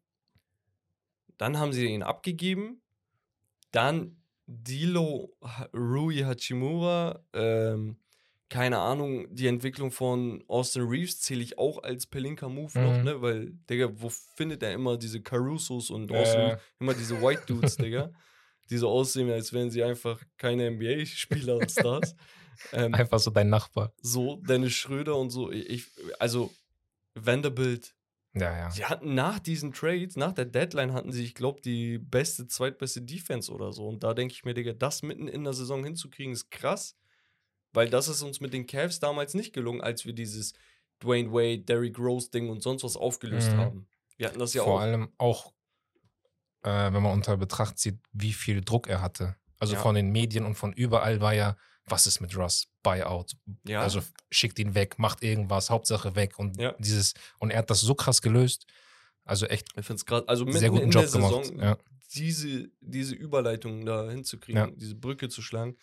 [1.37, 2.83] Dann haben sie ihn abgegeben.
[3.71, 5.37] Dann Dilo
[5.73, 7.97] Rui Hachimura, ähm,
[8.55, 12.85] keine Ahnung, die Entwicklung von Austin Reeves zähle ich auch als Pelinka-Move mhm.
[12.85, 13.21] noch, ne?
[13.21, 16.57] Weil, Digga, wo findet er immer diese Carusos und äh.
[16.79, 18.13] immer diese White Dudes, Digga?
[18.71, 22.15] Die so aussehen, als wären sie einfach keine NBA-Spieler und Stars.
[22.73, 23.93] ähm, einfach so dein Nachbar.
[24.01, 25.51] So, Dennis Schröder und so.
[25.51, 25.89] Ich,
[26.21, 26.53] also,
[27.15, 27.97] Vanderbilt,
[28.35, 28.71] ja, ja.
[28.71, 33.03] Sie hatten nach diesen Trades, nach der Deadline hatten sie, ich glaube, die beste, zweitbeste
[33.03, 33.89] Defense oder so.
[33.89, 36.97] Und da denke ich mir, Digga, das mitten in der Saison hinzukriegen, ist krass.
[37.75, 40.55] Weil das ist uns mit den Cavs damals nicht gelungen, als wir dieses
[41.03, 43.57] Dwayne Wade, Derrick Rose Ding und sonst was aufgelöst mhm.
[43.59, 43.87] haben.
[44.17, 44.77] Wir hatten das ja Vor auch.
[44.77, 45.53] Vor allem auch,
[46.63, 49.37] äh, wenn man unter Betracht zieht, wie viel Druck er hatte.
[49.59, 49.81] Also ja.
[49.81, 51.57] von den Medien und von überall war ja,
[51.87, 52.69] was ist mit Russ?
[52.83, 53.37] Buyout.
[53.67, 53.81] Ja.
[53.81, 56.39] Also schickt ihn weg, macht irgendwas, Hauptsache weg.
[56.39, 56.75] Und ja.
[56.79, 58.67] dieses, und er hat das so krass gelöst.
[59.25, 59.69] Also echt.
[59.77, 61.45] Ich finde es gerade, also sehr guten Job gemacht.
[61.45, 61.79] Saison, ja.
[62.15, 65.77] diese, diese Überleitung da hinzukriegen, diese Brücke zu schlagen.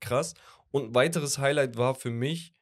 [0.00, 0.34] Krass.
[0.76, 2.52] Und ein weiteres Highlight war für mich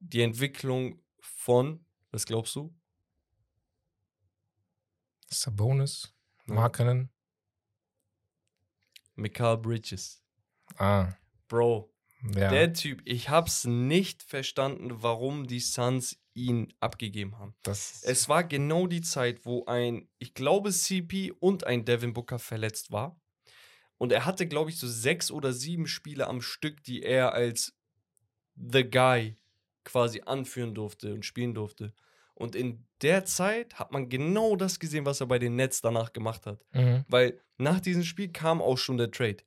[0.00, 2.76] die Entwicklung von, was glaubst du?
[5.28, 6.12] Sabonis,
[6.46, 7.12] Markenen.
[9.14, 10.20] Mikal Bridges.
[10.78, 11.12] Ah.
[11.46, 11.94] Bro,
[12.34, 12.50] ja.
[12.50, 17.54] der Typ, ich hab's nicht verstanden, warum die Suns ihn abgegeben haben.
[17.62, 22.40] Das es war genau die Zeit, wo ein, ich glaube, CP und ein Devin Booker
[22.40, 23.16] verletzt war.
[23.98, 27.74] Und er hatte, glaube ich, so sechs oder sieben Spiele am Stück, die er als
[28.56, 29.36] The Guy
[29.84, 31.92] quasi anführen durfte und spielen durfte.
[32.34, 36.12] Und in der Zeit hat man genau das gesehen, was er bei den Nets danach
[36.12, 36.64] gemacht hat.
[36.72, 37.04] Mhm.
[37.08, 39.38] Weil nach diesem Spiel kam auch schon der Trade.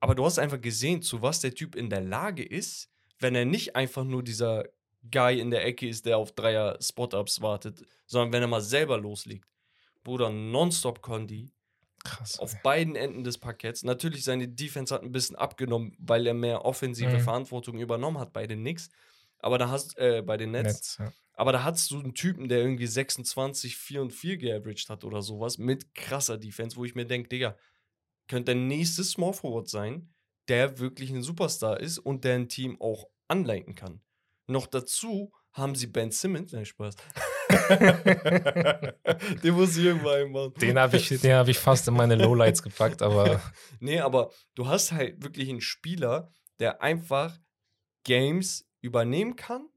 [0.00, 3.44] Aber du hast einfach gesehen, zu was der Typ in der Lage ist, wenn er
[3.44, 4.64] nicht einfach nur dieser
[5.10, 8.98] Guy in der Ecke ist, der auf Dreier Spot-Ups wartet, sondern wenn er mal selber
[8.98, 9.46] loslegt.
[10.02, 11.52] Bruder, nonstop Condi.
[12.04, 12.38] Krass.
[12.38, 12.60] Auf ey.
[12.62, 13.82] beiden Enden des Parketts.
[13.82, 17.20] Natürlich, seine Defense hat ein bisschen abgenommen, weil er mehr offensive mhm.
[17.20, 18.88] Verantwortung übernommen hat bei den Knicks.
[19.38, 20.66] Aber da hast äh, bei den Nets.
[20.66, 21.12] Netz, ja.
[21.34, 25.22] Aber da hast du einen Typen, der irgendwie 26, 4 und 4 geaveraged hat oder
[25.22, 27.56] sowas mit krasser Defense, wo ich mir denke, Digga,
[28.28, 30.12] könnte der nächste Small Forward sein,
[30.48, 34.02] der wirklich ein Superstar ist und der ein Team auch anleiten kann.
[34.46, 36.96] Noch dazu haben sie Ben Simmons, nein, Spaß.
[39.42, 40.54] den muss ich irgendwann einbauen.
[40.54, 43.40] Den habe ich, hab ich fast in meine Lowlights gepackt, aber.
[43.80, 47.38] nee, aber du hast halt wirklich einen Spieler, der einfach
[48.04, 49.68] Games übernehmen kann,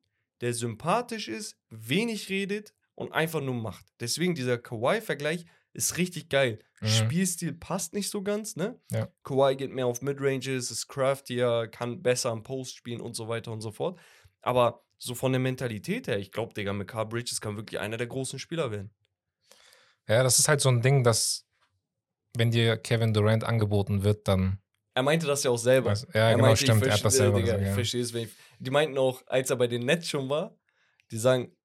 [0.41, 3.85] der sympathisch ist, wenig redet und einfach nur macht.
[3.99, 6.59] Deswegen dieser Kawhi-Vergleich ist richtig geil.
[6.81, 6.87] Mhm.
[6.87, 8.79] Spielstil passt nicht so ganz, ne?
[8.91, 9.09] Ja.
[9.23, 13.51] Kawhi geht mehr auf Midranges, ist craftier, kann besser am Post spielen und so weiter
[13.51, 13.99] und so fort.
[14.41, 17.97] Aber so von der Mentalität her, ich glaube, Digga, mit Carl Bridges kann wirklich einer
[17.97, 18.91] der großen Spieler werden.
[20.07, 21.45] Ja, das ist halt so ein Ding, dass,
[22.35, 24.59] wenn dir Kevin Durant angeboten wird, dann.
[24.95, 25.91] Er meinte das ja auch selber.
[25.91, 26.83] Was, ja, er genau, meinte, stimmt.
[26.83, 28.29] Er hat das selber Digga, gesagt, Ich verstehe es, wenn ich.
[28.59, 30.55] Die meinten auch, als er bei den Nets schon war,
[31.11, 31.55] die sagen,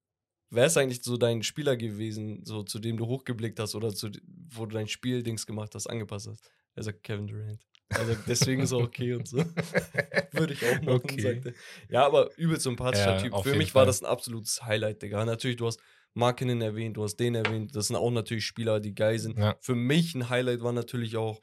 [0.51, 4.11] Wer ist eigentlich so dein Spieler gewesen, so zu dem du hochgeblickt hast oder zu,
[4.51, 6.51] wo du dein Spieldings gemacht hast, angepasst hast?
[6.75, 7.61] Er sagt Kevin Durant.
[7.91, 9.39] Also deswegen ist er okay und so.
[10.33, 11.21] Würde ich auch machen, okay.
[11.21, 11.55] sagte.
[11.89, 13.43] Ja, aber übelst sympathischer ja, Typ.
[13.43, 13.81] Für mich Fall.
[13.81, 15.25] war das ein absolutes Highlight, Digga.
[15.25, 15.81] Natürlich, du hast
[16.15, 17.75] Markinen erwähnt, du hast den erwähnt.
[17.75, 19.39] Das sind auch natürlich Spieler, die geil sind.
[19.39, 19.57] Ja.
[19.61, 21.41] Für mich ein Highlight war natürlich auch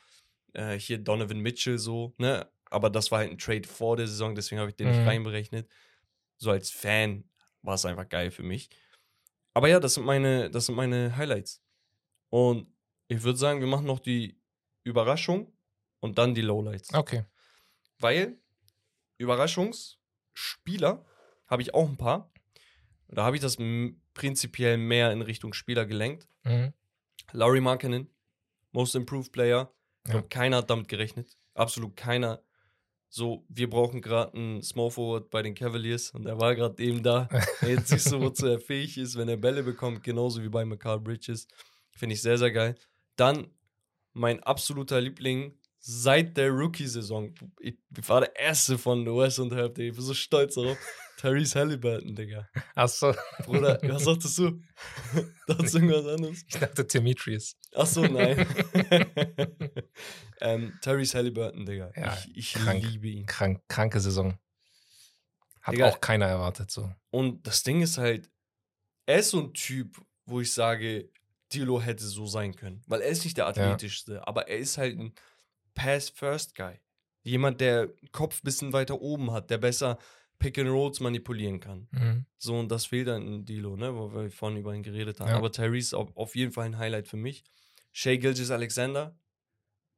[0.53, 2.47] äh, hier Donovan Mitchell so, ne?
[2.69, 4.97] Aber das war halt ein Trade vor der Saison, deswegen habe ich den mhm.
[4.97, 5.69] nicht reinberechnet.
[6.37, 7.23] So als Fan
[7.61, 8.69] war es einfach geil für mich.
[9.53, 11.61] Aber ja, das sind meine, das sind meine Highlights.
[12.29, 12.67] Und
[13.07, 14.37] ich würde sagen, wir machen noch die
[14.83, 15.54] Überraschung
[16.05, 16.93] und dann die Lowlights.
[16.93, 17.25] Okay.
[17.99, 18.37] Weil
[19.17, 21.05] Überraschungsspieler
[21.47, 22.31] habe ich auch ein paar.
[23.07, 23.57] Da habe ich das
[24.13, 26.27] prinzipiell mehr in Richtung Spieler gelenkt.
[26.43, 26.73] Mhm.
[27.33, 28.09] Laurie Markinen,
[28.71, 29.73] Most Improved Player.
[30.07, 30.21] Ja.
[30.21, 31.37] Keiner hat damit gerechnet.
[31.53, 32.41] Absolut keiner
[33.15, 37.01] so, wir brauchen gerade einen Small Forward bei den Cavaliers und er war gerade eben
[37.01, 37.29] da.
[37.61, 40.99] Jetzt siehst du, wozu er fähig ist, wenn er Bälle bekommt, genauso wie bei McCall
[40.99, 41.47] Bridges.
[41.91, 42.75] Finde ich sehr, sehr geil.
[43.15, 43.47] Dann
[44.11, 45.57] mein absoluter Liebling,
[45.87, 47.35] seit der Rookie-Saison.
[47.59, 50.77] Ich war der Erste von West und Herb, Ich bin so stolz darauf.
[51.17, 52.49] Tyrese Halliburton, Digga.
[52.73, 53.13] Achso.
[53.45, 54.61] Bruder, was sagtest du?
[55.47, 56.43] Dazu irgendwas anderes?
[56.47, 57.55] Ich dachte Demetrius.
[57.73, 58.47] Achso, nein.
[60.41, 61.91] ähm, Tyrese Halliburton, Digga.
[61.95, 62.83] Ja, ich ich krank.
[62.83, 63.25] liebe ihn.
[63.27, 64.39] Krank, kranke Saison.
[65.61, 65.89] Hat Digga.
[65.89, 66.91] auch keiner erwartet so.
[67.11, 68.31] Und das Ding ist halt,
[69.05, 71.11] er ist so ein Typ, wo ich sage,
[71.53, 72.81] Dilo hätte so sein können.
[72.87, 75.13] Weil er ist nicht der athletischste, aber er ist halt ein
[75.75, 76.79] Pass-First-Guy.
[77.23, 79.97] Jemand, der Kopf ein bisschen weiter oben hat, der besser
[80.39, 81.87] Pick and Rolls manipulieren kann.
[81.91, 82.25] Mhm.
[82.37, 85.29] So, und das fehlt dann in Dilo, ne, wo wir vorhin über ihn geredet haben.
[85.29, 85.37] Ja.
[85.37, 87.43] Aber Tyrese ist auf, auf jeden Fall ein Highlight für mich.
[87.91, 89.17] Shea Gilgis Alexander,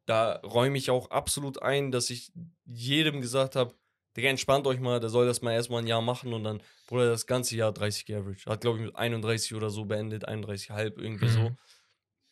[0.06, 2.32] da räume ich auch absolut ein, dass ich
[2.66, 3.74] jedem gesagt habe,
[4.16, 7.10] Digga, entspannt euch mal, der soll das mal erstmal ein Jahr machen und dann, Bruder,
[7.10, 8.50] das ganze Jahr 30 Average.
[8.50, 11.40] Hat, glaube ich, mit 31 oder so beendet, 31,5, irgendwie so.
[11.42, 11.58] Mhm.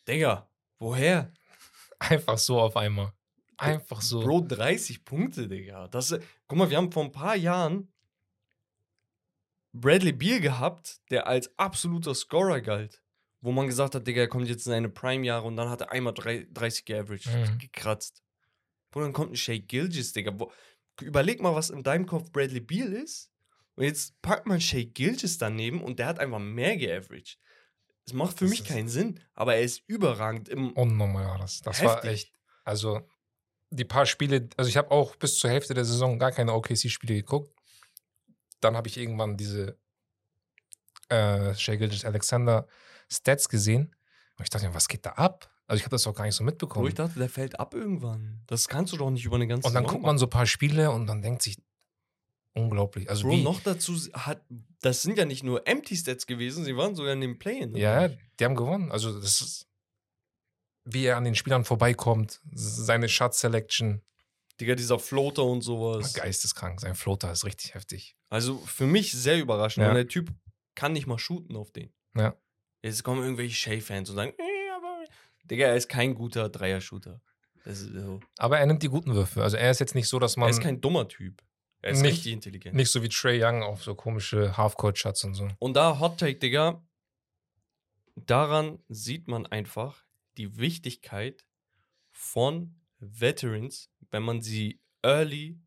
[0.08, 0.48] Digga,
[0.78, 1.32] woher?
[2.00, 3.12] Einfach so auf einmal.
[3.58, 4.20] Einfach so.
[4.20, 5.88] Bro, 30 Punkte, Digga.
[5.88, 7.92] Das, äh, guck mal, wir haben vor ein paar Jahren
[9.72, 13.02] Bradley Beal gehabt, der als absoluter Scorer galt.
[13.42, 15.92] Wo man gesagt hat, Digga, er kommt jetzt in seine Prime-Jahre und dann hat er
[15.92, 17.58] einmal drei- 30 Average Mhm.
[17.58, 18.22] gekratzt.
[18.92, 20.32] Wo dann kommt ein Shea Gilgis, Digga.
[20.38, 20.50] Wo,
[21.02, 23.30] überleg mal, was in deinem Kopf Bradley Beal ist.
[23.74, 27.38] Und jetzt packt man Shea Gilgis daneben und der hat einfach mehr geaveraged.
[28.06, 30.72] Es macht für Das mich keinen Sinn, aber er ist überragend im.
[30.72, 31.60] Unnormal das.
[31.60, 32.32] Das war echt.
[32.64, 33.06] Also,
[33.70, 37.14] die paar Spiele, also ich habe auch bis zur Hälfte der Saison gar keine OKC-Spiele
[37.14, 37.52] geguckt.
[38.60, 39.78] Dann habe ich irgendwann diese
[41.08, 42.66] äh, Shea Alexander
[43.10, 43.94] Stats gesehen.
[44.38, 45.50] Und ich dachte mir, was geht da ab?
[45.66, 46.86] Also ich habe das auch gar nicht so mitbekommen.
[46.86, 48.42] ich dachte, der fällt ab irgendwann.
[48.46, 50.30] Das kannst du doch nicht über eine ganze Und dann Saison guckt man so ein
[50.30, 51.58] paar Spiele und dann denkt sich,
[52.54, 53.10] unglaublich.
[53.10, 54.42] Also Bro, wie, noch dazu hat,
[54.80, 57.74] das sind ja nicht nur Empty Stats gewesen, sie waren sogar in den Play-In.
[57.76, 58.92] ja, die haben gewonnen.
[58.92, 59.66] Also das ist,
[60.86, 64.02] wie er an den Spielern vorbeikommt, seine Shot Selection,
[64.60, 66.14] Digga, dieser Floater und sowas.
[66.14, 66.80] geisteskrank.
[66.80, 68.16] Sein Floater ist richtig heftig.
[68.30, 69.82] Also für mich sehr überraschend.
[69.82, 69.90] Ja.
[69.90, 70.32] Und der Typ
[70.74, 71.92] kann nicht mal shooten auf den.
[72.16, 72.34] Ja.
[72.82, 75.04] Jetzt kommen irgendwelche Shay-Fans und sagen, äh, aber.
[75.44, 77.20] Digga, er ist kein guter Dreier-Shooter.
[77.64, 78.20] So.
[78.38, 79.42] Aber er nimmt die guten Würfe.
[79.42, 81.42] Also er ist jetzt nicht so, dass Er man ist kein dummer Typ.
[81.82, 82.74] Er ist Nicht- richtig intelligent.
[82.76, 85.48] nicht so wie Trey Young auf so komische Half-Court-Shots und so.
[85.58, 86.80] Und da Hot Take, Digga,
[88.14, 90.04] daran sieht man einfach
[90.36, 91.46] die Wichtigkeit
[92.10, 95.60] von Veterans, wenn man sie early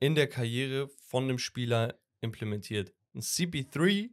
[0.00, 2.92] in der Karriere von einem Spieler implementiert.
[3.14, 4.10] Ein CP3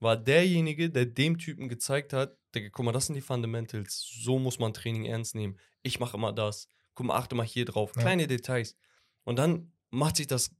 [0.00, 4.08] war derjenige, der dem Typen gezeigt hat, Digga, guck mal, das sind die Fundamentals.
[4.22, 5.58] So muss man Training ernst nehmen.
[5.82, 6.68] Ich mache immer das.
[6.94, 7.92] Guck mal, achte mal hier drauf.
[7.96, 8.02] Ja.
[8.02, 8.76] Kleine Details.
[9.24, 10.50] Und dann macht sich das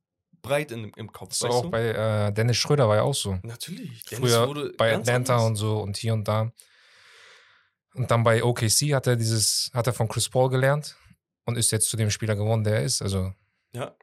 [0.43, 1.31] breit in, im Kopf.
[1.31, 1.71] Weißt auch du?
[1.71, 3.39] bei äh, Dennis Schröder war ja auch so.
[3.43, 4.05] Natürlich.
[4.05, 5.49] Dennis Früher wurde bei Atlanta anders.
[5.49, 6.53] und so und hier und da.
[7.97, 10.97] Und dann bei OKC hat er dieses, hat er von Chris Paul gelernt
[11.45, 13.01] und ist jetzt zu dem Spieler geworden, der er ist.
[13.03, 13.33] Also
[13.73, 13.97] Ja,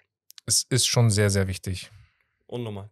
[0.46, 1.92] es ist schon sehr, sehr wichtig.
[2.48, 2.90] unnormal.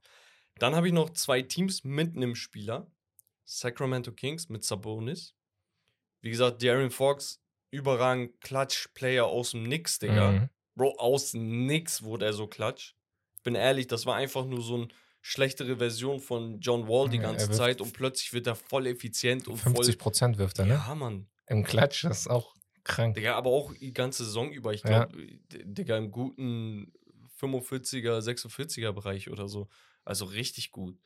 [0.60, 2.88] Dann habe ich noch zwei Teams mit einem Spieler.
[3.46, 5.34] Sacramento Kings mit Sabonis.
[6.22, 7.42] Wie gesagt, Darren Fox,
[7.72, 10.32] überragend Klatsch-Player aus dem Nix, Digga.
[10.32, 10.50] Mhm.
[10.76, 12.94] Bro, aus dem Nix wurde er so klatsch.
[13.36, 14.88] Ich bin ehrlich, das war einfach nur so eine
[15.22, 18.88] schlechtere Version von John Wall die Ja, ganze wirft Zeit und plötzlich wird er voll
[18.88, 20.74] effizient und 50 Prozent wirft er, ne?
[20.74, 21.28] Ja, Mann.
[21.48, 23.16] Im Klatsch, das ist auch krank.
[23.16, 24.74] Digga, aber auch die ganze Saison über.
[24.74, 25.06] Ich Ja.
[25.06, 26.92] glaube, Digga, im guten
[27.38, 29.68] 45er, 46er Bereich oder so.
[30.06, 30.98] Also richtig gut.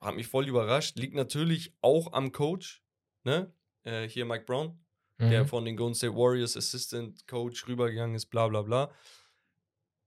[0.00, 0.98] Hat mich voll überrascht.
[0.98, 2.82] Liegt natürlich auch am Coach,
[3.24, 3.52] ne?
[3.82, 4.84] Äh, hier Mike Brown,
[5.18, 5.48] der Mhm.
[5.48, 8.90] von den Golden State Warriors Assistant Coach rübergegangen ist, bla bla bla.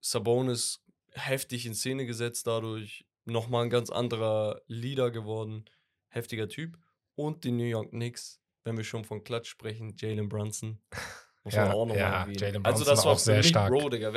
[0.01, 3.05] Sabonis heftig in Szene gesetzt dadurch.
[3.25, 5.65] Nochmal ein ganz anderer Leader geworden.
[6.09, 6.77] Heftiger Typ.
[7.15, 10.81] Und die New York Knicks, wenn wir schon von Klatsch sprechen, Jalen Brunson.
[11.43, 12.37] Muss Ja, man auch nochmal ja, erwähnen.
[12.39, 13.69] Jalen also Brunson das war auch sehr stark.
[13.69, 14.13] Bro, Digga.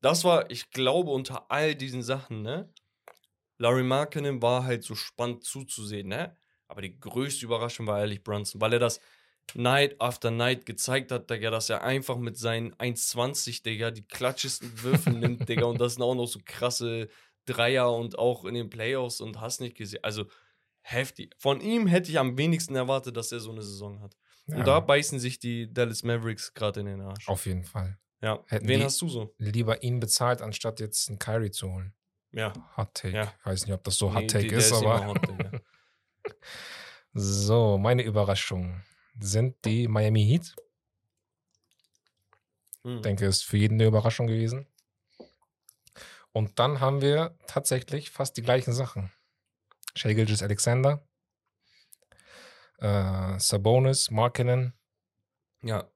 [0.00, 2.72] Das war, ich glaube, unter all diesen Sachen, ne?
[3.58, 6.36] Larry Markkinen war halt so spannend zuzusehen, ne?
[6.68, 9.00] Aber die größte Überraschung war ehrlich Brunson, weil er das
[9.54, 14.82] Night after Night gezeigt hat, Digga, dass er einfach mit seinen 1,20, Digga, die klatschesten
[14.82, 17.08] Würfe nimmt, Digga, und das sind auch noch so krasse
[17.46, 20.00] Dreier und auch in den Playoffs und hast nicht gesehen.
[20.02, 20.26] Also
[20.80, 21.34] heftig.
[21.38, 24.16] Von ihm hätte ich am wenigsten erwartet, dass er so eine Saison hat.
[24.46, 27.28] Ja, Und da beißen sich die Dallas Mavericks gerade in den Arsch.
[27.28, 27.98] auf jeden Fall.
[28.20, 28.42] Ja.
[28.48, 29.34] Hätten Wen hast du so?
[29.38, 31.94] Lieber ihn bezahlt, anstatt jetzt einen Kyrie zu holen.
[32.32, 32.52] Ja.
[32.76, 33.14] Hot Take.
[33.16, 33.32] Ja.
[33.40, 35.06] Ich weiß nicht, ob das so Hot Nee, Take die- ist, nicht aber.
[35.06, 35.50] hot, Digga.
[37.16, 38.82] So, meine Überraschung
[39.20, 40.54] sind die Miami Heat.
[42.82, 42.96] Hm.
[42.96, 44.66] Ich denke, ist für jeden eine Überraschung gewesen.
[46.34, 49.12] Und dann haben wir tatsächlich fast die gleichen Sachen.
[49.94, 51.06] Shea Gilgis Alexander,
[52.78, 54.74] äh, Sabonis, Markinen.
[55.62, 55.88] Ja.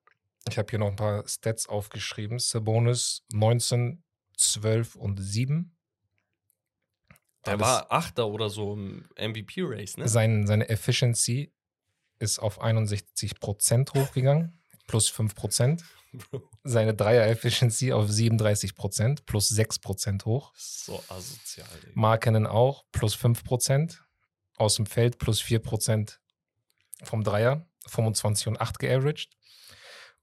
[0.48, 2.38] Ich habe hier noch ein paar Stats aufgeschrieben.
[2.38, 4.04] Sabonis 19,
[4.36, 5.76] 12 und 7.
[7.44, 10.08] Der Alles- war Achter oder so im MVP-Race, ne?
[10.08, 11.52] Sein, seine Efficiency
[12.20, 15.82] ist auf 61% hochgegangen, plus 5%.
[16.64, 20.52] Seine Dreier-Efficiency auf 37%, plus 6% hoch.
[20.56, 21.92] so asozial, Digga.
[21.94, 23.98] Markenen auch, plus 5%.
[24.56, 26.18] Aus dem Feld, plus 4%
[27.04, 27.66] vom Dreier.
[27.86, 29.30] 25 und 8 geaveraged.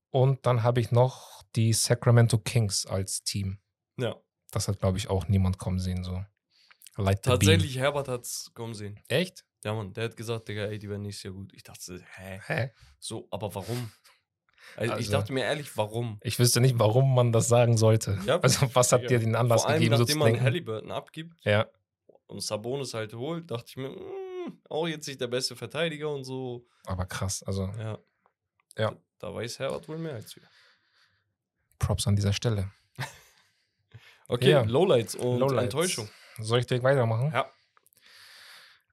[0.09, 3.59] Und dann habe ich noch die Sacramento Kings als Team.
[3.97, 4.15] Ja,
[4.51, 6.03] Das hat, glaube ich, auch niemand kommen sehen.
[6.03, 6.23] So.
[6.97, 8.95] Light tatsächlich, Herbert hat's kommen sehen.
[8.95, 9.03] Beam.
[9.07, 9.45] Echt?
[9.63, 11.51] Ja, Mann, der hat gesagt, Digga, ey, die werden nächstes Jahr gut.
[11.53, 12.39] Ich dachte, hä?
[12.45, 12.71] Hä?
[12.99, 13.91] So, aber warum?
[14.77, 16.19] Also, ich Also- dachte mir ehrlich, warum?
[16.23, 18.19] Ich wüsste nicht, warum man das sagen sollte.
[18.25, 19.09] Ja, also, was hat Digga.
[19.09, 20.43] dir den Anlass Vor allem, gegeben, so nachdem zu man denken?
[20.43, 21.67] Halliburton abgibt Ja,
[22.27, 26.23] und Sabonis halt holt, dachte ich mir, mm, auch jetzt nicht der beste Verteidiger und
[26.23, 26.65] so.
[26.85, 27.41] aber krass.
[27.43, 27.97] Also, Ja.
[28.77, 28.91] Ja.
[28.91, 30.43] Da, da weiß Herbert wohl mehr als wir.
[31.79, 32.71] Props an dieser Stelle.
[34.27, 34.63] Okay, Ja.
[34.63, 35.63] Lowlights und Lowlights.
[35.65, 36.09] Enttäuschung.
[36.39, 37.31] Soll ich direkt weitermachen?
[37.31, 37.45] Ja.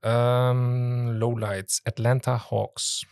[0.02, 1.80] Ähm, Lowlights.
[1.86, 3.06] Atlanta Hawks.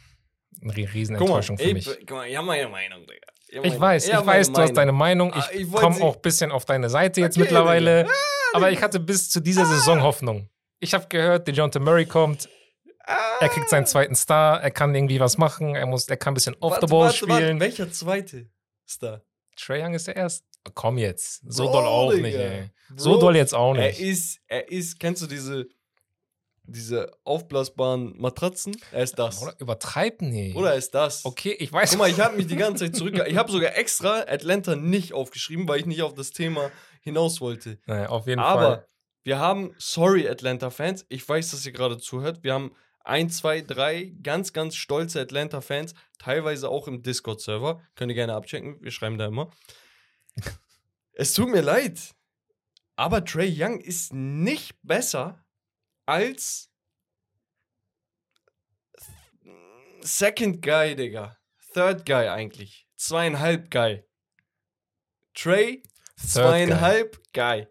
[0.62, 1.85] Eine rie- Guck mal, Riesenenttäuschung für mich.
[1.87, 3.27] b- guck mal, ich habe meine Meinung, Digga.
[3.49, 5.32] Ich meine- weiß, ich hab weiß, du hast deine Meinung.
[5.35, 8.03] Ah, Ich ich komme auch ein bisschen auf deine Seite jetzt Okay, mittlerweile.
[8.05, 8.15] Digga.
[8.53, 10.49] Aber ich hatte bis zu dieser Saison Hoffnung.
[10.81, 12.49] Ich habe gehört, DeJounte Murray kommt,
[13.41, 16.35] er kriegt seinen zweiten Star, er kann irgendwie was machen, er, muss, er kann ein
[16.35, 17.61] bisschen off Warte, the ball warte, spielen.
[17.61, 18.51] Welcher zweite
[18.89, 19.23] Star?
[19.57, 20.47] Trey Young ist der erste.
[20.74, 21.41] Komm jetzt.
[21.49, 22.23] So Bro, doll auch Digga.
[22.27, 22.70] nicht, ey.
[22.97, 24.01] So Bro, doll jetzt auch Er nicht.
[24.01, 25.66] ist, er ist, kennst du diese,
[26.71, 28.77] diese aufblasbaren Matratzen?
[28.93, 29.43] Er ist das.
[29.43, 30.57] Oder übertreib nicht.
[30.57, 31.25] Oder er ist das.
[31.25, 31.91] Okay, ich weiß.
[31.91, 33.23] Guck mal, ich habe mich die ganze Zeit zurück.
[33.27, 36.71] Ich habe sogar extra Atlanta nicht aufgeschrieben, weil ich nicht auf das Thema
[37.01, 37.79] hinaus wollte.
[37.87, 38.87] Naja, auf jeden Aber Fall.
[39.23, 42.73] wir haben, sorry Atlanta-Fans, ich weiß, dass ihr gerade zuhört, wir haben
[43.05, 47.81] ein, zwei, drei ganz, ganz stolze Atlanta-Fans, teilweise auch im Discord-Server.
[47.95, 49.51] Könnt ihr gerne abchecken, wir schreiben da immer.
[51.13, 51.99] es tut mir leid,
[52.97, 55.45] aber Trey Young ist nicht besser
[56.11, 56.70] als
[60.01, 61.39] Second Guy, Digga.
[61.73, 62.89] Third Guy eigentlich.
[62.97, 64.03] Zweieinhalb Guy.
[65.35, 65.82] Trey,
[66.16, 67.69] Third zweieinhalb Guy.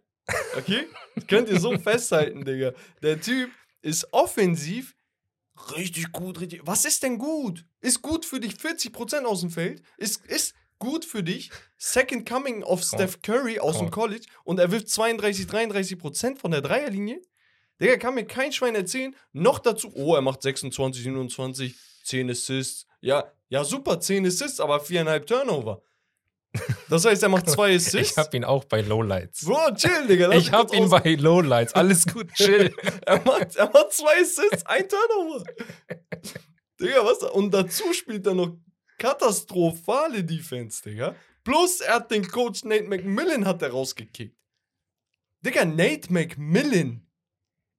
[0.56, 0.88] Okay?
[1.28, 2.74] Könnt ihr so festhalten, Digga.
[3.02, 3.52] Der Typ
[3.82, 4.96] ist offensiv
[5.76, 6.62] richtig gut, richtig.
[6.64, 7.66] Was ist denn gut?
[7.82, 9.84] Ist gut für dich 40% aus dem Feld?
[9.98, 14.04] Ist, ist gut für dich Second Coming of Steph Curry aus dem Komm.
[14.04, 17.22] College und er wirft 32, 33% von der Dreierlinie?
[17.82, 19.16] Digga, kann mir kein Schwein erzählen.
[19.32, 22.86] Noch dazu, oh, er macht 26, 27, 10 Assists.
[23.02, 25.82] Ja, ja, super, 10 Assists, aber viereinhalb Turnover.
[26.90, 28.12] Das heißt, er macht zwei Assists.
[28.12, 29.46] Ich hab ihn auch bei Lowlights.
[29.46, 30.32] Bro, chill, Digga.
[30.32, 31.74] Ich hab ihn aus- bei Lowlights.
[31.74, 32.74] Alles gut, chill.
[33.06, 35.44] er, macht, er macht zwei Assists, ein Turnover.
[36.82, 37.24] Digga, was?
[37.32, 38.58] Und dazu spielt er noch
[38.98, 41.16] katastrophale Defense, Digga.
[41.44, 44.36] Plus, er hat den Coach Nate McMillan hat er rausgekickt.
[45.42, 47.06] Digga, Nate McMillan.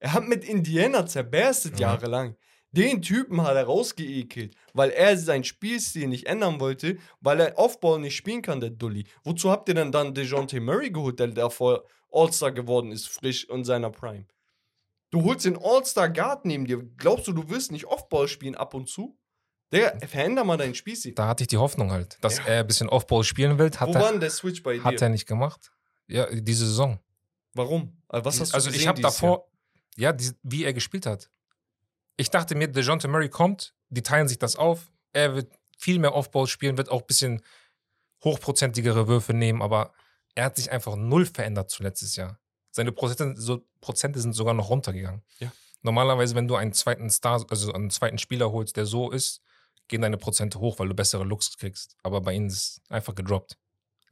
[0.00, 1.92] Er hat mit Indiana zerberstet Ja.
[1.94, 2.36] jahrelang.
[2.72, 7.98] Den Typen hat er rausgeekelt, weil er seinen Spielstil nicht ändern wollte, weil er Offball
[7.98, 9.06] nicht spielen kann, der Dulli.
[9.24, 13.64] Wozu habt ihr denn dann DeJounte Murray geholt, der davor All-Star geworden ist, frisch in
[13.64, 14.26] seiner Prime?
[15.10, 16.80] Du holst den All-Star-Guard neben dir.
[16.96, 19.18] Glaubst du, du wirst nicht Offball spielen ab und zu?
[19.72, 21.14] Digga, veränder mal deinen Spielstil.
[21.14, 22.44] Da hatte ich die Hoffnung halt, dass Ja.
[22.46, 23.70] er ein bisschen Offball spielen will.
[23.76, 24.84] Hat, Wo war er, denn der Switch bei dir?
[24.84, 25.72] hat er nicht gemacht.
[26.06, 27.00] Ja, diese Saison.
[27.54, 28.00] Warum?
[28.08, 29.48] Also, Was hast du also gesehen ich habe davor,
[30.00, 31.30] ja, die, wie er gespielt hat.
[32.16, 34.90] Ich dachte mir, DeJounte Murray kommt, die teilen sich das auf.
[35.12, 37.42] Er wird viel mehr Offball spielen, wird auch ein bisschen
[38.24, 39.92] hochprozentigere Würfe nehmen, aber
[40.34, 42.38] er hat sich einfach null verändert zu letztes Jahr.
[42.70, 45.22] Seine Prozente, so, Prozente sind sogar noch runtergegangen.
[45.38, 45.52] Ja.
[45.82, 49.40] Normalerweise, wenn du einen zweiten Star, also einen zweiten Spieler holst, der so ist,
[49.88, 51.96] gehen deine Prozente hoch, weil du bessere Looks kriegst.
[52.02, 53.56] Aber bei ihm ist es einfach gedroppt.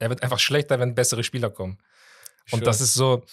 [0.01, 1.79] Er wird einfach schlechter, wenn bessere Spieler kommen.
[2.51, 2.65] Und Sure.
[2.65, 3.25] das ist so,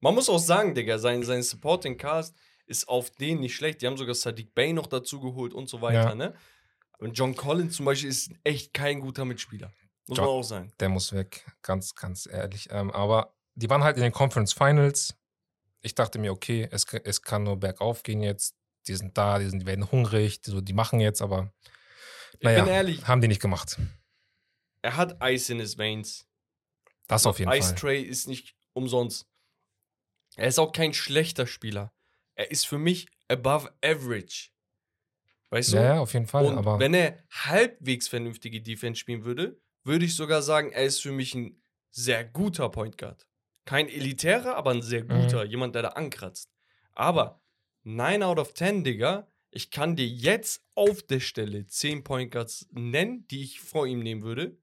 [0.00, 3.82] Man muss auch sagen, Digga, sein, sein Supporting Cast ist auf den nicht schlecht.
[3.82, 6.14] Die haben sogar Sadiq Bey noch dazu geholt und so weiter, Ja.
[6.14, 6.34] ne?
[6.98, 9.72] Und John Collins zum Beispiel ist echt kein guter Mitspieler.
[10.06, 10.72] Muss John- man auch sagen.
[10.80, 12.68] der muss weg, ganz, ganz ehrlich.
[12.70, 15.14] Ähm, aber die waren halt in den Conference Finals.
[15.80, 18.54] Ich dachte mir, okay, es, es kann nur bergauf gehen jetzt.
[18.88, 21.52] Die sind da, die, sind, die werden hungrig, die, so, die machen jetzt, aber
[22.34, 23.78] Ich naja, bin ehrlich, haben die nicht gemacht.
[24.82, 26.26] er hat Ice in his veins.
[27.06, 27.76] Das auf jeden Ice Fall.
[27.76, 29.26] Tray ist nicht umsonst.
[30.38, 31.92] Er ist auch kein schlechter Spieler.
[32.36, 34.50] Er ist für mich above average.
[35.50, 35.76] Weißt du?
[35.78, 36.46] Ja, ja, auf jeden Fall.
[36.46, 41.02] Und aber wenn er halbwegs vernünftige Defense spielen würde, würde ich sogar sagen, er ist
[41.02, 41.60] für mich ein
[41.90, 43.26] sehr guter Point Guard.
[43.64, 45.08] Kein elitärer, aber ein sehr Mhm.
[45.22, 45.44] guter.
[45.44, 46.50] Jemand, der da ankratzt.
[46.92, 47.42] Aber
[47.82, 52.68] 9 out of 10, Digga, ich kann dir jetzt auf der Stelle 10 Point Guards
[52.70, 54.56] nennen, die ich vor ihm nehmen würde.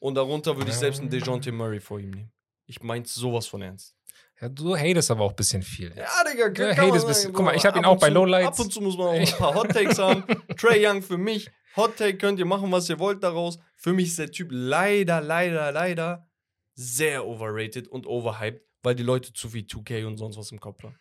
[0.00, 1.18] Und darunter würde ich selbst einen Ja.
[1.20, 2.32] DeJounte Murray vor ihm nehmen.
[2.66, 3.96] Ich meins sowas von ernst.
[4.42, 5.94] Ja, du hatest aber auch ein bisschen viel.
[5.96, 8.48] Ja, Digga, Ja, kann bist- sagen, guck mal, ich hab ihn auch bei zu- Lowlights.
[8.48, 10.24] Ab und zu muss man auch ein paar Hot Takes haben.
[10.58, 13.58] Trey Young für mich, Hot Take könnt ihr machen, was ihr wollt daraus.
[13.76, 16.28] Für mich ist der Typ leider, leider, leider
[16.74, 20.82] sehr overrated und overhyped, weil die Leute zu viel 2K und sonst was im Kopf
[20.82, 20.98] haben.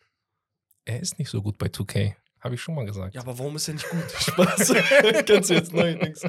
[0.85, 2.13] Er ist nicht so gut bei 2K.
[2.41, 3.13] Habe ich schon mal gesagt.
[3.15, 4.03] Ja, aber warum ist er nicht gut?
[4.19, 4.73] Spaß.
[5.27, 6.22] Kannst du jetzt neu nix.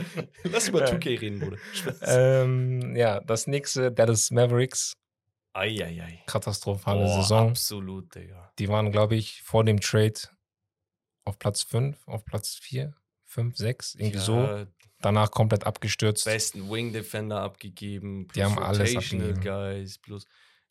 [0.44, 0.86] Lass über Ja.
[0.94, 1.56] 2K reden, Bruder.
[1.72, 1.96] Spaß.
[2.06, 4.92] Ähm, ja, das nächste, Dallas Mavericks.
[5.52, 6.22] Eieiei.
[6.26, 7.50] Katastrophale Boah, Saison.
[7.50, 8.52] Absolut, Digga.
[8.58, 10.14] Die waren, glaube ich, vor dem Trade
[11.24, 14.36] auf Platz 5, auf Platz 4, 5, 6, irgendwie so.
[14.38, 14.66] Ja,
[15.00, 16.24] Danach komplett abgestürzt.
[16.26, 18.28] besten Wing Defender abgegeben.
[18.36, 19.40] Die haben alles abgegeben.
[19.40, 20.26] Guys, plus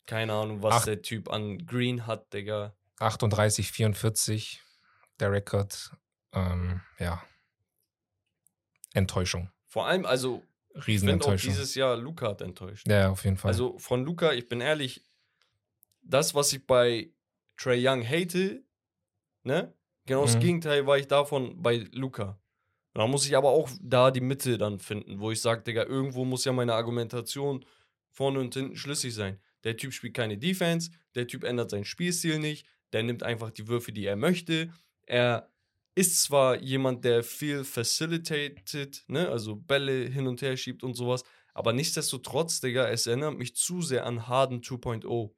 [0.06, 0.84] keine Ahnung, was Ach.
[0.84, 2.74] der Typ an Green hat, Digga.
[2.98, 4.60] 38, 44,
[5.20, 5.90] der Rekord.
[6.32, 7.22] Ähm, ja.
[8.94, 9.50] Enttäuschung.
[9.68, 10.42] Vor allem, also,
[10.74, 11.50] ich finde auch Riesenenttäuschung.
[11.50, 12.86] dieses Jahr Luca hat enttäuscht.
[12.88, 13.50] Ja, auf jeden Fall.
[13.50, 15.04] Also von Luca, ich bin ehrlich,
[16.02, 17.10] das, was ich bei
[17.56, 18.64] Trey Young hate,
[19.44, 19.74] ne?
[20.06, 20.40] Genau das Mhm.
[20.40, 22.38] Gegenteil war ich davon bei Luca.
[22.94, 26.24] Da muss ich aber auch da die Mitte dann finden, wo ich sage, Digga, irgendwo
[26.24, 27.64] muss ja meine Argumentation
[28.10, 29.40] vorne und hinten schlüssig sein.
[29.64, 33.68] Der Typ spielt keine Defense, der Typ ändert seinen Spielstil nicht, der nimmt einfach die
[33.68, 34.72] Würfe, die er möchte.
[35.06, 35.51] Er
[35.94, 41.24] ist zwar jemand, der viel facilitated, ne, also Bälle hin und her schiebt und sowas,
[41.54, 45.30] aber nichtsdestotrotz, Digga, es erinnert mich zu sehr an Harden 2.0.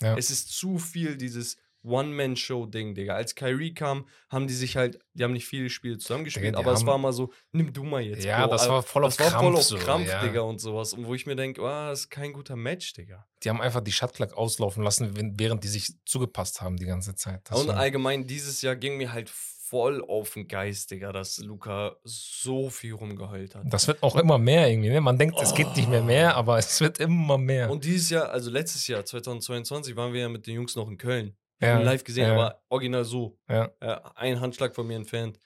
[0.00, 0.16] Ja.
[0.16, 3.14] Es ist zu viel dieses One-Man-Show-Ding, Digga.
[3.14, 6.72] Als Kyrie kam, haben die sich halt, die haben nicht viele Spiele zusammengespielt, Digga, aber
[6.72, 8.24] es war mal so, nimm du mal jetzt.
[8.24, 8.52] Ja, Bro.
[8.52, 10.22] das war voll auf das war voll Krampf auf so, Krampf, ja.
[10.22, 10.92] Digga, und sowas.
[10.92, 13.26] Und wo ich mir denke, ah, das ist kein guter Match, Digga.
[13.42, 17.42] die haben einfach die Shotclock auslaufen lassen, während die sich zugepasst haben die ganze Zeit.
[17.44, 19.30] Das und allgemein dieses Jahr ging mir halt
[19.68, 23.64] voll auf den Geist, Digga, dass Luca so viel rumgeheult hat.
[23.66, 24.90] das wird auch immer mehr irgendwie.
[24.90, 25.00] Ne?
[25.00, 27.70] Man denkt, es geht nicht mehr mehr, aber es wird immer mehr.
[27.70, 30.98] Und dieses Jahr, also letztes Jahr, 2022, waren wir ja mit den Jungs noch in
[30.98, 31.36] Köln.
[31.60, 32.34] Ja, haben live gesehen, ja.
[32.34, 33.38] aber original so.
[33.48, 33.70] Ja.
[33.80, 35.40] Äh, ein Handschlag von mir entfernt.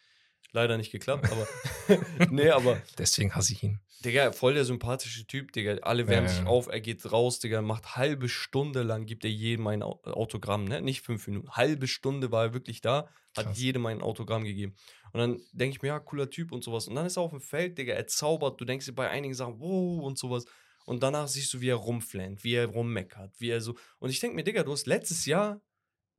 [0.53, 1.47] Leider nicht geklappt, aber.
[2.31, 2.81] nee, aber.
[2.99, 3.81] Deswegen hasse ich ihn.
[4.05, 5.75] Digga, voll der sympathische Typ, Digga.
[5.83, 6.47] Alle wärmen Ja, sich ja.
[6.47, 10.65] auf, er geht raus, Digga, macht halbe Stunde lang, gibt er jedem ein Au- Autogramm,
[10.65, 10.81] ne?
[10.81, 11.51] Nicht fünf Minuten.
[11.51, 13.59] Halbe Stunde war er wirklich da, hat Krass.
[13.61, 14.75] jedem ein Autogramm gegeben.
[15.13, 16.89] Und dann denke ich mir, ja, cooler Typ und sowas.
[16.89, 18.61] Und dann ist er auf dem Feld, Digga, er zaubert.
[18.61, 20.47] Du denkst dir bei einigen Sachen, wow und sowas.
[20.87, 23.77] Und danach siehst du, wie er rumflennt, wie er rummeckert, wie er so.
[23.99, 25.61] Und ich denke mir, Digga, du hast letztes Jahr,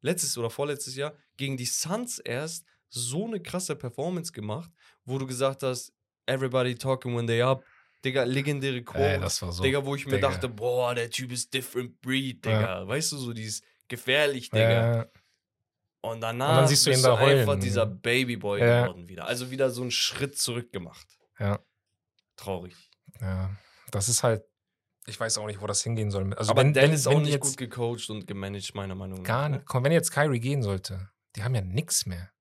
[0.02, 4.70] letztes oder vorletztes Jahr, gegen die Suns erst so eine krasse Performance gemacht,
[5.06, 5.92] wo du gesagt hast,
[6.28, 7.64] everybody talking when they up.
[8.04, 9.14] Digga, legendäre Quote.
[9.14, 9.62] Ey, das war so.
[9.64, 10.30] Digga, wo ich mir Digga.
[10.30, 12.58] dachte, boah, der Typ ist different breed, Ja.
[12.58, 12.88] Digga.
[12.88, 15.02] Weißt du, so dieses gefährlich, Digga.
[15.04, 15.08] äh,
[16.02, 17.40] Und danach Und dann siehst du ihn da heulen.
[17.42, 18.82] einfach dieser Babyboy Ja.
[18.82, 19.28] geworden wieder.
[19.28, 21.08] Also wieder so einen Schritt zurück gemacht.
[21.40, 21.60] ja,
[22.36, 22.76] Traurig.
[23.20, 23.52] ja,
[23.92, 24.44] das ist halt,
[25.06, 26.34] ich weiß auch nicht, wo das hingehen soll.
[26.34, 29.28] Also Aber wenn, Dan ist auch nicht gut gecoacht und gemanagt, meiner Meinung nach.
[29.28, 29.58] gar ne?
[29.58, 32.32] nicht, komm, wenn jetzt Kyrie gehen sollte, die haben ja nichts mehr.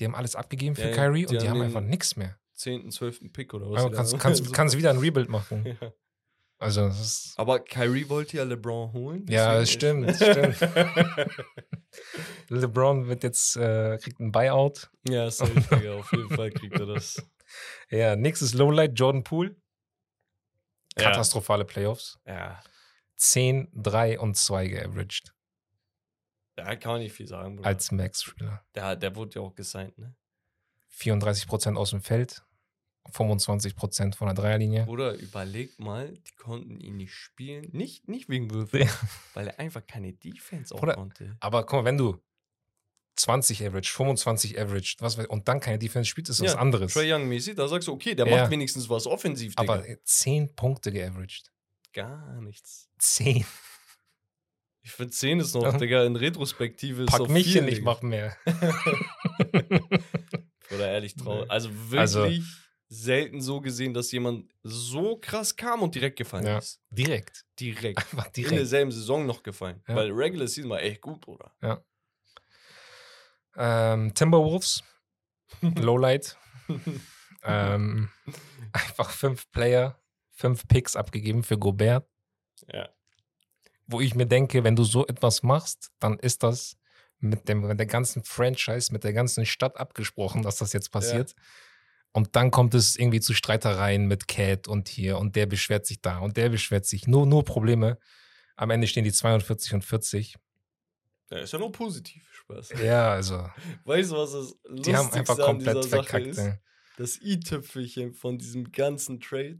[0.00, 2.38] Die haben alles abgegeben für Ja, ja, Kyrie die und die haben einfach nichts mehr.
[2.54, 3.32] 10., 12.
[3.32, 3.82] Pick oder was?
[3.82, 5.78] Da kannst, kannst, kannst wieder ein Rebuild machen.
[5.90, 5.92] Ja.
[6.58, 9.26] Also das ist, Aber Kyrie wollte ja LeBron holen.
[9.28, 10.18] Ja, das stimmt,
[12.48, 14.88] LeBron wird jetzt, äh, kriegt ein Buyout.
[15.08, 15.94] ja, safe, Digga.
[15.94, 17.20] Auf jeden Fall kriegt er das.
[17.90, 19.56] Ja, nächstes Lowlight, Jordan Poole.
[20.96, 21.10] Ja.
[21.10, 22.18] Katastrophale Playoffs.
[22.24, 22.62] Ja.
[23.16, 25.34] 10, 3 und 2 geaveraged
[26.56, 27.68] Da kann man nicht viel sagen, Bruder.
[27.68, 28.64] als Max-Spieler.
[28.74, 30.14] Der, der wurde ja auch gesigned, ne?
[30.96, 32.44] 34% aus dem Feld,
[33.12, 34.84] 25% von der Dreierlinie.
[34.84, 37.68] Bruder, überleg mal, die konnten ihn nicht spielen.
[37.72, 38.92] Nicht, nicht wegen Würfeln, Ja.
[39.34, 41.36] weil er einfach keine Defense auch Bruder, konnte.
[41.40, 42.18] Aber guck mal, wenn du
[43.16, 46.92] 20 average, 25 average, was und dann keine Defense spielst, ist das Ja, was anderes.
[46.92, 48.38] Trey Young mäßig, da sagst du, okay, der Ja.
[48.42, 49.72] macht wenigstens was offensiv, Digga.
[49.74, 51.50] Aber 10 Punkte geaveraged.
[51.92, 52.88] Gar nichts.
[52.98, 53.44] 10.
[54.86, 58.02] Ich finde 10 ist noch, Digga, in Retrospektive ist Pack mich viel, hin, ich mach
[58.02, 58.36] mehr.
[60.70, 61.44] Oder ehrlich traurig.
[61.46, 61.50] Nee.
[61.50, 62.28] Also wirklich Also-
[62.88, 66.58] selten so gesehen, dass jemand so krass kam und direkt gefallen Ja.
[66.58, 66.80] ist.
[66.90, 67.44] Direkt.
[67.58, 67.98] Direkt.
[68.12, 68.58] Einfach In direkt.
[68.58, 69.82] derselben Saison noch gefallen.
[69.88, 69.96] Ja.
[69.96, 71.52] Weil Regular Season war echt gut, oder?
[73.56, 74.82] Ähm, Timberwolves.
[75.62, 76.36] Lowlight.
[77.44, 78.10] ähm,
[78.72, 79.98] einfach fünf Player,
[80.30, 82.08] fünf Picks abgegeben für Gobert.
[82.72, 82.88] Ja.
[83.86, 86.76] Wo ich mir denke, wenn du so etwas machst, dann ist das
[87.18, 91.34] mit, dem, mit der ganzen Franchise, mit der ganzen Stadt abgesprochen, dass das jetzt passiert.
[92.12, 96.00] Und dann kommt es irgendwie zu Streitereien mit Cat und hier und der beschwert sich
[96.00, 97.06] da und der beschwert sich.
[97.08, 97.98] Nur, nur Probleme.
[98.56, 100.36] Am Ende stehen die 42 und 40.
[101.30, 102.68] Ja, ist ja nur positiv, Spaß.
[102.84, 103.48] Ja, also,
[103.84, 106.26] Weißt du, was das die haben Lustigste einfach komplett verkackt.
[106.26, 106.38] ist?
[106.38, 106.54] ey.
[106.96, 109.58] Das i-Tüpfelchen von diesem ganzen Trade.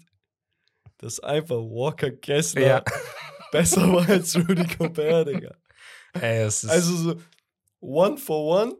[0.98, 2.84] dass einfach Walker Kessler Ja.
[3.54, 5.56] besser war als Rudy Gobert, Digga.
[6.14, 7.20] Ey, es ist, Also so
[7.80, 8.76] one for one,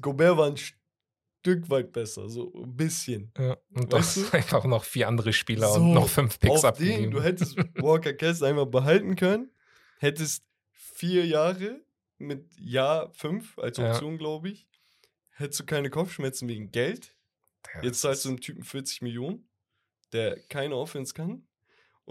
[0.00, 3.32] Gobert war ein Stück weit besser, so ein bisschen.
[3.38, 3.56] ja.
[3.74, 6.88] und weißt das einfach noch vier andere Spieler So, und noch fünf Picks Auf den,
[6.90, 7.10] abgegeben.
[7.12, 9.50] du hättest Walker Kessler einmal behalten können,
[9.98, 11.80] hättest vier Jahre
[12.18, 13.90] mit Jahr fünf als Ja.
[13.92, 14.68] Option, glaube ich,
[15.30, 17.16] hättest du keine Kopfschmerzen wegen Geld.
[17.74, 19.48] Ja, Jetzt zahlst du einem Typen 40 Millionen,
[20.12, 21.46] der keine Offense kann.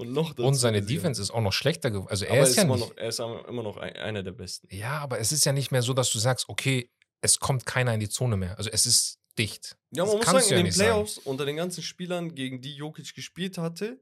[0.02, 0.82] Und noch und seine.
[0.82, 2.10] Defense ist auch noch schlechter geworden.
[2.10, 2.90] Also er ist, ist, ja immer, nicht.
[2.90, 4.68] noch, er ist immer noch ein- einer der besten.
[4.76, 6.90] Ja, aber es ist ja nicht mehr so, dass du sagst, okay,
[7.22, 8.58] es kommt keiner in die Zone mehr.
[8.58, 9.78] Also es ist dicht.
[9.92, 10.74] Ja, Das man muss kannst sagen, ja in den.
[10.74, 14.00] Playoffs unter den ganzen Spielern, gegen die Jokic gespielt hatte,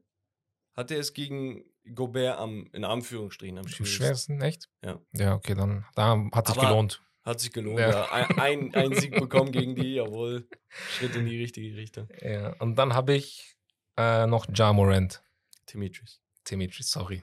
[0.76, 1.64] hat er es gegen
[1.94, 3.96] Gobert am, in Anführungsstrichen am Am schwierigsten.
[4.04, 4.68] schwersten, echt?
[4.84, 5.00] Ja.
[5.12, 7.02] Ja, okay, dann da hat sich Aber- gelohnt.
[7.22, 7.78] Hat sich gelohnt.
[7.80, 7.90] Ja.
[7.90, 8.12] Ja.
[8.12, 10.48] Ein, ein, ein Sieg bekommen gegen die, jawohl.
[10.96, 12.08] Schritt in die richtige Richtung.
[12.22, 13.56] Ja, und dann habe ich
[13.98, 15.22] äh, noch Ja Morant.
[15.72, 16.20] Dimitris.
[16.50, 17.22] Dimitris, sorry.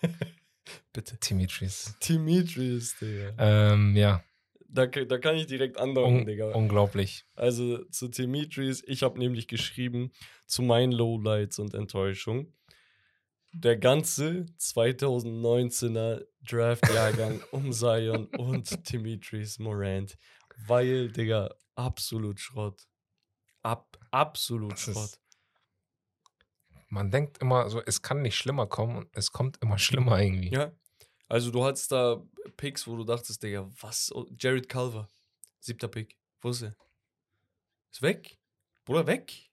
[0.92, 1.16] Bitte.
[1.18, 1.96] Dimitris.
[2.02, 3.34] Dimitris, Digga.
[3.38, 4.22] Ähm, ja,
[4.68, 6.52] Da, da kann ich direkt andocken, un Digga.
[6.52, 7.24] unglaublich.
[7.34, 10.10] Also zu Dimitris, ich habe nämlich geschrieben
[10.46, 12.52] zu meinen Lowlights und Enttäuschungen.
[13.52, 20.16] Der ganze 2019er Draft-Jahrgang um Zion und Dimitris Morant.
[20.66, 22.82] Weil, Digga, absolut Schrott.
[23.62, 25.20] Ab, absolut Das Schrott.
[26.94, 30.52] Man denkt immer so, es kann nicht schlimmer kommen und es kommt immer schlimmer irgendwie.
[30.52, 30.70] Ja.
[31.26, 32.22] Also du hattest da
[32.56, 34.12] Picks, wo du dachtest, Digga, was?
[34.12, 35.10] Oh, Jared Culver,
[35.58, 36.16] siebter Pick.
[36.40, 36.76] Wo ist er?
[37.90, 38.38] Ist weg.
[38.84, 39.50] Bruder, weg.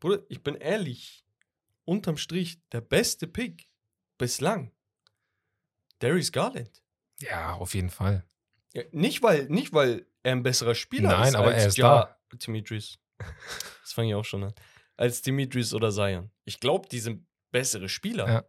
[0.00, 1.24] Bruder, ich bin ehrlich.
[1.84, 3.68] Unterm Strich, der beste Pick
[4.18, 4.72] bislang.
[6.00, 6.82] Darius Garland.
[7.20, 8.26] Ja, auf jeden Fall.
[8.74, 11.34] Ja, nicht, weil, nicht, weil er ein besserer Spieler Nein, ist.
[11.36, 12.98] aber als er ist ja, Dimitris.
[13.82, 14.54] Das fange ich auch schon an.
[14.96, 16.30] Als Dimitris oder Zion.
[16.44, 18.26] Ich glaube, die sind bessere Spieler.
[18.28, 18.44] Ja.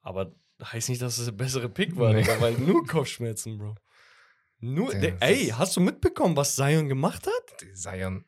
[0.00, 2.22] Aber heißt nicht, dass es ein bessere Pick war, Nee.
[2.22, 3.76] Digga, weil nur Kopfschmerzen, Bro.
[4.60, 7.64] Nur, Ja, der, ey, hast du mitbekommen, was Zion gemacht hat?
[7.74, 8.24] Zion,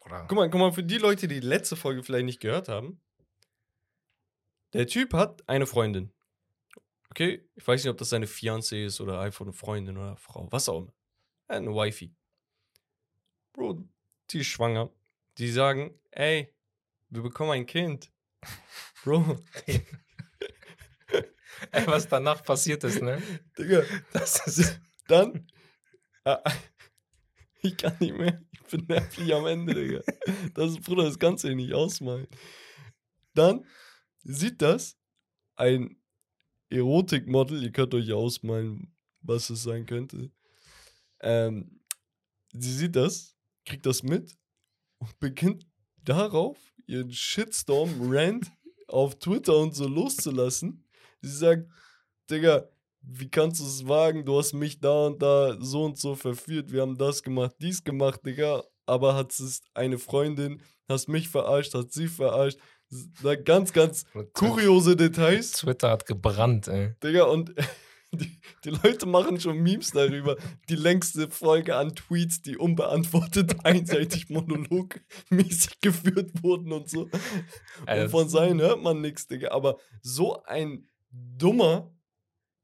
[0.00, 0.26] oder?
[0.28, 3.00] Guck mal, guck mal, für die Leute, die die letzte Folge vielleicht nicht gehört haben.
[4.72, 6.12] Der Typ hat eine Freundin.
[7.10, 10.46] Okay, ich weiß nicht, ob das seine Fiancée ist oder einfach eine Freundin oder Frau,
[10.50, 10.94] was auch immer.
[11.48, 12.14] Eine Wifey.
[13.52, 13.84] Bro,
[14.30, 14.90] die ist schwanger.
[15.38, 16.52] Die sagen, ey,
[17.10, 18.10] wir bekommen ein Kind.
[19.04, 19.38] Bro,
[21.70, 23.22] Ey, was danach passiert ist, ne?
[23.58, 23.82] Digga,
[24.12, 24.80] Das ist.
[25.06, 25.46] dann.
[26.24, 26.42] Ah,
[27.62, 28.42] ich kann nicht mehr.
[28.52, 30.02] Ich bin nervlich am Ende, Digga.
[30.54, 32.26] Das, Bruder, das kannst du dir nicht ausmalen.
[33.34, 33.64] Dann
[34.24, 34.98] sieht das
[35.56, 35.96] ein
[36.70, 37.62] Erotikmodel.
[37.62, 40.30] Ihr könnt euch ausmalen, was es sein könnte.
[41.20, 41.80] Ähm,
[42.52, 44.36] sie sieht das, kriegt das mit
[45.02, 45.66] und beginnt
[46.04, 48.52] darauf ihren Shitstorm-Rant
[48.86, 50.84] auf Twitter und so loszulassen.
[51.20, 51.68] Sie sagt,
[52.30, 52.68] Digga,
[53.00, 54.24] wie kannst du es wagen?
[54.24, 56.70] Du hast mich da und da so und so verführt.
[56.70, 58.62] Wir haben das gemacht, dies gemacht, Digga.
[58.86, 62.58] Aber hat es eine Freundin, hast mich verarscht, hat sie verarscht.
[63.44, 64.04] Ganz, ganz
[64.34, 66.94] kuriose Details, Twitter hat gebrannt, ey.
[67.02, 67.24] Digga.
[67.24, 67.54] Und
[68.12, 70.36] die, die Leute machen schon Memes darüber.
[70.68, 77.02] Die längste Folge an Tweets, die unbeantwortet, einseitig monologmäßig geführt wurden und so.
[77.86, 79.50] Und von das- sein hört man nichts, Digga.
[79.50, 81.92] Aber so ein dummer,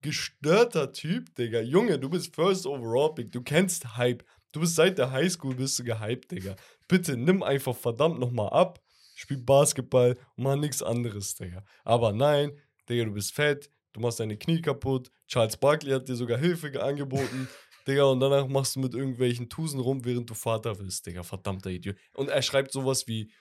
[0.02, 1.60] gestörter Typ, Digga.
[1.60, 3.32] Junge, du bist First Overall Pick.
[3.32, 4.24] Du kennst Hype.
[4.52, 6.56] Du bist seit der Highschool bist du gehypt, Digga.
[6.86, 8.80] Bitte nimm einfach verdammt nochmal ab.
[9.14, 11.64] Spiel Basketball und mach nichts anderes, Digga.
[11.84, 12.52] Aber nein,
[12.88, 13.68] Digga, du bist fett.
[13.98, 15.10] Du machst deine Knie kaputt.
[15.26, 17.48] Charles Barkley hat dir sogar Hilfe ge- angeboten.
[17.88, 21.24] Digga, und danach machst du mit irgendwelchen Tusen rum, während du Vater bist, Digga.
[21.24, 21.96] Verdammter Idiot.
[22.14, 23.32] Und er schreibt sowas wie,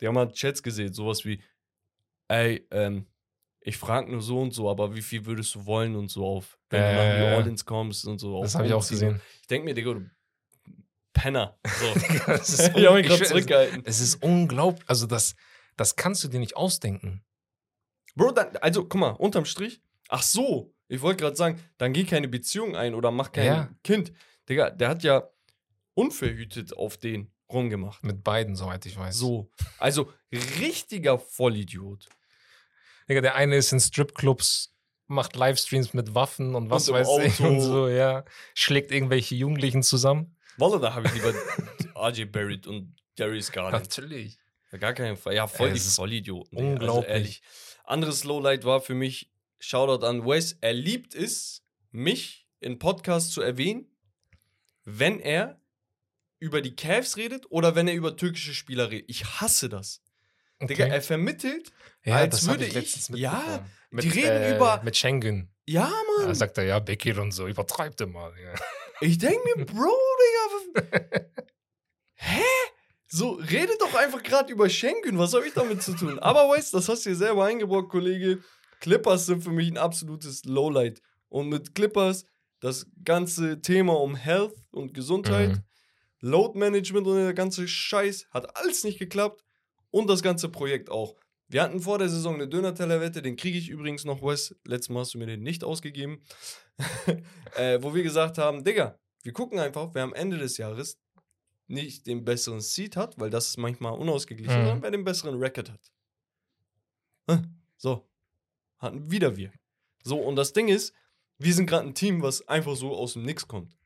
[0.00, 1.42] der hat mal Chats gesehen, sowas wie,
[2.28, 3.06] ey, ähm,
[3.60, 6.58] ich frag nur so und so, aber wie viel würdest du wollen und so auf,
[6.68, 7.36] wenn du Äh, nach New ja.
[7.36, 8.42] Orleans kommst und so.
[8.42, 9.22] Das habe ich auch gesehen.
[9.40, 10.10] Ich denke mir, Digga, du
[11.14, 11.58] Penner.
[11.80, 11.94] So.
[12.26, 13.82] Das ist ich habe mich ich gerade zurückgehalten.
[13.86, 14.84] Es ist unglaublich.
[14.86, 15.34] Also, das,
[15.78, 17.24] das kannst du dir nicht ausdenken.
[18.16, 19.80] Bro, dann, also, guck mal, unterm Strich.
[20.08, 23.68] Ach so, ich wollte gerade sagen, dann geh keine Beziehung ein oder mach kein Ja.
[23.82, 24.12] Kind.
[24.48, 25.28] Digga, der hat ja
[25.94, 28.02] unverhütet auf den rumgemacht.
[28.02, 29.16] Mit beiden, soweit ich weiß.
[29.16, 29.50] So.
[29.78, 30.12] Also,
[30.60, 32.08] richtiger Vollidiot.
[33.08, 34.74] Digga, der eine ist in Stripclubs,
[35.06, 37.48] macht Livestreams mit Waffen und was Und weiß ich Auto.
[37.48, 38.24] und so, ja.
[38.54, 40.36] Schlägt irgendwelche Jugendlichen zusammen.
[40.56, 41.34] Walla, da habe ich lieber
[41.96, 43.84] RJ Barrett und Darius Garland.
[43.84, 44.38] Natürlich.
[44.80, 45.34] Gar keinen Fall.
[45.34, 46.56] Ja, voll die Vollidioten.
[46.56, 46.70] Digga.
[46.72, 47.04] unglaublich.
[47.04, 47.42] Also ehrlich.
[47.84, 49.30] Anderes Lowlight war für mich,
[49.66, 53.86] Shoutout an Wes, er liebt es, mich in Podcasts zu erwähnen,
[54.84, 55.58] wenn er
[56.38, 59.08] über die Cavs redet oder wenn er über türkische Spieler redet.
[59.08, 60.02] Ich hasse das.
[60.60, 61.72] Digga, er vermittelt,
[62.04, 64.22] ja, als würde ich letztens ich- ja, mitbekommen.
[64.22, 65.50] die reden über- Mit Schengen.
[65.66, 66.28] ja, Mann.
[66.28, 68.32] Da sagt er, ja, Bekir und so, übertreibt er mal.
[68.42, 68.54] Ja.
[69.00, 69.96] Ich denke mir, Bro,
[70.74, 71.20] Digga.
[72.14, 72.42] Hä?
[73.08, 75.18] So, redet doch einfach gerade über Schengen.
[75.18, 76.18] Was habe ich damit zu tun?
[76.18, 78.42] Aber weißt das hast du dir selber eingebaut, Kollege.
[78.84, 81.00] Clippers sind für mich ein absolutes Lowlight.
[81.30, 82.26] Und mit Clippers
[82.60, 85.62] das ganze Thema um Health und Gesundheit, Mhm.
[86.20, 89.42] Load Management und der ganze Scheiß hat alles nicht geklappt.
[89.90, 91.16] Und das ganze Projekt auch.
[91.48, 94.54] Wir hatten vor der Saison eine Döner-Teller-Wette, den kriege ich übrigens noch, Wes.
[94.66, 96.22] Letztes Mal hast du mir den nicht ausgegeben.
[97.56, 100.98] äh, wo wir gesagt haben, Digga, wir gucken einfach, wer am Ende des Jahres
[101.68, 104.58] nicht den besseren Seed hat, weil das ist manchmal unausgeglichen, Mhm.
[104.66, 105.92] sondern wer den besseren Record hat.
[107.78, 108.06] So.
[108.78, 109.52] Hatten wieder wir.
[110.02, 110.92] So, und das Ding ist,
[111.38, 113.76] wir sind gerade ein Team, was einfach so aus dem Nix kommt.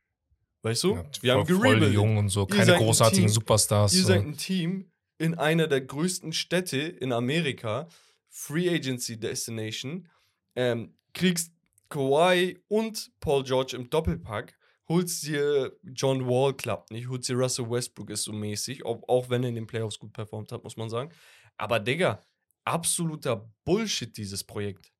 [0.62, 0.96] Weißt du?
[0.96, 1.94] Ja, wir haben gerebuildet.
[1.94, 3.32] jung und so, keine großartigen Team.
[3.32, 3.94] Superstars.
[3.94, 4.08] Ihr so.
[4.08, 7.88] seid ein Team in einer der größten Städte in Amerika,
[8.28, 10.08] Free Agency Destination,
[10.56, 11.52] ähm, kriegst
[11.88, 14.56] Kawhi und Paul George im Doppelpack,
[14.88, 19.30] holst dir John Wall, klappt nicht, holst dir Russell Westbrook, ist so mäßig, auch, auch
[19.30, 21.10] wenn er in den Playoffs gut performt hat, muss man sagen.
[21.56, 22.20] Aber Digga,
[22.68, 24.92] absoluter Bullshit, dieses Projekt.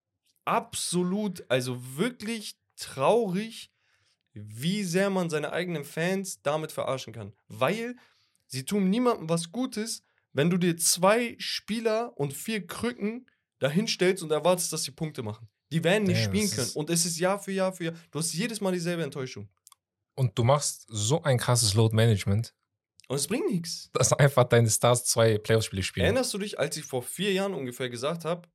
[0.45, 3.71] Absolut, also wirklich traurig,
[4.33, 7.35] wie sehr man seine eigenen Fans damit verarschen kann.
[7.49, 7.97] Weil
[8.47, 13.27] sie tun niemandem was Gutes, wenn du dir zwei Spieler und vier Krücken
[13.59, 15.49] dahinstellst und erwartest, dass sie Punkte machen.
[15.71, 16.71] Die werden nicht Ja, spielen können.
[16.75, 17.95] Und es ist Jahr für Jahr für Jahr.
[18.11, 19.49] Du hast jedes Mal dieselbe Enttäuschung.
[20.15, 22.55] Und du machst so ein krasses Load Management,
[23.09, 23.91] Und es bringt nichts.
[23.95, 26.05] dass einfach deine Stars zwei Playoff-Spiele spielen.
[26.05, 28.47] Erinnerst du dich, als ich vor vier Jahren ungefähr gesagt habe,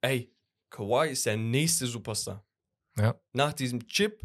[0.00, 0.34] ey,
[0.70, 2.44] Kawhi ist der nächste Superstar.
[2.96, 3.14] Ja.
[3.32, 4.22] Nach diesem Chip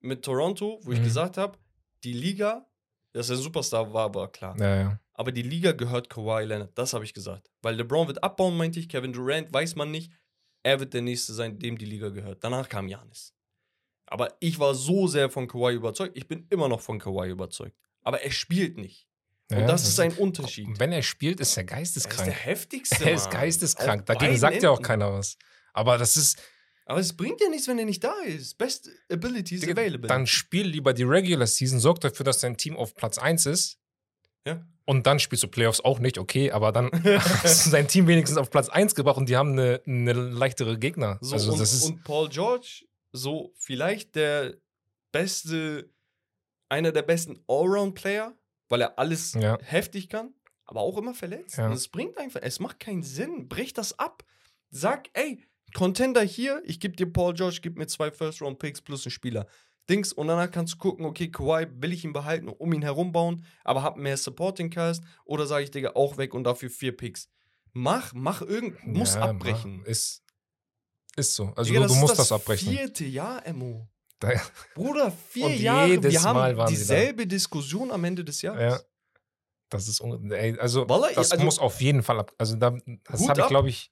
[0.00, 1.04] mit Toronto, wo ich Mhm.
[1.04, 1.58] gesagt habe,
[2.02, 2.66] die Liga,
[3.12, 4.56] dass er ein Superstar war, war klar.
[4.58, 5.00] Ja, ja.
[5.14, 6.76] Aber die Liga gehört Kawhi Leonard.
[6.76, 7.50] Das habe ich gesagt.
[7.62, 8.88] Weil LeBron wird abbauen, meinte ich.
[8.88, 10.10] Kevin Durant weiß man nicht.
[10.62, 12.42] Er wird der Nächste sein, dem die Liga gehört.
[12.42, 13.32] Danach kam Janis.
[14.06, 16.16] Aber ich war so sehr von Kawhi überzeugt.
[16.16, 17.76] Ich bin immer noch von Kawhi überzeugt.
[18.02, 19.06] Aber er spielt nicht.
[19.50, 20.68] Und ja, das ist ein Unterschied.
[20.78, 22.24] Wenn er spielt, ist er Er ist geisteskrank.
[22.24, 23.04] der heftigste.
[23.04, 23.32] Er ist Mann.
[23.32, 24.00] geisteskrank.
[24.02, 24.86] Auf Dagegen sagt ja auch Enden.
[24.86, 25.36] keiner was.
[25.72, 26.38] Aber das ist,
[26.86, 28.56] Aber es bringt ja nichts, wenn er nicht da ist.
[28.58, 30.08] Best Abilities Digga, available.
[30.08, 33.78] dann spiel lieber die Regular Season, sorg dafür, dass dein Team auf Platz 1 ist.
[34.46, 34.64] Ja.
[34.86, 36.90] Und dann spielst du Playoffs auch nicht, okay, aber dann
[37.42, 40.78] hast du dein Team wenigstens auf Platz 1 gebracht und die haben eine, eine leichtere
[40.78, 41.18] Gegner.
[41.22, 41.60] So, also und,
[41.92, 42.84] und Paul George,
[43.16, 44.56] so vielleicht der
[45.12, 45.90] beste,
[46.68, 48.36] einer der besten Allround-Player,
[48.68, 49.56] weil er alles Ja.
[49.62, 50.34] heftig kann,
[50.64, 51.56] aber auch immer verletzt.
[51.56, 51.66] Ja.
[51.66, 53.48] Und es bringt einfach, es macht keinen Sinn.
[53.48, 54.24] Brech das ab.
[54.70, 55.42] Sag, ey,
[55.74, 59.46] Contender hier, ich gebe dir Paul George, gib mir zwei First-Round-Picks plus einen Spieler.
[59.88, 63.12] Dings, und danach kannst du gucken, okay, Kawhi, will ich ihn behalten, um ihn herum
[63.12, 66.96] bauen, aber hab mehr Supporting Cast oder sage ich, Digga, auch weg und dafür vier
[66.96, 67.28] Picks.
[67.72, 69.80] Mach, mach irgend, muss ja, abbrechen.
[69.80, 70.23] mach- Ist,
[71.16, 71.52] ist so.
[71.56, 72.70] Also Digga, du, du musst das, abbrechen.
[72.72, 73.88] vierte Jahr, Emo.
[74.20, 74.30] Da,
[74.74, 75.88] Bruder, vier Und Jahre.
[75.88, 78.60] jedes Wir haben Mal waren dieselbe Diskussion am Ende des Jahres.
[78.62, 78.80] ja.
[79.70, 80.00] Das ist,
[80.30, 82.32] ey, also, Wallah, das also- muss auf jeden Fall ab.
[82.38, 83.90] Also, da, das habe ich, glaube ich,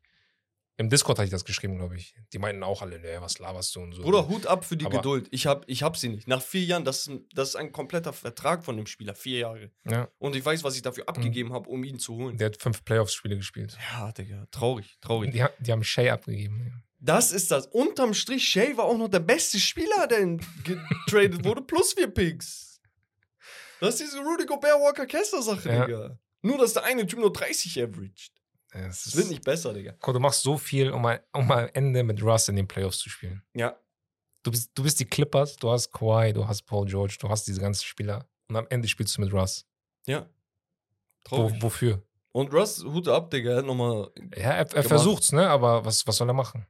[0.76, 2.14] im Discord hatte ich das geschrieben, glaube ich.
[2.32, 4.02] Die meinten auch alle, nee, was laberst du und so.
[4.02, 5.28] Bruder, Hut ab für die Aber- Geduld.
[5.32, 6.28] Ich hab, ich hab sie nicht.
[6.28, 9.14] Nach vier Jahren, das ist, ein, das ist ein kompletter Vertrag von dem Spieler.
[9.14, 9.70] Vier Jahre.
[9.88, 12.36] ja, Und ich weiß, was ich dafür abgegeben habe, um ihn zu holen.
[12.36, 13.76] der hat fünf Playoffs-Spiele gespielt.
[13.92, 15.32] Ja, Digga, traurig, traurig.
[15.32, 16.82] Die, die haben Shay abgegeben.
[17.04, 17.66] Das ist das.
[17.66, 20.24] Unterm Strich, Shay war auch noch der beste Spieler, der
[20.64, 22.80] getradet wurde, plus vier Picks.
[23.80, 25.84] Das ist diese Rudy Gobert Walker Kessler Sache, Ja.
[25.84, 26.18] Digga.
[26.42, 28.30] Nur, dass der eine Typ nur 30 averaged.
[28.70, 29.94] Es Es wird ist, nicht besser, Digga.
[30.00, 32.98] Guck, du machst so viel, um, ein, um am Ende mit Russ in den Playoffs
[32.98, 33.42] zu spielen.
[33.54, 33.76] Ja,
[34.44, 37.46] Du bist, du bist die Clippers, du hast Kawhi, du hast Paul George, du hast
[37.46, 38.26] diese ganzen Spieler.
[38.48, 39.64] Und am Ende spielst du mit Russ.
[40.06, 40.28] ja.
[41.28, 42.02] Wo, wofür?
[42.32, 45.48] Und Russ, Hut ab, Digga, er hat nochmal Ja, er, er versucht's, ne?
[45.48, 46.66] Aber was, was soll er machen?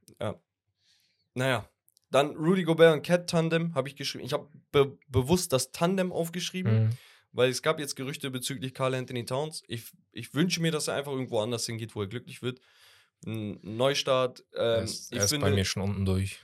[1.33, 1.69] Naja,
[2.11, 4.23] dann Rudy Gobert und Cat Tandem habe ich geschrieben.
[4.25, 6.89] Ich habe be bewusst das Tandem aufgeschrieben, Mhm.
[7.31, 9.63] weil es gab jetzt Gerüchte bezüglich Carl Anthony Towns.
[9.67, 12.59] Ich, ich wünsche mir, dass er einfach irgendwo anders hingeht, wo er glücklich wird.
[13.25, 14.43] Ein Neustart.
[14.51, 16.39] Er Ähm, ist, ich er ist finde, bei mir schon unten durch.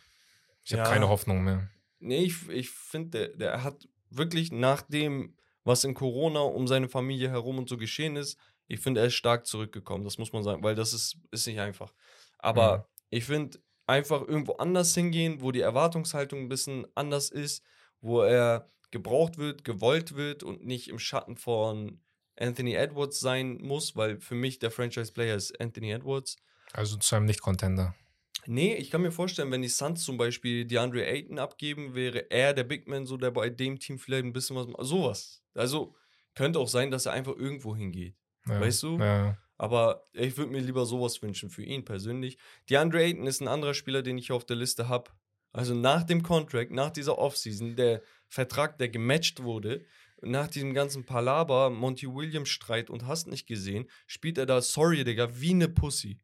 [0.63, 0.89] Ich habe Ja.
[0.89, 1.69] keine Hoffnung mehr.
[1.99, 5.35] Nee, ich, ich finde, der, der hat wirklich nach dem,
[5.65, 9.15] was in Corona um seine Familie herum und so geschehen ist, ich finde, er ist
[9.15, 10.03] stark zurückgekommen.
[10.05, 11.93] Das muss man sagen, weil das ist, ist nicht einfach.
[12.37, 12.83] Aber Mhm.
[13.09, 13.59] ich finde,
[13.89, 17.63] einfach irgendwo anders hingehen, wo die Erwartungshaltung ein bisschen anders ist,
[18.01, 21.99] wo er gebraucht wird, gewollt wird und nicht im Schatten von
[22.37, 26.37] Anthony Edwards sein muss, weil für mich der Franchise-Player ist Anthony Edwards.
[26.71, 27.95] Also zu einem Nicht-Contender.
[28.45, 32.53] Nee, ich kann mir vorstellen, wenn die Suns zum Beispiel DeAndre Ayton abgeben, wäre er
[32.53, 34.87] der Big Man, so der bei dem Team vielleicht ein bisschen was.
[34.87, 35.43] Sowas.
[35.53, 35.95] Also
[36.35, 38.15] könnte auch sein, dass er einfach irgendwo hingeht.
[38.47, 38.61] Ja.
[38.61, 38.97] Weißt du?
[38.97, 39.37] Ja.
[39.59, 42.37] Aber ich würde mir lieber sowas wünschen für ihn persönlich.
[42.69, 45.11] DeAndre Ayton ist ein anderer Spieler, den ich hier auf der Liste habe.
[45.51, 49.83] Also nach dem Contract, nach dieser Offseason, der Vertrag, der gematcht wurde,
[50.21, 55.03] nach diesem ganzen Palaber, Monty Williams Streit und hast nicht gesehen, spielt er da, sorry,
[55.03, 56.21] Digga, wie eine Pussy.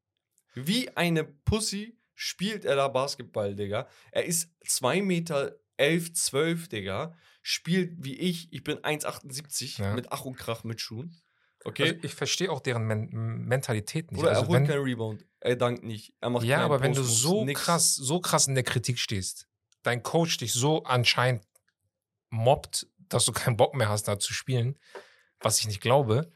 [0.54, 3.90] Wie eine Pussy spielt er da Basketball, Digga.
[4.12, 7.18] Er ist 2 Meter 11, 12, Digga.
[7.42, 8.54] Spielt wie ich.
[8.54, 9.94] Ich bin 1,78 Ja.
[9.94, 11.22] mit Ach und Krach mit Schuhen.
[11.66, 11.84] Okay.
[11.84, 14.22] Also ich verstehe auch deren Men Mentalität nicht.
[14.22, 15.26] Oder er also holt wenn, keinen Rebound.
[15.40, 16.14] Er dankt nicht.
[16.22, 17.62] Er macht ja, aber wenn du so nix.
[17.62, 19.48] krass, so krass in der Kritik stehst,
[19.82, 21.44] dein Coach dich so anscheinend
[22.30, 24.78] mobbt, dass du keinen Bock mehr hast, da zu spielen,
[25.40, 26.32] was ich nicht glaube,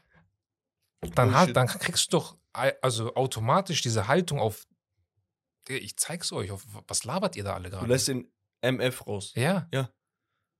[1.14, 1.56] dann, halt, Bullshit.
[1.56, 4.66] dann kriegst du doch also automatisch diese Haltung auf,
[5.68, 7.86] ich zeig's euch, auf, was labert ihr da alle Du gerade?
[7.88, 8.32] lässt den
[8.62, 9.32] MF raus.
[9.36, 9.68] Ja.
[9.72, 9.90] Ja.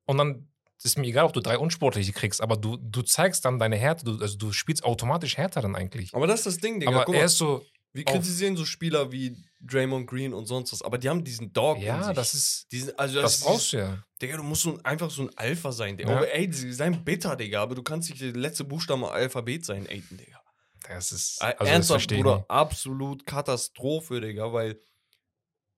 [0.06, 0.49] Und dann
[0.84, 4.04] ist mir egal, ob du drei Unsportliche kriegst, aber du, du zeigst dann deine Härte,
[4.04, 6.14] du, also du spielst automatisch härter dann eigentlich.
[6.14, 6.92] Aber das ist das Ding, Digga.
[6.92, 10.72] aber Guck er mal, ist so, wir kritisieren so Spieler wie Draymond Green und sonst
[10.72, 13.78] was, aber die haben diesen Dog ja, das ist, Diesen, also das ist brauchst du
[13.78, 14.02] ja.
[14.22, 16.10] Digga, du musst so ein, einfach so ein Alpha sein, Digga.
[16.10, 16.16] Ja.
[16.18, 19.86] Aber ey, sie sein bitter, Digga, aber du kannst nicht der letzte Buchstabe Alphabet sein,
[19.88, 20.40] Aiden, Digga.
[20.88, 24.80] Das ist, also das Ernsthaft, Bruder, absolut Katastrophe, Digga, weil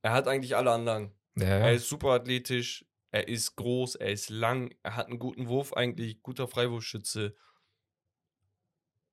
[0.02, 1.12] er hat eigentlich alle Anlagen.
[1.36, 5.46] Ja, Er ist super athletisch, er ist groß, er ist lang, er hat einen guten
[5.46, 7.36] Wurf eigentlich, guter Freiwurfschütze.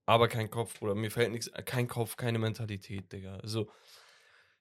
[0.06, 0.96] Aber kein Kopf, Bruder.
[0.96, 3.36] Mir fällt nichts, kein Kopf, keine Mentalität, Digga.
[3.38, 3.70] Also,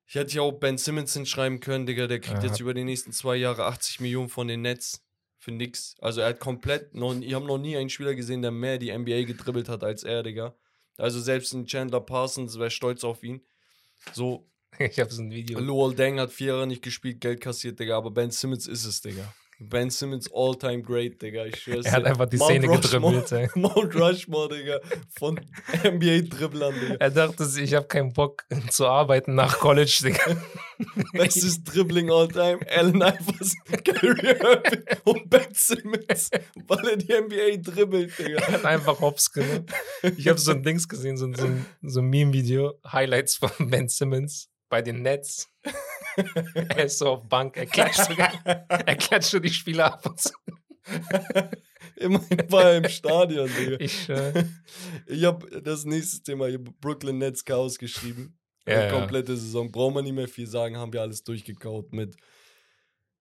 [0.07, 2.49] ich hätte ja auch Ben Simmons hinschreiben können, Digga, der kriegt Ja.
[2.49, 5.07] jetzt über die nächsten zwei Jahre 80 Millionen von den Nets
[5.39, 5.97] für nix.
[6.01, 8.91] Also, er hat komplett, noch, ich habe noch nie einen Spieler gesehen, der mehr die
[8.91, 10.55] NBA gedribbelt hat als er, Digga.
[10.97, 13.47] Also, selbst ein Chandler Parsons wäre stolz auf ihn.
[14.13, 15.59] So, Ich habe so ein Video.
[15.59, 19.01] Luol Deng hat vier Jahre nicht gespielt, Geld kassiert, Digga, aber Ben Simmons ist es,
[19.01, 19.33] Digga.
[19.61, 21.45] Ben Simmons all-time great, Digga.
[21.47, 22.11] Ich schwör's Er hat dir.
[22.11, 23.33] einfach die Mount Szene gedribbelt.
[23.33, 23.49] ey.
[23.57, 24.79] Mount Rushmore, Digga,
[25.19, 25.41] von
[25.83, 26.95] NBA-Dribblern, Digga.
[27.01, 30.37] Er dachte sich, ich habe keinen Bock zu arbeiten nach College, Digga.
[31.13, 36.31] Bestes Dribbling all-time, Allen Iverson, Kyrie Irving und Ben Simmons,
[36.69, 38.39] weil er die NBA dribbelt, Digga.
[38.39, 39.67] Er hat einfach Hops genommen.
[40.17, 43.89] Ich habe so ein Dings gesehen, so, so ein, so ein Meme-Video, Highlights von Ben
[43.89, 45.51] Simmons bei den Nets.
[46.55, 50.21] er ist so auf Bank, er klatscht, so, er klatscht so die Spieler ab und
[50.21, 50.31] so.
[51.97, 53.77] Immerhin war er im Stadion, Digga.
[53.81, 54.45] Ich, äh,
[55.07, 58.39] Ich habe das nächste Thema, ich Brooklyn Nets Chaos geschrieben.
[58.67, 58.91] Ja, Die ja.
[59.01, 59.71] komplette Saison.
[59.71, 62.17] Braucht man nicht mehr viel sagen, haben wir alles durchgekaut mit.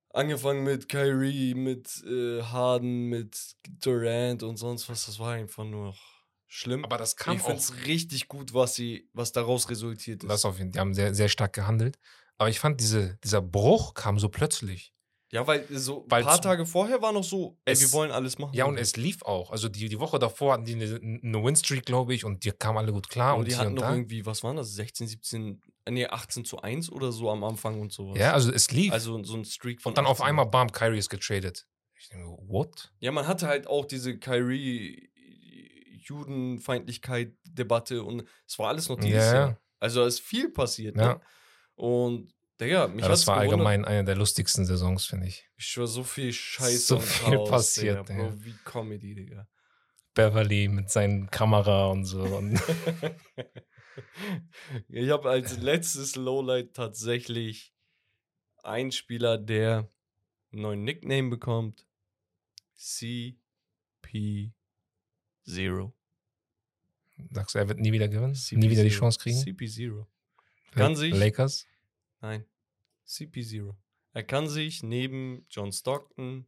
[0.10, 5.06] Angefangen mit Kyrie, mit äh, Harden, mit Durant und sonst was.
[5.06, 5.96] Das war einfach nur
[6.48, 6.84] schlimm.
[6.86, 10.30] aber das kam ich auch finde es richtig gut, was, sie, was daraus resultiert ist.
[10.30, 10.74] Das auf jeden Fall.
[10.74, 11.98] Die haben sehr, sehr stark gehandelt.
[12.38, 14.94] Aber ich fand, diese, dieser Bruch kam so plötzlich.
[15.32, 18.12] ja, weil so ein Weil paar Tage vorher war noch so, ey, wir Es- wollen
[18.12, 18.54] alles machen.
[18.56, 19.52] Ja, und es lief auch.
[19.52, 22.78] Also die, die Woche davor hatten die eine, eine Winstreak, glaube ich, und die kamen
[22.78, 23.34] alle gut klar.
[23.34, 23.92] und und die hatten noch da.
[23.94, 24.74] irgendwie, was waren das?
[24.76, 28.18] 16, 17, äh, nee, 18 zu 1 oder so am Anfang und sowas.
[28.20, 28.94] Ja, also es lief.
[28.94, 30.28] Also so ein Streak von und dann auf 18.
[30.30, 31.68] einmal, bam, Kyrie ist getradet.
[32.00, 32.94] Ich denke, what?
[33.00, 34.18] Ja, man hatte halt auch diese
[36.08, 39.48] Kyrie-Judenfeindlichkeit-Debatte und es war alles noch dieses Ja, Jahr.
[39.50, 39.58] ja.
[39.80, 40.96] Also es ist viel passiert.
[40.98, 41.16] Ja.
[41.16, 41.22] Ne?
[41.76, 43.60] Und, Digga, mich Ja, das war gewundert.
[43.68, 45.48] allgemein eine der lustigsten Saisons, finde ich.
[45.58, 48.30] Ich schwör, so viel Scheiße So viel Chaos, passiert, Digga, ja.
[48.30, 49.48] Bro, wie Comedy, Digga.
[50.16, 52.24] Beverly mit seinen Kamera und so.
[52.24, 52.60] Und
[54.90, 57.76] ich habe als letztes Lowlight tatsächlich
[58.64, 59.88] einen Spieler, der
[60.52, 61.86] einen neuen Nickname bekommt.
[62.80, 64.52] CP0.
[67.32, 68.38] Sagst du, er wird nie wieder gewinnen?
[68.52, 68.98] Nie wieder die CP0.
[69.00, 69.38] Chance kriegen?
[69.40, 70.06] CP0.
[70.72, 71.66] Kann sich- Lakers?
[72.22, 72.46] Nein.
[73.06, 73.76] CP0.
[74.14, 76.48] Er kann sich neben John Stockton,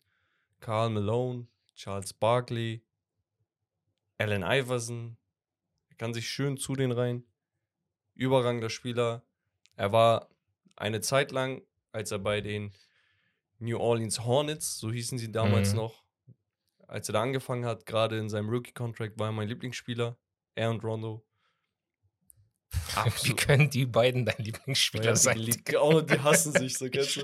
[0.59, 2.83] Carl Malone, Charles Barkley,
[4.17, 5.17] Allen Iverson,
[5.89, 7.23] er kann sich schön zu den rein.
[8.15, 9.23] Überragender Spieler.
[9.75, 10.29] Er war
[10.75, 11.61] eine Zeit lang,
[11.93, 12.73] als er bei den
[13.59, 15.77] New Orleans Hornets, so hießen sie damals Mhm.
[15.77, 16.03] noch,
[16.87, 20.17] als er da angefangen hat, gerade in seinem Rookie-Contract, war er mein Lieblingsspieler.
[20.59, 21.25] Er und Rondo.
[23.23, 25.37] Wie können die beiden dein Lieblingsspieler Ja, sein?
[25.41, 27.23] die, auch, die hassen sich, so kennst du.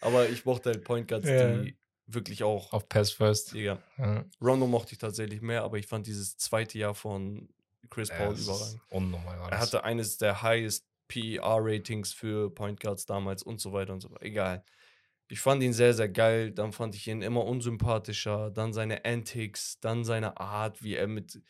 [0.00, 1.58] Aber ich mochte halt Point Guards, Ja.
[1.62, 1.76] die
[2.06, 2.72] wirklich auch.
[2.72, 3.54] Auf Pass First.
[3.54, 3.78] Digga.
[3.98, 4.24] Ja.
[4.40, 7.48] Rondo mochte ich tatsächlich mehr, aber ich fand dieses zweite Jahr von
[7.90, 8.80] Chris Ja, Paul überragend.
[8.90, 13.92] Unnormal war Er hatte eines der highest PER-Ratings für Point Guards damals und so weiter
[13.92, 14.24] und so weiter.
[14.24, 14.64] Egal.
[15.28, 16.50] Ich fand ihn sehr, sehr geil.
[16.52, 18.50] Dann fand ich ihn immer unsympathischer.
[18.50, 21.40] Dann seine Antics, dann seine Art, wie er mit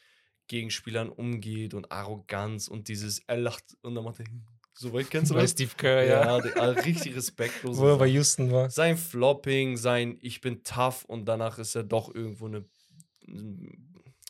[0.53, 4.27] Gegenspielern umgeht und Arroganz und dieses, er lacht und dann macht er
[4.75, 5.53] so weit, kennst du das?
[5.53, 6.39] Steve Kerr, ja.
[6.39, 7.79] Ja, also richtig respektlos.
[7.79, 8.69] Wo er bei Houston war.
[8.69, 12.67] Sein Flopping, sein Ich bin tough und danach ist er doch irgendwo eine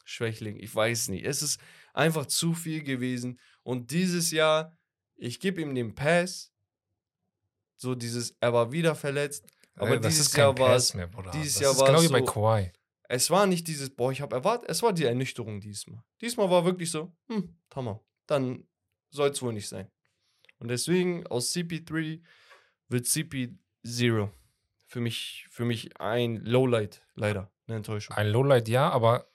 [0.04, 0.58] Schwächling.
[0.60, 1.24] Ich weiß nicht.
[1.24, 1.60] Es ist
[1.92, 3.40] einfach zu viel gewesen.
[3.64, 4.76] Und dieses Jahr,
[5.16, 6.52] ich gebe ihm den Pass.
[7.76, 9.44] So dieses, er war wieder verletzt.
[9.74, 10.96] Aber das dieses Jahr war es,
[11.34, 12.72] dieses das Jahr war genau wie bei Kawhi.
[13.08, 16.02] Es war nicht dieses, boah, ich habe erwartet, es war die Ernüchterung diesmal.
[16.20, 18.00] Diesmal war wirklich so, hm, Hammer.
[18.26, 18.66] Dann
[19.10, 19.90] soll es wohl nicht sein.
[20.58, 22.22] Und deswegen aus CP3
[22.88, 24.30] wird CP0
[24.86, 27.50] für mich, für mich ein Lowlight, leider.
[27.66, 28.16] Eine Enttäuschung.
[28.16, 29.26] Ein Lowlight ja, aber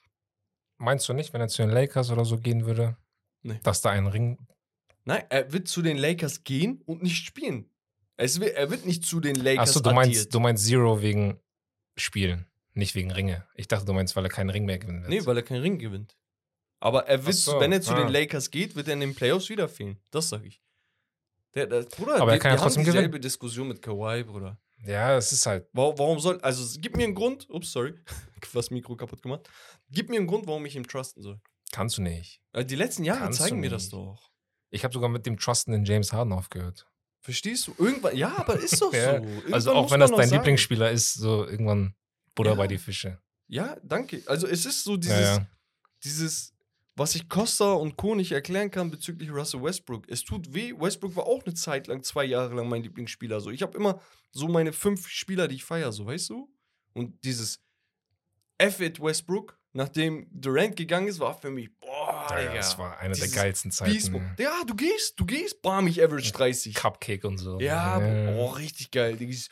[0.77, 2.97] meinst du nicht, wenn er zu den Lakers oder so gehen würde,
[3.43, 3.59] Nee.
[3.63, 4.37] dass da ein Ring.
[5.05, 7.69] Nein, er wird zu den Lakers gehen und nicht spielen.
[8.17, 10.05] Wird, er wird nicht zu den Lakers Achso, du addiert.
[10.05, 11.39] meinst, du meinst Zero wegen
[11.95, 12.45] Spielen,
[12.77, 13.45] nicht wegen Ringe.
[13.55, 15.09] Ich dachte, du meinst, weil er keinen Ring mehr gewinnen wird.
[15.09, 16.15] Nee, weil er keinen Ring gewinnt.
[16.79, 17.99] Aber er wird, so, wenn er zu ah.
[17.99, 19.99] den Lakers geht, wird er in den Playoffs wieder fehlen.
[20.11, 20.61] Das sage ich.
[21.55, 23.03] Der, der, Bruder, Aber er kann ja trotzdem gewinnen.
[23.03, 24.59] dieselbe Diskussion mit Kawhi, Bruder.
[24.85, 25.67] ja, es ist halt.
[25.73, 27.95] Warum, warum soll, also gib mir einen Grund, ups, sorry,
[28.53, 29.49] was Mikro kaputt gemacht.
[29.89, 31.41] Gib mir einen Grund, warum ich ihm trusten soll.
[31.71, 32.41] Kannst du nicht.
[32.51, 34.31] Weil Die letzten Jahre Kannst zeigen mir das doch.
[34.69, 36.87] Ich habe sogar mit dem Trusten in James Harden aufgehört.
[37.21, 37.75] Verstehst du?
[37.77, 39.23] Irgendwann, ja, aber ist doch Ja, so.
[39.23, 40.39] Irgendwann also auch wenn das dein sagen.
[40.39, 41.95] Lieblingsspieler ist, so irgendwann
[42.37, 42.55] Butter Ja.
[42.55, 43.19] bei die Fische.
[43.47, 44.23] Ja, danke.
[44.27, 45.47] Also es ist so dieses, Ja, ja.
[46.03, 46.53] dieses,
[46.95, 48.15] was ich Costa und Co.
[48.15, 50.09] nicht erklären kann bezüglich Russell Westbrook.
[50.09, 50.73] Es tut weh.
[50.77, 53.39] Westbrook war auch eine Zeit lang, zwei Jahre lang mein Lieblingsspieler.
[53.41, 54.01] So, ich habe immer
[54.31, 56.49] so meine fünf Spieler, die ich feiere, so, weißt du?
[56.93, 57.61] Und dieses
[58.57, 62.97] F it Westbrook, nachdem Durant gegangen ist, war für mich, boah, Ja, ja, das war
[62.99, 64.35] eine der geilsten Zeiten.
[64.39, 66.73] Ja, du gehst, du gehst, bam, ich average 30.
[66.73, 67.59] Cupcake und so.
[67.59, 68.35] Ja, ja.
[68.35, 69.15] oh, richtig geil.
[69.17, 69.49] Dieses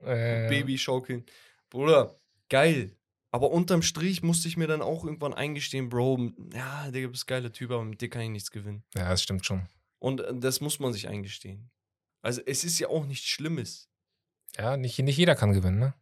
[0.00, 1.24] Äh, Baby schaukeln.
[1.70, 2.18] Bruder,
[2.48, 2.96] geil.
[3.30, 7.52] Aber unterm Strich musste ich mir dann auch irgendwann eingestehen, Bro, ja, bist ein geiler
[7.52, 8.84] Typ, aber mit dir kann ich nichts gewinnen.
[8.94, 9.68] Ja, das stimmt schon.
[9.98, 11.70] Und äh, das muss man sich eingestehen.
[12.22, 13.88] Also es ist ja auch nichts Schlimmes.
[14.56, 15.94] Ja, nicht, nicht jeder kann gewinnen, ne?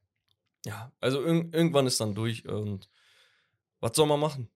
[0.65, 2.89] Ja, also irg irgendwann ist dann durch und
[3.81, 4.49] was soll man machen?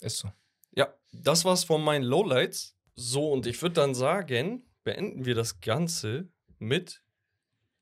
[0.00, 0.32] Ist so.
[0.72, 2.76] Ja, das war's von meinen Lowlights.
[2.94, 6.28] So, und ich würde dann sagen, beenden wir das Ganze
[6.58, 7.02] mit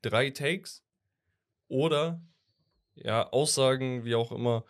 [0.02, 0.83] drei Takes
[1.68, 2.22] oder
[2.94, 4.64] ja, Aussagen, wie auch immer,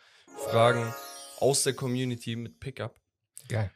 [0.49, 0.93] Fragen
[1.39, 2.99] aus der Community mit Pickup.
[3.49, 3.71] Geil.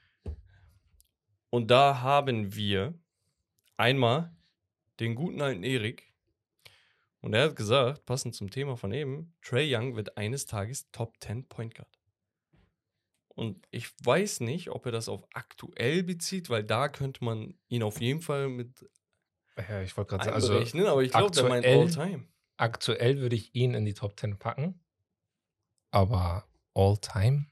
[1.51, 2.95] Und da haben wir
[3.77, 4.35] einmal
[5.01, 6.13] den guten alten Erik.
[7.21, 11.17] Und er hat gesagt, passend zum Thema von eben, Trey Young wird eines Tages Top
[11.21, 11.99] 10 Point Guard.
[13.29, 17.83] Und ich weiß nicht, ob er das auf aktuell bezieht, weil da könnte man ihn
[17.83, 18.85] auf jeden Fall mit
[19.57, 20.55] Ja, ich wollte gerade sagen, also
[20.89, 22.25] aber ich glaube, der meint All-Time.
[22.59, 24.81] Aktuell würde ich ihn in die Top 10 packen.
[25.91, 27.47] Aber all time?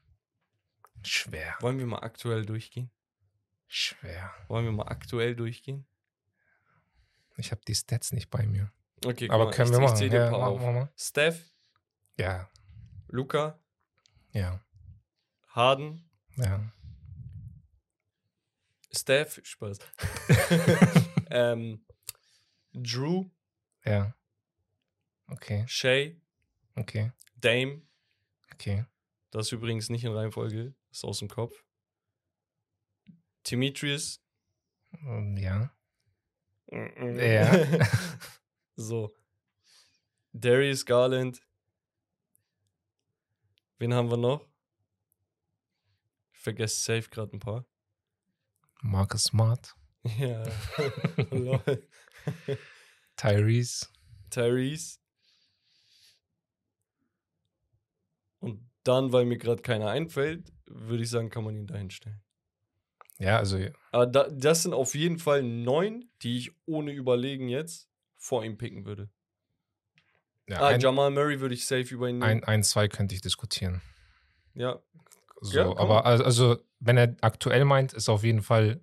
[1.03, 1.55] Schwer.
[1.61, 2.91] Wollen wir mal aktuell durchgehen?
[3.67, 4.31] Schwer.
[4.47, 5.85] Wollen wir mal aktuell durchgehen?
[7.37, 8.71] Ich habe die Stats nicht bei mir.
[9.05, 10.11] Okay, Aber mal, können ich, wir machen.
[10.11, 10.61] Ja, machen auf.
[10.61, 10.91] wir mal.
[10.95, 11.51] Steph,
[12.17, 12.49] Ja,
[13.07, 13.59] Luca,
[14.31, 14.59] ja,
[15.49, 16.71] Harden, ja.
[18.91, 19.77] Steph, Spaß.
[21.29, 21.85] ähm,
[22.73, 23.29] Drew,
[23.85, 24.13] ja.
[25.29, 26.19] Okay, Shay,
[26.75, 27.81] okay, Dame,
[28.53, 28.85] okay.
[29.31, 31.63] das ist übrigens nicht in Reihenfolge, ist aus dem Kopf.
[33.49, 34.21] Demetrius.
[35.01, 35.71] Ähm, Ja.
[36.69, 37.87] Ja.
[38.75, 39.15] so.
[40.33, 41.41] Darius Garland.
[43.79, 44.45] Wen haben wir noch?
[46.33, 47.65] Ich vergesse safe gerade ein paar.
[48.81, 49.75] Marcus Smart.
[50.03, 50.43] Ja.
[53.15, 53.87] Tyrese.
[54.29, 54.99] Tyrese.
[58.39, 62.21] Und dann, weil mir gerade keiner einfällt, würde ich sagen, kann man ihn dahin stellen.
[63.19, 63.57] Ja, also
[63.91, 68.57] Aber da, das sind auf jeden Fall neun, die ich ohne Überlegen jetzt vor ihm
[68.57, 69.09] picken würde.
[70.47, 72.41] ja, ah, ein, Jamal Murray würde ich safe über ihn nehmen.
[72.41, 73.81] ein, ein, zwei könnte ich diskutieren.
[74.53, 74.79] ja,
[75.41, 78.81] So, Ja, aber al- also, wenn er aktuell meint, ist auf jeden Fall,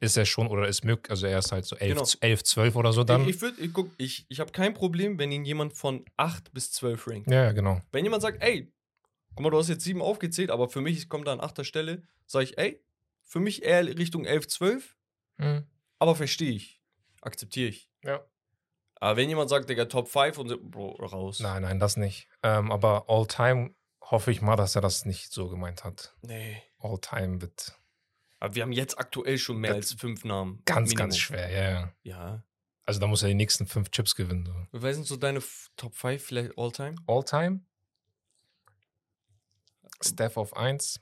[0.00, 2.08] ist er schon oder ist möglich, also er ist halt so 11, Genau.
[2.20, 3.22] 11 12 oder so dann.
[3.22, 6.52] Ich, ich, würd, ich, guck, ich, ich habe kein Problem, wenn ihn jemand von 8
[6.52, 7.30] bis 12 rankt.
[7.30, 7.80] ja, ja, genau.
[7.92, 8.72] Wenn jemand sagt, ey,
[9.34, 12.02] guck mal, du hast jetzt 7 aufgezählt, aber für mich kommt da an achter Stelle,
[12.26, 12.82] sage ich, ey,
[13.22, 14.96] für mich eher Richtung 11, 12,
[15.38, 15.64] Mhm.
[15.98, 16.80] aber verstehe ich.
[17.22, 17.88] Akzeptiere ich.
[18.04, 18.20] Ja.
[18.96, 21.40] Aber wenn jemand sagt, Digga, Top 5 und so, Bro, raus.
[21.40, 22.28] Nein, nein, das nicht.
[22.42, 26.14] Ähm, aber all time hoffe ich mal, dass er das nicht so gemeint hat.
[26.22, 26.62] Nee.
[26.78, 27.78] All time wird
[28.40, 30.62] Aber wir haben jetzt aktuell schon mehr Das- als 5 Namen.
[30.64, 30.96] ganz, Minimum.
[30.98, 31.92] ganz schwer, ja, ja.
[32.02, 32.44] Ja.
[32.84, 34.46] Also da muss er die nächsten fünf Chips gewinnen.
[34.46, 34.80] So.
[34.80, 35.40] Wer sind so deine
[35.76, 36.96] Top 5 vielleicht All-Time?
[37.06, 37.60] All time?
[40.02, 41.00] Steph auf 1,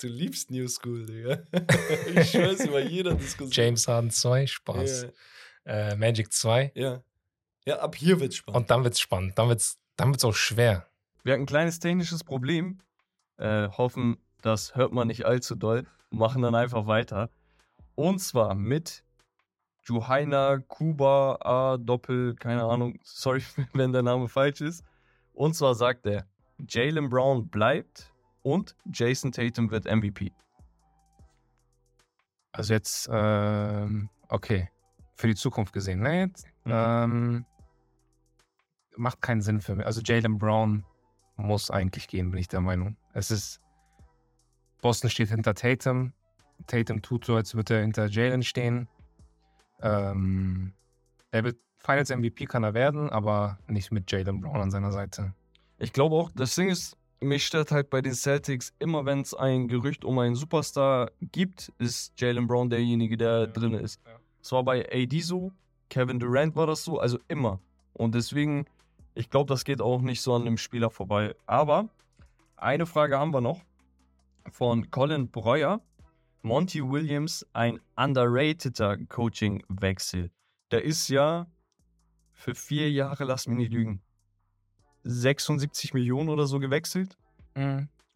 [0.00, 1.44] Du liebst New School, Digga.
[2.20, 3.50] ich schwör's über jeder Diskussion.
[3.52, 5.06] James Harden 2, Spaß.
[5.64, 6.72] Äh, Magic 2.
[6.74, 6.82] Ja.
[6.94, 7.02] ja.
[7.64, 8.56] Ja, ab hier wird's spannend.
[8.56, 9.38] Und dann wird's spannend.
[9.38, 10.88] Dann wird's, dann wird's auch schwer.
[11.22, 12.80] Wir hatten ein kleines technisches Problem.
[13.38, 15.86] äh, hoffen, das hört man nicht allzu doll.
[16.18, 17.30] Machen dann einfach weiter.
[17.94, 19.04] Und zwar mit
[19.84, 24.84] Juhaina Kuba A Doppel, keine Ahnung, sorry, wenn der Name falsch ist.
[25.32, 26.26] Und zwar sagt er,
[26.68, 28.12] Jalen Brown bleibt
[28.42, 30.32] und Jason Tatum wird MVP.
[32.52, 34.70] Also jetzt, ähm, okay,
[35.14, 36.26] für die Zukunft gesehen, ne?
[36.26, 36.72] Jetzt, Mhm.
[36.72, 37.46] ähm,
[38.96, 39.86] macht keinen Sinn für mich.
[39.86, 40.84] Also Jalen Brown
[41.36, 42.96] muss eigentlich gehen, bin ich der Meinung.
[43.14, 43.60] Es ist,
[44.82, 46.12] Boston steht hinter Tatum.
[46.66, 48.88] Tatum tut so, als würde er hinter Jalen stehen.
[49.80, 50.74] Ähm,
[51.30, 55.32] er wird Finals MVP kann er werden, aber nicht mit Jalen Brown an seiner Seite.
[55.78, 59.34] Ich glaube auch, das Ding ist, mich stört halt bei den Celtics, immer wenn es
[59.34, 63.46] ein Gerücht um einen Superstar gibt, ist Jalen Brown derjenige, der Ja.
[63.46, 64.00] drin ist.
[64.06, 64.12] Ja.
[64.40, 65.52] Es war bei AD so,
[65.88, 67.58] Kevin Durant war das so, also immer.
[67.94, 68.66] Und deswegen,
[69.14, 71.34] ich glaube, das geht auch nicht so an dem Spieler vorbei.
[71.46, 71.88] Aber
[72.56, 73.60] eine Frage haben wir noch
[74.50, 75.80] von Colin Breuer.
[76.44, 80.30] Monty Williams, ein underrateder Coaching-Wechsel.
[80.72, 81.46] Der ist ja
[82.32, 84.00] für vier Jahre, lass mich nicht lügen,
[85.04, 87.16] 76 Millionen oder so gewechselt.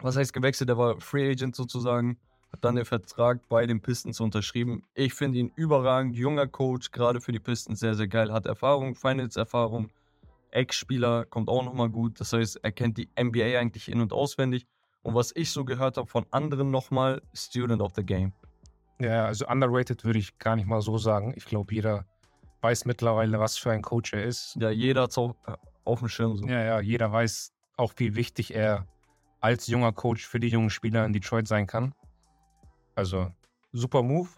[0.01, 0.69] Was heißt gewechselt?
[0.69, 2.19] Der war Free Agent sozusagen,
[2.53, 4.83] hat dann den Vertrag bei den Pistons unterschrieben.
[4.95, 8.97] Ich finde ihn überragend, junger Coach, gerade für die Pistons sehr, sehr geil, hat Erfahrung,
[8.97, 9.91] Finals-Erfahrung,
[10.51, 12.19] Ex-Spieler, kommt auch nochmal gut.
[12.19, 14.67] Das heißt, er kennt die NBA eigentlich in- und auswendig.
[15.07, 18.33] Und was ich so gehört habe von anderen nochmal, Student of the Game.
[18.99, 21.33] Ja, also underrated würde ich gar nicht mal so sagen.
[21.37, 22.05] Ich glaube, jeder
[22.63, 24.57] weiß mittlerweile, was für ein Coach er ist.
[24.57, 25.37] Ja, jeder hat auf,
[25.85, 26.45] auf dem Schirm so.
[26.49, 28.85] Ja, ja, jeder weiß auch, wie wichtig er
[29.41, 31.95] als junger Coach für die jungen Spieler in Detroit sein kann.
[32.97, 33.31] Also,
[33.73, 34.29] super Move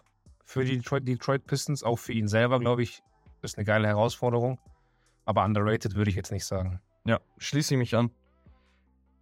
[0.45, 3.01] für die Detroit, Detroit Pistons, auch für ihn selber, glaube ich,
[3.41, 4.59] ist eine geile Herausforderung.
[5.25, 6.79] Aber underrated würde ich jetzt nicht sagen.
[7.05, 8.11] Ja, schließe ich mich an.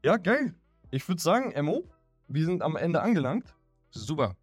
[0.04, 0.54] Ja, geil.
[0.92, 1.84] Ich würde sagen, Mo,
[2.28, 3.56] wir sind am Ende angelangt.
[3.92, 4.36] Super,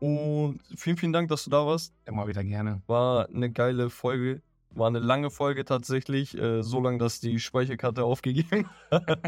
[0.00, 1.94] Und vielen, vielen Dank, dass du da warst.
[2.04, 2.82] immer wieder gerne.
[2.86, 4.42] War eine geile Folge.
[4.70, 6.36] War eine lange Folge tatsächlich.
[6.36, 9.18] Äh, so lange, dass die Speicherkarte aufgegeben hat.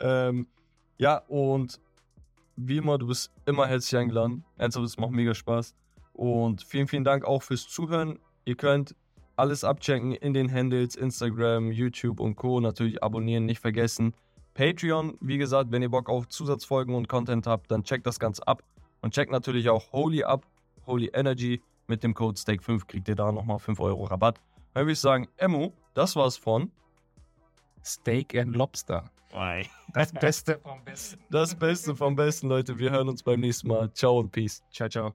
[0.00, 0.46] ähm,
[0.98, 1.80] ja, und
[2.56, 4.44] wie immer, du bist immer herzlich eingeladen.
[4.56, 5.74] Ernsthaft, es macht mega Spaß.
[6.12, 8.18] Und vielen, vielen Dank auch fürs Zuhören.
[8.44, 8.94] Ihr könnt
[9.36, 12.60] alles abchecken in den Handles, Instagram, YouTube und Co.
[12.60, 14.14] Natürlich abonnieren, nicht vergessen.
[14.60, 18.46] Patreon, wie gesagt, wenn ihr Bock auf Zusatzfolgen und Content habt, dann checkt das Ganze
[18.46, 18.62] ab.
[19.00, 20.44] Und checkt natürlich auch Holy ab,
[20.86, 21.62] Holy Energy.
[21.86, 24.38] Mit dem Code Stake5 kriegt ihr da nochmal 5 Euro Rabatt.
[24.74, 26.70] Dann würde ich sagen, Emo, das war's von
[27.82, 29.10] Steak and Lobster.
[29.94, 31.18] Das Beste vom Besten.
[31.30, 32.78] Das Beste vom Besten, Leute.
[32.78, 33.90] Wir hören uns beim nächsten Mal.
[33.94, 34.62] Ciao und Peace.
[34.70, 35.14] Ciao, ciao.